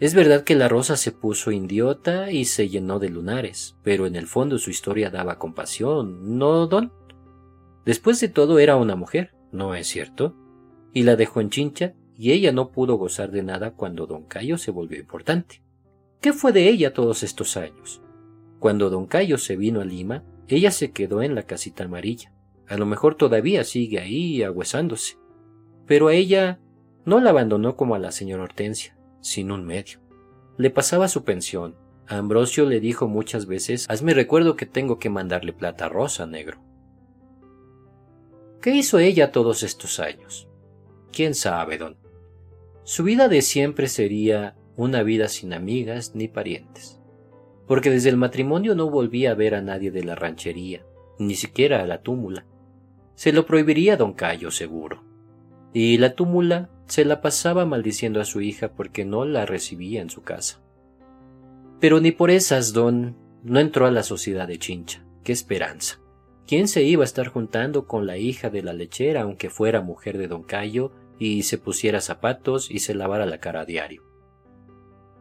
es 0.00 0.14
verdad 0.14 0.42
que 0.42 0.54
la 0.54 0.68
rosa 0.68 0.96
se 0.96 1.12
puso 1.12 1.52
idiota 1.52 2.30
y 2.30 2.46
se 2.46 2.68
llenó 2.68 2.98
de 2.98 3.10
lunares, 3.10 3.76
pero 3.82 4.06
en 4.06 4.16
el 4.16 4.26
fondo 4.26 4.58
su 4.58 4.70
historia 4.70 5.10
daba 5.10 5.38
compasión, 5.38 6.38
¿no, 6.38 6.66
don? 6.66 6.92
Después 7.84 8.20
de 8.20 8.28
todo 8.28 8.58
era 8.58 8.76
una 8.76 8.96
mujer, 8.96 9.34
¿no 9.52 9.74
es 9.74 9.86
cierto? 9.86 10.34
Y 10.92 11.02
la 11.02 11.16
dejó 11.16 11.40
en 11.40 11.50
chincha, 11.50 11.94
y 12.16 12.32
ella 12.32 12.52
no 12.52 12.70
pudo 12.70 12.96
gozar 12.96 13.30
de 13.30 13.42
nada 13.42 13.72
cuando 13.74 14.06
don 14.06 14.24
Cayo 14.24 14.56
se 14.56 14.70
volvió 14.70 14.98
importante. 14.98 15.62
¿Qué 16.20 16.32
fue 16.32 16.52
de 16.52 16.68
ella 16.68 16.92
todos 16.94 17.22
estos 17.22 17.56
años? 17.56 18.00
Cuando 18.58 18.88
don 18.88 19.06
Cayo 19.06 19.36
se 19.36 19.56
vino 19.56 19.80
a 19.80 19.84
Lima, 19.84 20.24
ella 20.48 20.70
se 20.70 20.90
quedó 20.90 21.22
en 21.22 21.34
la 21.34 21.42
casita 21.42 21.84
amarilla. 21.84 22.32
A 22.66 22.78
lo 22.78 22.86
mejor 22.86 23.14
todavía 23.16 23.62
sigue 23.64 23.98
ahí 23.98 24.42
agüezándose. 24.42 25.18
Pero 25.86 26.08
a 26.08 26.14
ella 26.14 26.58
no 27.04 27.20
la 27.20 27.30
abandonó 27.30 27.76
como 27.76 27.94
a 27.94 27.98
la 27.98 28.12
señora 28.12 28.44
Hortensia 28.44 28.96
sin 29.20 29.50
un 29.50 29.64
medio. 29.64 30.00
Le 30.58 30.70
pasaba 30.70 31.08
su 31.08 31.24
pensión. 31.24 31.76
A 32.06 32.18
Ambrosio 32.18 32.66
le 32.66 32.80
dijo 32.80 33.08
muchas 33.08 33.46
veces 33.46 33.86
Hazme 33.88 34.12
recuerdo 34.12 34.56
que 34.56 34.66
tengo 34.66 34.98
que 34.98 35.08
mandarle 35.08 35.52
plata 35.52 35.88
rosa, 35.88 36.26
negro. 36.26 36.58
¿Qué 38.60 38.74
hizo 38.74 38.98
ella 38.98 39.32
todos 39.32 39.62
estos 39.62 40.00
años? 40.00 40.48
¿Quién 41.12 41.34
sabe, 41.34 41.78
don? 41.78 41.96
Su 42.82 43.04
vida 43.04 43.28
de 43.28 43.40
siempre 43.40 43.88
sería 43.88 44.56
una 44.76 45.02
vida 45.02 45.28
sin 45.28 45.54
amigas 45.54 46.14
ni 46.14 46.28
parientes, 46.28 47.00
porque 47.66 47.90
desde 47.90 48.10
el 48.10 48.16
matrimonio 48.16 48.74
no 48.74 48.90
volvía 48.90 49.30
a 49.30 49.34
ver 49.34 49.54
a 49.54 49.62
nadie 49.62 49.90
de 49.90 50.04
la 50.04 50.14
ranchería, 50.14 50.84
ni 51.18 51.34
siquiera 51.34 51.82
a 51.82 51.86
la 51.86 52.02
túmula. 52.02 52.46
Se 53.14 53.32
lo 53.32 53.46
prohibiría 53.46 53.96
don 53.96 54.12
Cayo 54.12 54.50
seguro. 54.50 55.03
Y 55.74 55.98
la 55.98 56.14
túmula 56.14 56.70
se 56.86 57.04
la 57.04 57.20
pasaba 57.20 57.66
maldiciendo 57.66 58.20
a 58.20 58.24
su 58.24 58.40
hija 58.40 58.72
porque 58.72 59.04
no 59.04 59.24
la 59.24 59.44
recibía 59.44 60.00
en 60.00 60.08
su 60.08 60.22
casa. 60.22 60.62
Pero 61.80 62.00
ni 62.00 62.12
por 62.12 62.30
esas 62.30 62.72
don 62.72 63.16
no 63.42 63.60
entró 63.60 63.84
a 63.84 63.90
la 63.90 64.04
sociedad 64.04 64.48
de 64.48 64.58
Chincha. 64.58 65.04
¡Qué 65.24 65.32
esperanza! 65.32 66.00
¿Quién 66.46 66.68
se 66.68 66.82
iba 66.82 67.02
a 67.02 67.04
estar 67.04 67.26
juntando 67.28 67.86
con 67.86 68.06
la 68.06 68.16
hija 68.18 68.50
de 68.50 68.62
la 68.62 68.72
lechera 68.72 69.22
aunque 69.22 69.50
fuera 69.50 69.80
mujer 69.80 70.16
de 70.16 70.28
don 70.28 70.44
Cayo 70.44 70.92
y 71.18 71.42
se 71.42 71.58
pusiera 71.58 72.00
zapatos 72.00 72.70
y 72.70 72.78
se 72.78 72.94
lavara 72.94 73.26
la 73.26 73.40
cara 73.40 73.62
a 73.62 73.64
diario? 73.64 74.02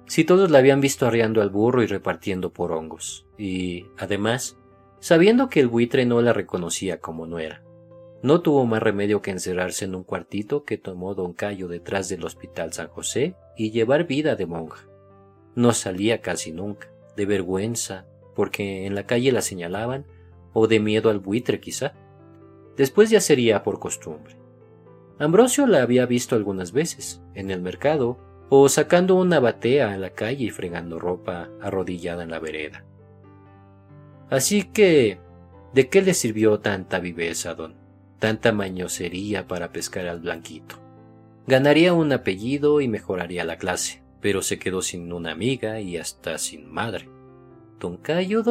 Si 0.05 0.25
todos 0.25 0.51
la 0.51 0.59
habían 0.59 0.81
visto 0.81 1.07
arriando 1.07 1.41
al 1.41 1.49
burro 1.49 1.81
y 1.81 1.87
repartiendo 1.87 2.51
por 2.51 2.73
hongos, 2.73 3.25
y, 3.37 3.85
además, 3.97 4.57
sabiendo 4.99 5.49
que 5.49 5.61
el 5.61 5.69
buitre 5.69 6.05
no 6.05 6.21
la 6.21 6.33
reconocía 6.33 6.99
como 6.99 7.25
no 7.25 7.39
era, 7.39 7.63
no 8.23 8.39
tuvo 8.39 8.65
más 8.65 8.81
remedio 8.81 9.21
que 9.21 9.31
encerrarse 9.31 9.83
en 9.83 9.95
un 9.95 10.05
cuartito 10.05 10.63
que 10.63 10.77
tomó 10.77 11.13
don 11.13 11.33
Cayo 11.33 11.67
detrás 11.67 12.07
del 12.07 12.23
Hospital 12.23 12.71
San 12.71 12.87
José 12.87 13.35
y 13.57 13.71
llevar 13.71 14.07
vida 14.07 14.37
de 14.37 14.45
monja. 14.45 14.87
No 15.55 15.73
salía 15.73 16.21
casi 16.21 16.53
nunca, 16.53 16.87
de 17.17 17.25
vergüenza, 17.25 18.05
porque 18.33 18.85
en 18.85 18.95
la 18.95 19.05
calle 19.05 19.33
la 19.33 19.41
señalaban, 19.41 20.05
o 20.53 20.67
de 20.67 20.79
miedo 20.79 21.09
al 21.09 21.19
buitre 21.19 21.59
quizá. 21.59 21.95
Después 22.77 23.09
ya 23.09 23.19
sería 23.19 23.61
por 23.61 23.79
costumbre. 23.79 24.37
Ambrosio 25.19 25.67
la 25.67 25.81
había 25.81 26.05
visto 26.05 26.37
algunas 26.37 26.71
veces, 26.71 27.21
en 27.35 27.51
el 27.51 27.61
mercado, 27.61 28.17
o 28.47 28.69
sacando 28.69 29.15
una 29.15 29.41
batea 29.41 29.93
en 29.93 29.99
la 29.99 30.11
calle 30.11 30.45
y 30.45 30.49
fregando 30.49 30.97
ropa 30.97 31.49
arrodillada 31.61 32.23
en 32.23 32.31
la 32.31 32.39
vereda. 32.39 32.85
Así 34.29 34.63
que, 34.63 35.19
¿de 35.73 35.89
qué 35.89 36.01
le 36.01 36.13
sirvió 36.13 36.61
tanta 36.61 36.99
viveza, 36.99 37.53
don? 37.53 37.82
Tanta 38.23 38.53
mañosería 38.53 39.49
para 39.49 39.73
pescar 39.73 40.07
al 40.07 40.21
blanquito. 40.21 40.77
Ganaría 41.45 41.91
un 41.91 42.13
apellido 42.13 42.79
y 42.79 42.87
mejoraría 42.87 43.43
la 43.43 43.57
clase, 43.57 44.01
pero 44.21 44.41
se 44.41 44.59
quedó 44.59 44.81
sin 44.81 45.11
una 45.11 45.31
amiga 45.31 45.81
y 45.81 45.97
hasta 45.97 46.37
sin 46.37 46.71
madre. 46.71 47.09
¿Don 47.81 47.97
Cayo? 47.97 48.41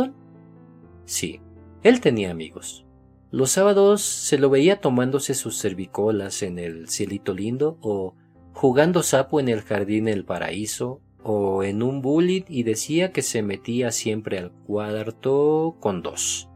Sí, 1.06 1.40
él 1.82 2.02
tenía 2.02 2.30
amigos. 2.30 2.84
Los 3.30 3.52
sábados 3.52 4.02
se 4.02 4.36
lo 4.36 4.50
veía 4.50 4.82
tomándose 4.82 5.32
sus 5.32 5.58
cervicolas 5.58 6.42
en 6.42 6.58
el 6.58 6.90
cielito 6.90 7.32
lindo 7.32 7.78
o 7.80 8.14
jugando 8.52 9.02
sapo 9.02 9.40
en 9.40 9.48
el 9.48 9.62
jardín 9.62 10.04
del 10.04 10.26
paraíso 10.26 11.00
o 11.22 11.62
en 11.62 11.82
un 11.82 12.02
bullet 12.02 12.44
y 12.46 12.64
decía 12.64 13.10
que 13.10 13.22
se 13.22 13.40
metía 13.40 13.90
siempre 13.90 14.36
al 14.38 14.52
cuarto 14.52 15.78
con 15.80 16.02
dos. 16.02 16.50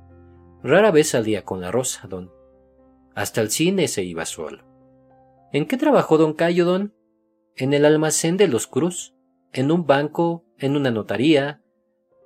Rara 0.63 0.91
vez 0.91 1.09
salía 1.09 1.47
con 1.47 1.63
la 1.63 1.71
rosa, 1.71 2.07
don, 2.09 2.36
hasta 3.17 3.41
el 3.41 3.51
cine 3.51 3.89
se 3.89 4.05
iba 4.05 4.27
solo. 4.27 4.63
¿En 5.51 5.67
qué 5.67 5.79
trabajó 5.79 6.19
don 6.19 6.35
Cayo, 6.35 6.67
don? 6.67 6.95
En 7.57 7.73
el 7.73 7.87
almacén 7.87 8.37
de 8.37 8.47
los 8.47 8.67
Cruz, 8.67 9.15
en 9.55 9.73
un 9.73 9.87
banco, 9.87 10.45
en 10.59 10.77
una 10.77 10.91
notaría. 10.91 11.63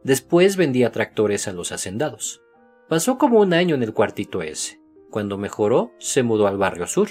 Después 0.02 0.56
vendía 0.56 0.90
tractores 0.90 1.46
a 1.46 1.52
los 1.52 1.70
hacendados. 1.70 2.42
Pasó 2.88 3.18
como 3.18 3.38
un 3.38 3.54
año 3.54 3.76
en 3.76 3.84
el 3.84 3.94
cuartito 3.94 4.42
ese. 4.42 4.80
Cuando 5.10 5.38
mejoró, 5.38 5.92
se 5.98 6.24
mudó 6.24 6.48
al 6.48 6.58
barrio 6.58 6.88
sur. 6.88 7.10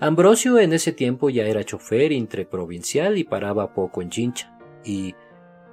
Ambrosio 0.00 0.58
en 0.58 0.72
ese 0.72 0.90
tiempo 0.90 1.30
ya 1.30 1.46
era 1.46 1.62
chofer 1.62 2.10
interprovincial 2.10 3.16
y 3.16 3.22
paraba 3.22 3.74
poco 3.74 4.02
en 4.02 4.10
Chincha, 4.10 4.58
y 4.84 5.14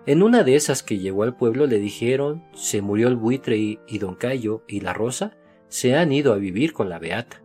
en 0.06 0.22
una 0.22 0.44
de 0.44 0.56
esas 0.56 0.84
que 0.84 1.00
llegó 1.00 1.24
al 1.24 1.36
pueblo 1.36 1.66
le 1.66 1.80
dijeron 1.80 2.44
se 2.54 2.82
murió 2.82 3.08
el 3.08 3.16
buitre 3.16 3.58
y, 3.58 3.80
y 3.88 3.98
don 3.98 4.16
Cayo 4.16 4.64
y 4.68 4.82
la 4.82 4.94
Rosa 4.94 5.38
se 5.68 5.96
han 5.96 6.12
ido 6.12 6.34
a 6.34 6.38
vivir 6.38 6.74
con 6.74 6.90
la 6.90 7.00
Beata. 7.00 7.42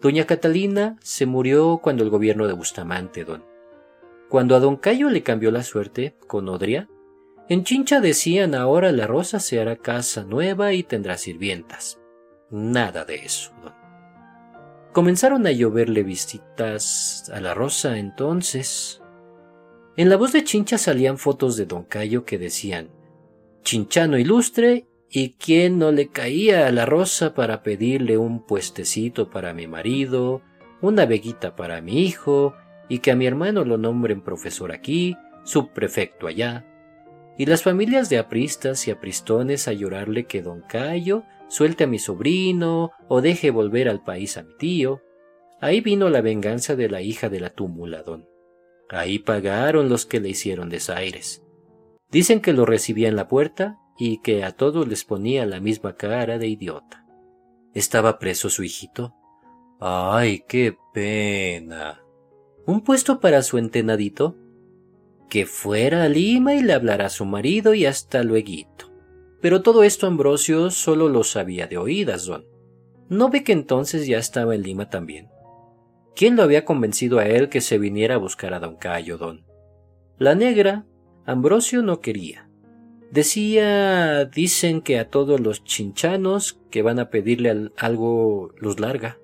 Doña 0.00 0.26
Catalina 0.26 0.98
se 1.02 1.26
murió 1.26 1.80
cuando 1.82 2.02
el 2.02 2.10
gobierno 2.10 2.46
de 2.46 2.52
Bustamante, 2.52 3.24
don. 3.24 3.44
Cuando 4.28 4.54
a 4.56 4.60
don 4.60 4.76
Cayo 4.76 5.08
le 5.10 5.22
cambió 5.22 5.50
la 5.50 5.62
suerte 5.62 6.14
con 6.26 6.48
Odria, 6.48 6.88
en 7.48 7.64
Chincha 7.64 8.00
decían 8.00 8.54
ahora 8.54 8.90
la 8.92 9.06
Rosa 9.06 9.38
se 9.38 9.60
hará 9.60 9.76
casa 9.76 10.24
nueva 10.24 10.72
y 10.72 10.82
tendrá 10.82 11.18
sirvientas. 11.18 12.00
Nada 12.50 13.04
de 13.04 13.16
eso, 13.16 13.52
don. 13.62 13.72
Comenzaron 14.92 15.46
a 15.46 15.50
lloverle 15.50 16.02
visitas 16.02 17.30
a 17.34 17.40
la 17.40 17.52
Rosa 17.52 17.98
entonces. 17.98 19.02
En 19.96 20.08
la 20.08 20.16
voz 20.16 20.32
de 20.32 20.44
Chincha 20.44 20.78
salían 20.78 21.18
fotos 21.18 21.56
de 21.56 21.66
don 21.66 21.84
Cayo 21.84 22.24
que 22.24 22.38
decían 22.38 22.90
Chinchano 23.62 24.18
ilustre 24.18 24.86
y 25.16 25.34
quién 25.34 25.78
no 25.78 25.92
le 25.92 26.08
caía 26.08 26.66
a 26.66 26.72
la 26.72 26.86
Rosa 26.86 27.34
para 27.34 27.62
pedirle 27.62 28.18
un 28.18 28.44
puestecito 28.44 29.30
para 29.30 29.54
mi 29.54 29.68
marido, 29.68 30.42
una 30.80 31.06
veguita 31.06 31.54
para 31.54 31.80
mi 31.80 32.02
hijo, 32.04 32.56
y 32.88 32.98
que 32.98 33.12
a 33.12 33.14
mi 33.14 33.24
hermano 33.24 33.64
lo 33.64 33.78
nombren 33.78 34.22
profesor 34.22 34.72
aquí, 34.72 35.16
subprefecto 35.44 36.26
allá, 36.26 36.66
y 37.38 37.46
las 37.46 37.62
familias 37.62 38.08
de 38.08 38.18
apristas 38.18 38.88
y 38.88 38.90
apristones 38.90 39.68
a 39.68 39.72
llorarle 39.72 40.24
que 40.24 40.42
don 40.42 40.62
Cayo 40.62 41.22
suelte 41.46 41.84
a 41.84 41.86
mi 41.86 42.00
sobrino 42.00 42.90
o 43.06 43.20
deje 43.20 43.52
volver 43.52 43.88
al 43.88 44.02
país 44.02 44.36
a 44.36 44.42
mi 44.42 44.56
tío. 44.56 45.00
Ahí 45.60 45.80
vino 45.80 46.10
la 46.10 46.22
venganza 46.22 46.74
de 46.74 46.90
la 46.90 47.02
hija 47.02 47.28
de 47.28 47.38
la 47.38 47.50
túmula, 47.50 48.02
don. 48.02 48.26
Ahí 48.88 49.20
pagaron 49.20 49.88
los 49.88 50.06
que 50.06 50.18
le 50.18 50.30
hicieron 50.30 50.70
desaires. 50.70 51.40
Dicen 52.10 52.40
que 52.40 52.52
lo 52.52 52.66
recibía 52.66 53.06
en 53.06 53.14
la 53.14 53.28
puerta 53.28 53.78
y 53.98 54.18
que 54.18 54.44
a 54.44 54.52
todos 54.52 54.88
les 54.88 55.04
ponía 55.04 55.46
la 55.46 55.60
misma 55.60 55.96
cara 55.96 56.38
de 56.38 56.48
idiota. 56.48 57.06
¿Estaba 57.74 58.18
preso 58.18 58.50
su 58.50 58.62
hijito? 58.62 59.14
¡Ay, 59.80 60.44
qué 60.48 60.76
pena! 60.92 62.02
¿Un 62.66 62.80
puesto 62.82 63.20
para 63.20 63.42
su 63.42 63.58
entenadito? 63.58 64.36
Que 65.28 65.46
fuera 65.46 66.04
a 66.04 66.08
Lima 66.08 66.54
y 66.54 66.62
le 66.62 66.72
hablara 66.72 67.06
a 67.06 67.10
su 67.10 67.24
marido 67.24 67.74
y 67.74 67.86
hasta 67.86 68.22
luego. 68.22 68.44
Pero 69.40 69.62
todo 69.62 69.82
esto 69.82 70.06
Ambrosio 70.06 70.70
solo 70.70 71.08
lo 71.08 71.24
sabía 71.24 71.66
de 71.66 71.76
oídas, 71.76 72.24
don. 72.26 72.46
¿No 73.08 73.28
ve 73.28 73.44
que 73.44 73.52
entonces 73.52 74.06
ya 74.06 74.18
estaba 74.18 74.54
en 74.54 74.62
Lima 74.62 74.88
también? 74.88 75.28
¿Quién 76.16 76.36
lo 76.36 76.42
había 76.42 76.64
convencido 76.64 77.18
a 77.18 77.26
él 77.26 77.48
que 77.48 77.60
se 77.60 77.76
viniera 77.76 78.14
a 78.14 78.18
buscar 78.18 78.54
a 78.54 78.60
don 78.60 78.76
Cayo, 78.76 79.18
don? 79.18 79.44
La 80.16 80.34
negra, 80.34 80.86
Ambrosio 81.26 81.82
no 81.82 82.00
quería. 82.00 82.43
Decía, 83.10 84.24
dicen 84.24 84.80
que 84.80 84.98
a 84.98 85.08
todos 85.08 85.40
los 85.40 85.62
chinchanos 85.64 86.60
que 86.70 86.82
van 86.82 86.98
a 86.98 87.10
pedirle 87.10 87.70
algo 87.76 88.52
los 88.56 88.80
larga. 88.80 89.18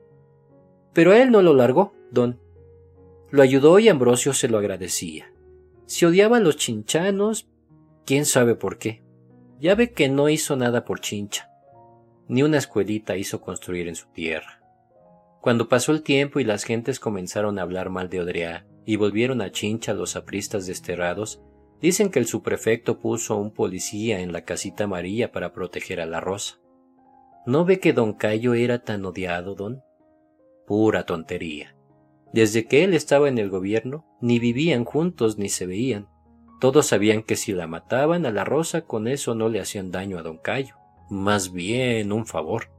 Pero 0.93 1.13
a 1.13 1.19
él 1.19 1.31
no 1.31 1.43
lo 1.43 1.55
largó, 1.55 1.93
don. 2.11 2.39
Lo 3.31 3.43
ayudó 3.43 3.79
y 3.79 3.89
Ambrosio 3.89 4.33
se 4.33 4.49
lo 4.49 4.59
agradecía. 4.59 5.33
Si 5.87 6.05
odiaba 6.05 6.37
a 6.37 6.41
los 6.41 6.57
chinchanos, 6.57 7.49
quién 8.07 8.25
sabe 8.25 8.55
por 8.55 8.79
qué. 8.79 9.03
Ya 9.61 9.75
ve 9.75 9.93
que 9.93 10.09
no 10.09 10.29
hizo 10.29 10.57
nada 10.57 10.85
por 10.85 11.01
Chincha. 11.01 11.51
Ni 12.29 12.43
una 12.43 12.59
escuelita 12.59 13.17
hizo 13.17 13.41
construir 13.41 13.89
en 13.89 13.95
su 13.95 14.09
tierra. 14.09 14.63
Cuando 15.41 15.69
pasó 15.69 15.93
el 15.93 16.03
tiempo 16.03 16.41
y 16.41 16.45
las 16.45 16.65
gentes 16.65 16.99
comenzaron 16.99 17.59
a 17.59 17.63
hablar 17.63 17.91
mal 17.91 18.09
de 18.09 18.21
Odrea 18.21 18.67
y 18.87 18.97
volvieron 18.97 19.43
a 19.43 19.51
Chincha 19.51 19.93
los 19.93 20.17
apristas 20.17 20.67
desterrados, 20.67 21.43
Dicen 21.81 22.11
que 22.11 22.19
el 22.19 22.27
subprefecto 22.27 22.99
puso 22.99 23.37
un 23.37 23.53
policía 23.53 24.21
en 24.21 24.33
la 24.33 24.45
casita 24.45 24.85
amarilla 24.85 25.33
para 25.33 25.53
proteger 25.53 26.01
a 26.01 26.07
la 26.07 26.21
rosa. 26.21 26.59
¿No 27.47 27.65
ve 27.65 27.81
que 27.81 27.93
don 27.93 28.13
Cayo 28.13 28.55
era 28.55 28.83
tan 28.83 29.05
odiado, 29.05 29.55
don? 29.55 29.83
Pura 30.67 31.07
tontería. 31.07 31.75
Desde 32.33 32.67
que 32.67 32.85
él 32.85 32.95
estaba 32.95 33.29
en 33.29 33.39
el 33.39 33.49
gobierno, 33.49 34.07
ni 34.21 34.39
vivían 34.39 34.85
juntos 34.85 35.39
ni 35.39 35.49
se 35.49 35.67
veían. 35.67 36.09
Todos 36.61 36.87
sabían 36.87 37.23
que 37.23 37.37
si 37.37 37.53
la 37.53 37.67
mataban 37.67 38.27
a 38.27 38.31
la 38.31 38.45
rosa 38.45 38.83
con 38.83 39.09
eso 39.09 39.35
no 39.35 39.49
le 39.49 39.61
hacían 39.61 39.91
daño 39.91 40.19
a 40.19 40.23
don 40.23 40.37
Cayo. 40.39 40.77
Más 41.09 41.53
bien 41.53 42.13
un 42.13 42.27
favor, 42.27 42.71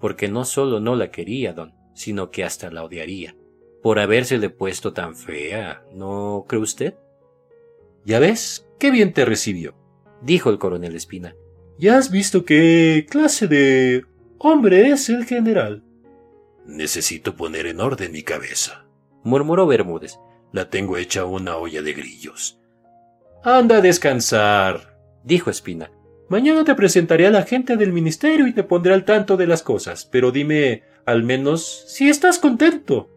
porque 0.00 0.28
no 0.28 0.44
solo 0.44 0.80
no 0.80 0.94
la 0.94 1.10
quería, 1.10 1.52
don, 1.52 1.74
sino 1.92 2.30
que 2.30 2.44
hasta 2.44 2.70
la 2.70 2.84
odiaría, 2.84 3.36
por 3.82 3.98
habérsele 3.98 4.48
puesto 4.48 4.92
tan 4.92 5.16
fea, 5.16 5.82
¿no 5.92 6.46
cree 6.48 6.62
usted? 6.62 6.94
Ya 8.04 8.18
ves, 8.18 8.66
qué 8.78 8.90
bien 8.90 9.14
te 9.14 9.24
recibió, 9.24 9.74
dijo 10.20 10.50
el 10.50 10.58
coronel 10.58 10.94
Espina. 10.94 11.34
Ya 11.78 11.96
has 11.96 12.10
visto 12.10 12.44
qué 12.44 13.06
clase 13.08 13.48
de 13.48 14.04
hombre 14.38 14.90
es 14.90 15.08
el 15.08 15.24
general. 15.24 15.82
Necesito 16.66 17.34
poner 17.34 17.66
en 17.66 17.80
orden 17.80 18.12
mi 18.12 18.22
cabeza, 18.22 18.86
murmuró 19.22 19.66
Bermúdez. 19.66 20.18
La 20.52 20.70
tengo 20.70 20.98
hecha 20.98 21.24
una 21.24 21.56
olla 21.56 21.82
de 21.82 21.94
grillos. 21.94 22.60
Anda 23.42 23.78
a 23.78 23.80
descansar, 23.80 24.96
dijo 25.24 25.50
Espina. 25.50 25.90
Mañana 26.28 26.64
te 26.64 26.74
presentaré 26.74 27.26
a 27.26 27.30
la 27.30 27.42
gente 27.42 27.76
del 27.76 27.92
ministerio 27.92 28.46
y 28.46 28.52
te 28.52 28.62
pondré 28.62 28.94
al 28.94 29.04
tanto 29.04 29.36
de 29.36 29.46
las 29.46 29.62
cosas, 29.62 30.04
pero 30.04 30.30
dime, 30.30 30.84
al 31.06 31.22
menos, 31.22 31.84
si 31.88 32.08
estás 32.08 32.38
contento. 32.38 33.10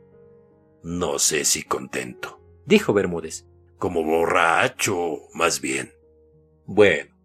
No 0.81 1.19
sé 1.19 1.45
si 1.45 1.63
contento, 1.63 2.41
dijo 2.65 2.93
Bermúdez 2.93 3.45
como 3.77 4.03
borracho, 4.03 5.19
más 5.33 5.61
bien. 5.61 5.91
Bueno, 6.65 7.15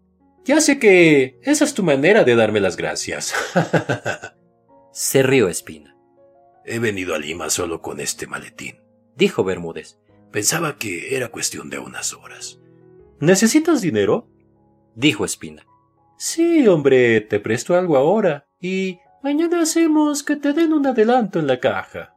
ya 0.45 0.61
sé 0.61 0.79
que 0.79 1.39
esa 1.43 1.65
es 1.65 1.73
tu 1.73 1.83
manera 1.83 2.23
de 2.23 2.35
darme 2.35 2.59
las 2.59 2.77
gracias. 2.77 3.33
Se 4.91 5.23
rió 5.23 5.47
Espina. 5.47 5.95
He 6.65 6.79
venido 6.79 7.15
a 7.15 7.19
Lima 7.19 7.49
solo 7.49 7.81
con 7.81 7.99
este 7.99 8.27
maletín, 8.27 8.81
dijo 9.15 9.43
Bermúdez. 9.43 9.99
Pensaba 10.31 10.77
que 10.77 11.15
era 11.15 11.29
cuestión 11.29 11.69
de 11.69 11.79
unas 11.79 12.13
horas. 12.13 12.59
¿Necesitas 13.19 13.81
dinero? 13.81 14.29
dijo 14.95 15.25
Espina. 15.25 15.65
Sí, 16.17 16.67
hombre, 16.67 17.21
te 17.21 17.39
presto 17.39 17.75
algo 17.75 17.97
ahora 17.97 18.47
y 18.59 18.99
mañana 19.23 19.61
hacemos 19.61 20.23
que 20.23 20.35
te 20.35 20.53
den 20.53 20.73
un 20.73 20.85
adelanto 20.87 21.39
en 21.39 21.47
la 21.47 21.59
caja. 21.59 22.15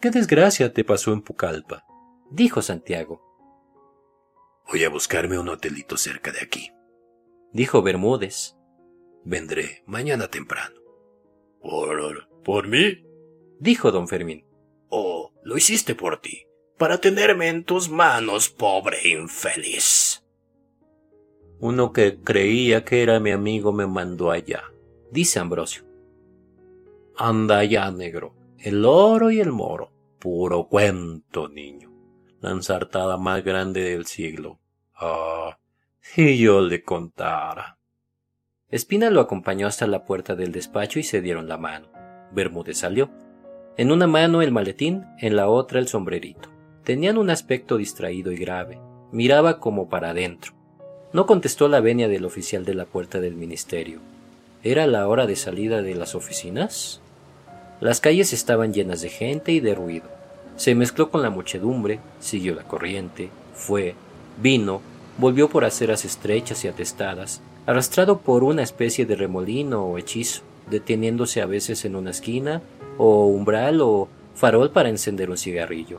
¿Qué 0.00 0.10
desgracia 0.10 0.72
te 0.72 0.84
pasó 0.84 1.12
en 1.12 1.22
Pucallpa? 1.22 1.84
Dijo 2.30 2.62
Santiago. 2.62 3.22
Voy 4.70 4.84
a 4.84 4.88
buscarme 4.88 5.38
un 5.38 5.48
hotelito 5.48 5.96
cerca 5.96 6.30
de 6.30 6.40
aquí, 6.40 6.70
dijo 7.52 7.82
Bermúdez. 7.82 8.56
Vendré 9.24 9.82
mañana 9.86 10.28
temprano. 10.28 10.80
¿Por, 11.60 12.28
por 12.42 12.68
mí? 12.68 13.04
dijo 13.58 13.90
don 13.90 14.08
Fermín. 14.08 14.46
Oh, 14.88 15.32
lo 15.42 15.56
hiciste 15.56 15.94
por 15.94 16.20
ti, 16.20 16.46
para 16.78 16.98
tenerme 16.98 17.48
en 17.48 17.64
tus 17.64 17.90
manos, 17.90 18.48
pobre 18.48 19.08
infeliz. 19.08 20.24
Uno 21.58 21.92
que 21.92 22.20
creía 22.22 22.84
que 22.84 23.02
era 23.02 23.20
mi 23.20 23.32
amigo 23.32 23.72
me 23.72 23.86
mandó 23.86 24.30
allá, 24.30 24.64
dice 25.10 25.38
Ambrosio. 25.38 25.84
Anda 27.16 27.58
allá, 27.58 27.90
negro, 27.90 28.34
el 28.58 28.84
oro 28.86 29.30
y 29.30 29.40
el 29.40 29.52
moro. 29.52 29.92
Puro 30.18 30.68
cuento, 30.68 31.48
niño 31.48 31.89
ensartada 32.48 33.18
más 33.18 33.44
grande 33.44 33.82
del 33.82 34.06
siglo. 34.06 34.58
Ah, 34.94 35.58
si 36.00 36.38
yo 36.38 36.62
le 36.62 36.82
contara. 36.82 37.78
Espina 38.70 39.10
lo 39.10 39.20
acompañó 39.20 39.66
hasta 39.66 39.86
la 39.86 40.04
puerta 40.04 40.34
del 40.36 40.52
despacho 40.52 40.98
y 40.98 41.02
se 41.02 41.20
dieron 41.20 41.48
la 41.48 41.58
mano. 41.58 41.88
Bermúdez 42.32 42.78
salió. 42.78 43.10
En 43.76 43.92
una 43.92 44.06
mano 44.06 44.42
el 44.42 44.52
maletín, 44.52 45.04
en 45.18 45.36
la 45.36 45.48
otra 45.48 45.78
el 45.80 45.88
sombrerito. 45.88 46.48
Tenían 46.84 47.18
un 47.18 47.30
aspecto 47.30 47.76
distraído 47.76 48.32
y 48.32 48.36
grave. 48.36 48.80
Miraba 49.12 49.58
como 49.58 49.88
para 49.88 50.10
adentro. 50.10 50.52
No 51.12 51.26
contestó 51.26 51.68
la 51.68 51.80
venia 51.80 52.08
del 52.08 52.24
oficial 52.24 52.64
de 52.64 52.74
la 52.74 52.84
puerta 52.84 53.20
del 53.20 53.34
ministerio. 53.34 53.98
¿Era 54.62 54.86
la 54.86 55.08
hora 55.08 55.26
de 55.26 55.36
salida 55.36 55.82
de 55.82 55.94
las 55.94 56.14
oficinas? 56.14 57.00
Las 57.80 58.00
calles 58.00 58.32
estaban 58.32 58.72
llenas 58.72 59.00
de 59.00 59.08
gente 59.08 59.52
y 59.52 59.60
de 59.60 59.74
ruido. 59.74 60.19
Se 60.60 60.74
mezcló 60.74 61.10
con 61.10 61.22
la 61.22 61.30
muchedumbre, 61.30 62.00
siguió 62.18 62.54
la 62.54 62.64
corriente, 62.64 63.30
fue, 63.54 63.94
vino, 64.42 64.82
volvió 65.16 65.48
por 65.48 65.64
aceras 65.64 66.04
estrechas 66.04 66.66
y 66.66 66.68
atestadas, 66.68 67.40
arrastrado 67.64 68.18
por 68.18 68.44
una 68.44 68.62
especie 68.62 69.06
de 69.06 69.16
remolino 69.16 69.86
o 69.86 69.96
hechizo, 69.96 70.42
deteniéndose 70.68 71.40
a 71.40 71.46
veces 71.46 71.86
en 71.86 71.96
una 71.96 72.10
esquina, 72.10 72.60
o 72.98 73.24
umbral 73.28 73.80
o 73.80 74.08
farol 74.34 74.70
para 74.70 74.90
encender 74.90 75.30
un 75.30 75.38
cigarrillo. 75.38 75.98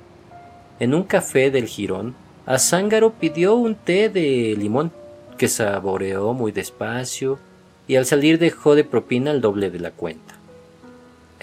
En 0.80 0.94
un 0.94 1.06
café 1.06 1.50
del 1.50 1.66
Girón, 1.66 2.14
Azángaro 2.46 3.14
pidió 3.14 3.56
un 3.56 3.74
té 3.74 4.10
de 4.10 4.56
limón, 4.56 4.92
que 5.40 5.48
saboreó 5.48 6.34
muy 6.34 6.52
despacio, 6.52 7.40
y 7.88 7.96
al 7.96 8.06
salir 8.06 8.38
dejó 8.38 8.76
de 8.76 8.84
propina 8.84 9.32
el 9.32 9.42
doble 9.42 9.72
de 9.72 9.80
la 9.80 9.90
cuenta. 9.90 10.36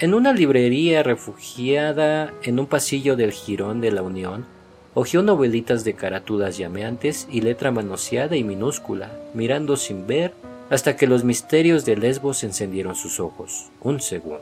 En 0.01 0.13
una 0.13 0.31
librería 0.31 1.03
refugiada 1.03 2.33
en 2.43 2.57
un 2.57 2.67
pasillo 2.67 3.17
del 3.17 3.33
jirón 3.33 3.81
de 3.81 3.91
la 3.91 4.01
Unión, 4.01 4.45
hojeó 4.93 5.23
novelitas 5.23 5.83
de 5.83 5.93
caratudas 5.93 6.57
llameantes 6.57 7.27
y 7.29 7.41
letra 7.41 7.71
manoseada 7.71 8.37
y 8.37 8.45
minúscula, 8.45 9.11
mirando 9.33 9.75
sin 9.75 10.07
ver 10.07 10.33
hasta 10.69 10.95
que 10.95 11.05
los 11.05 11.25
misterios 11.25 11.83
de 11.83 11.97
Lesbos 11.97 12.45
encendieron 12.45 12.95
sus 12.95 13.19
ojos. 13.19 13.71
Un 13.81 13.99
segundo. 13.99 14.39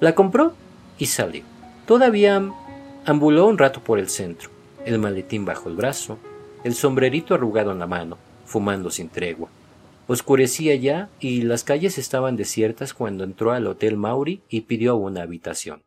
La 0.00 0.14
compró 0.14 0.54
y 0.96 1.04
salió. 1.04 1.42
Todavía 1.84 2.42
ambuló 3.04 3.46
un 3.46 3.58
rato 3.58 3.80
por 3.84 3.98
el 3.98 4.08
centro, 4.08 4.48
el 4.86 4.98
maletín 5.00 5.44
bajo 5.44 5.68
el 5.68 5.76
brazo, 5.76 6.16
el 6.64 6.74
sombrerito 6.74 7.34
arrugado 7.34 7.72
en 7.72 7.80
la 7.80 7.86
mano, 7.86 8.16
fumando 8.46 8.90
sin 8.90 9.10
tregua. 9.10 9.50
Oscurecía 10.08 10.74
ya 10.74 11.08
y 11.20 11.42
las 11.42 11.64
calles 11.64 11.96
estaban 11.96 12.36
desiertas 12.36 12.92
cuando 12.92 13.24
entró 13.24 13.52
al 13.52 13.66
Hotel 13.66 13.96
Mauri 13.96 14.42
y 14.48 14.62
pidió 14.62 14.96
una 14.96 15.22
habitación. 15.22 15.82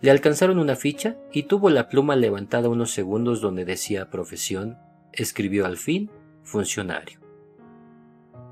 Le 0.00 0.10
alcanzaron 0.10 0.58
una 0.58 0.76
ficha 0.76 1.16
y 1.30 1.42
tuvo 1.42 1.68
la 1.68 1.88
pluma 1.88 2.16
levantada 2.16 2.70
unos 2.70 2.90
segundos 2.90 3.42
donde 3.42 3.66
decía 3.66 4.08
profesión, 4.08 4.78
escribió 5.12 5.66
al 5.66 5.76
fin 5.76 6.10
funcionario. 6.42 7.20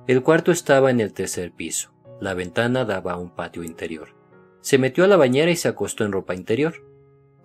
El 0.07 0.23
cuarto 0.23 0.53
estaba 0.53 0.91
en 0.91 1.01
el 1.01 1.13
tercer 1.13 1.53
piso. 1.53 1.93
La 2.21 2.35
ventana 2.35 2.85
daba 2.85 3.13
a 3.13 3.17
un 3.17 3.31
patio 3.31 3.63
interior. 3.63 4.15
Se 4.61 4.77
metió 4.77 5.05
a 5.05 5.09
la 5.09 5.17
bañera 5.17 5.51
y 5.51 5.57
se 5.57 5.69
acostó 5.69 6.05
en 6.05 6.13
ropa 6.13 6.35
interior. 6.35 6.75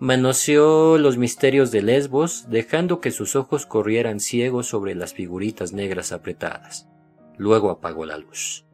Manoseó 0.00 0.98
los 0.98 1.16
misterios 1.16 1.70
de 1.70 1.80
Lesbos, 1.80 2.46
dejando 2.50 3.00
que 3.00 3.10
sus 3.10 3.36
ojos 3.36 3.64
corrieran 3.64 4.20
ciegos 4.20 4.66
sobre 4.66 4.94
las 4.94 5.14
figuritas 5.14 5.72
negras 5.72 6.12
apretadas. 6.12 6.88
Luego 7.36 7.70
apagó 7.70 8.06
la 8.06 8.18
luz. 8.18 8.64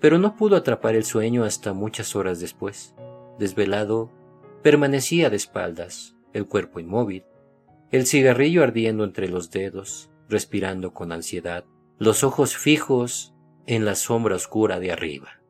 Pero 0.00 0.18
no 0.18 0.36
pudo 0.36 0.56
atrapar 0.56 0.94
el 0.94 1.04
sueño 1.04 1.44
hasta 1.44 1.72
muchas 1.72 2.16
horas 2.16 2.40
después. 2.40 2.94
Desvelado, 3.38 4.10
permanecía 4.62 5.30
de 5.30 5.36
espaldas, 5.36 6.16
el 6.32 6.46
cuerpo 6.46 6.80
inmóvil, 6.80 7.24
el 7.90 8.06
cigarrillo 8.06 8.62
ardiendo 8.62 9.04
entre 9.04 9.28
los 9.28 9.50
dedos, 9.50 10.10
respirando 10.28 10.92
con 10.92 11.12
ansiedad, 11.12 11.64
los 11.98 12.24
ojos 12.24 12.56
fijos 12.56 13.34
en 13.66 13.84
la 13.84 13.94
sombra 13.94 14.36
oscura 14.36 14.80
de 14.80 14.92
arriba. 14.92 15.40